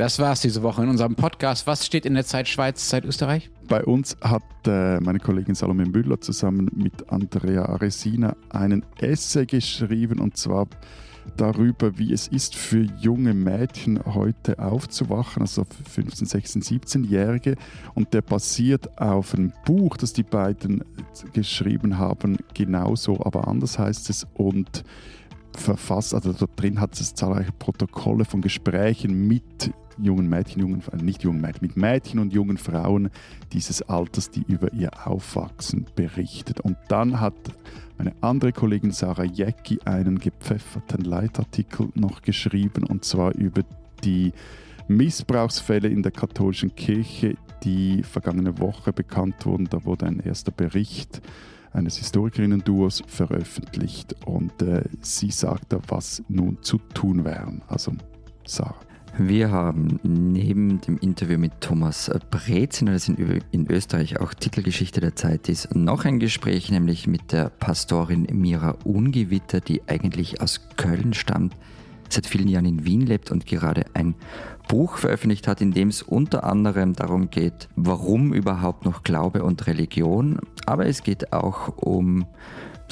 Das 0.00 0.18
war 0.18 0.32
es 0.32 0.40
diese 0.40 0.62
Woche 0.62 0.82
in 0.82 0.88
unserem 0.88 1.14
Podcast. 1.14 1.66
Was 1.66 1.84
steht 1.84 2.06
in 2.06 2.14
der 2.14 2.24
Zeit 2.24 2.48
Schweiz, 2.48 2.88
Zeit 2.88 3.04
Österreich? 3.04 3.50
Bei 3.68 3.84
uns 3.84 4.16
hat 4.22 4.42
äh, 4.66 4.98
meine 4.98 5.18
Kollegin 5.18 5.54
Salome 5.54 5.84
Müller 5.84 6.18
zusammen 6.18 6.70
mit 6.74 7.12
Andrea 7.12 7.66
Aresina 7.66 8.34
einen 8.48 8.82
Essay 8.98 9.44
geschrieben 9.44 10.18
und 10.18 10.38
zwar 10.38 10.68
darüber, 11.36 11.98
wie 11.98 12.14
es 12.14 12.28
ist 12.28 12.56
für 12.56 12.86
junge 12.98 13.34
Mädchen 13.34 14.00
heute 14.06 14.58
aufzuwachen, 14.58 15.42
also 15.42 15.66
15, 15.92 16.26
16, 16.26 16.62
17-Jährige. 16.62 17.56
Und 17.92 18.14
der 18.14 18.22
basiert 18.22 18.98
auf 18.98 19.34
einem 19.34 19.52
Buch, 19.66 19.98
das 19.98 20.14
die 20.14 20.22
beiden 20.22 20.82
geschrieben 21.34 21.98
haben, 21.98 22.38
genauso, 22.54 23.22
aber 23.22 23.48
anders 23.48 23.78
heißt 23.78 24.08
es. 24.08 24.26
Und 24.32 24.82
verfasst, 25.54 26.14
also 26.14 26.32
dort 26.32 26.58
drin 26.58 26.80
hat 26.80 26.98
es 26.98 27.12
zahlreiche 27.12 27.52
Protokolle 27.52 28.24
von 28.24 28.40
Gesprächen 28.40 29.28
mit 29.28 29.74
jungen 30.04 30.28
Mädchen, 30.28 30.60
jungen, 30.60 30.82
nicht 31.02 31.22
jungen 31.22 31.40
Mädchen, 31.40 31.66
mit 31.66 31.76
Mädchen 31.76 32.20
und 32.20 32.32
jungen 32.32 32.56
Frauen 32.56 33.10
dieses 33.52 33.82
Alters, 33.82 34.30
die 34.30 34.44
über 34.46 34.72
ihr 34.72 34.90
Aufwachsen 35.06 35.86
berichtet. 35.94 36.60
Und 36.60 36.76
dann 36.88 37.20
hat 37.20 37.34
meine 37.98 38.14
andere 38.20 38.52
Kollegin 38.52 38.92
Sarah 38.92 39.24
Jäcki 39.24 39.78
einen 39.84 40.18
gepfefferten 40.18 41.04
Leitartikel 41.04 41.88
noch 41.94 42.22
geschrieben, 42.22 42.84
und 42.84 43.04
zwar 43.04 43.34
über 43.34 43.62
die 44.04 44.32
Missbrauchsfälle 44.88 45.88
in 45.88 46.02
der 46.02 46.12
katholischen 46.12 46.74
Kirche, 46.74 47.36
die 47.62 48.02
vergangene 48.02 48.58
Woche 48.58 48.92
bekannt 48.92 49.44
wurden. 49.46 49.68
Da 49.70 49.84
wurde 49.84 50.06
ein 50.06 50.20
erster 50.20 50.50
Bericht 50.50 51.20
eines 51.72 51.98
Historikerinnen-Duos 51.98 53.02
veröffentlicht 53.06 54.16
und 54.26 54.60
äh, 54.62 54.82
sie 55.02 55.30
sagt 55.30 55.72
da, 55.72 55.78
was 55.88 56.22
nun 56.28 56.58
zu 56.62 56.78
tun 56.94 57.24
wäre. 57.24 57.60
Also 57.68 57.92
Sarah. 58.44 58.89
Wir 59.18 59.50
haben 59.50 59.98
neben 60.02 60.80
dem 60.80 60.96
Interview 60.98 61.38
mit 61.38 61.60
Thomas 61.60 62.10
Brezin, 62.30 62.86
das 62.86 63.08
in, 63.08 63.66
Österreich 63.68 64.20
auch 64.20 64.32
Titelgeschichte 64.32 65.00
der 65.00 65.16
Zeit 65.16 65.48
ist, 65.48 65.74
noch 65.74 66.04
ein 66.04 66.20
Gespräch, 66.20 66.70
nämlich 66.70 67.06
mit 67.06 67.32
der 67.32 67.50
Pastorin 67.50 68.26
Mira 68.32 68.76
Ungewitter, 68.84 69.60
die 69.60 69.82
eigentlich 69.88 70.40
aus 70.40 70.60
Köln 70.76 71.12
stammt, 71.12 71.56
seit 72.08 72.26
vielen 72.26 72.48
Jahren 72.48 72.66
in 72.66 72.84
Wien 72.84 73.02
lebt 73.02 73.30
und 73.30 73.46
gerade 73.46 73.84
ein 73.94 74.14
Buch 74.68 74.98
veröffentlicht 74.98 75.48
hat, 75.48 75.60
in 75.60 75.72
dem 75.72 75.88
es 75.88 76.02
unter 76.02 76.44
anderem 76.44 76.94
darum 76.94 77.30
geht, 77.30 77.68
warum 77.74 78.32
überhaupt 78.32 78.84
noch 78.84 79.02
Glaube 79.02 79.42
und 79.42 79.66
Religion, 79.66 80.38
aber 80.66 80.86
es 80.86 81.02
geht 81.02 81.32
auch 81.32 81.76
um 81.76 82.26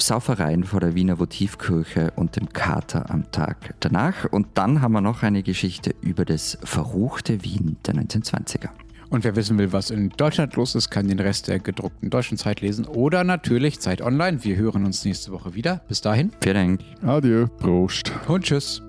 Saufereien 0.01 0.63
vor 0.63 0.79
der 0.79 0.95
Wiener 0.95 1.19
Votivkirche 1.19 2.11
und 2.15 2.35
dem 2.35 2.49
Kater 2.49 3.09
am 3.09 3.31
Tag 3.31 3.75
danach. 3.79 4.25
Und 4.25 4.47
dann 4.55 4.81
haben 4.81 4.93
wir 4.93 5.01
noch 5.01 5.23
eine 5.23 5.43
Geschichte 5.43 5.93
über 6.01 6.25
das 6.25 6.57
verruchte 6.63 7.43
Wien 7.43 7.77
der 7.85 7.95
1920er. 7.95 8.69
Und 9.09 9.23
wer 9.23 9.35
wissen 9.35 9.57
will, 9.57 9.73
was 9.73 9.89
in 9.89 10.09
Deutschland 10.09 10.55
los 10.55 10.75
ist, 10.75 10.89
kann 10.91 11.07
den 11.07 11.19
Rest 11.19 11.47
der 11.47 11.59
gedruckten 11.59 12.09
deutschen 12.09 12.37
Zeit 12.37 12.61
lesen 12.61 12.85
oder 12.85 13.23
natürlich 13.23 13.79
Zeit 13.79 14.01
online. 14.01 14.43
Wir 14.43 14.55
hören 14.55 14.85
uns 14.85 15.03
nächste 15.03 15.31
Woche 15.31 15.55
wieder. 15.55 15.81
Bis 15.87 16.01
dahin. 16.01 16.31
Vielen 16.41 16.77
Dank. 16.77 16.81
Adieu. 17.01 17.47
Prost. 17.57 18.11
Und 18.27 18.43
tschüss. 18.43 18.83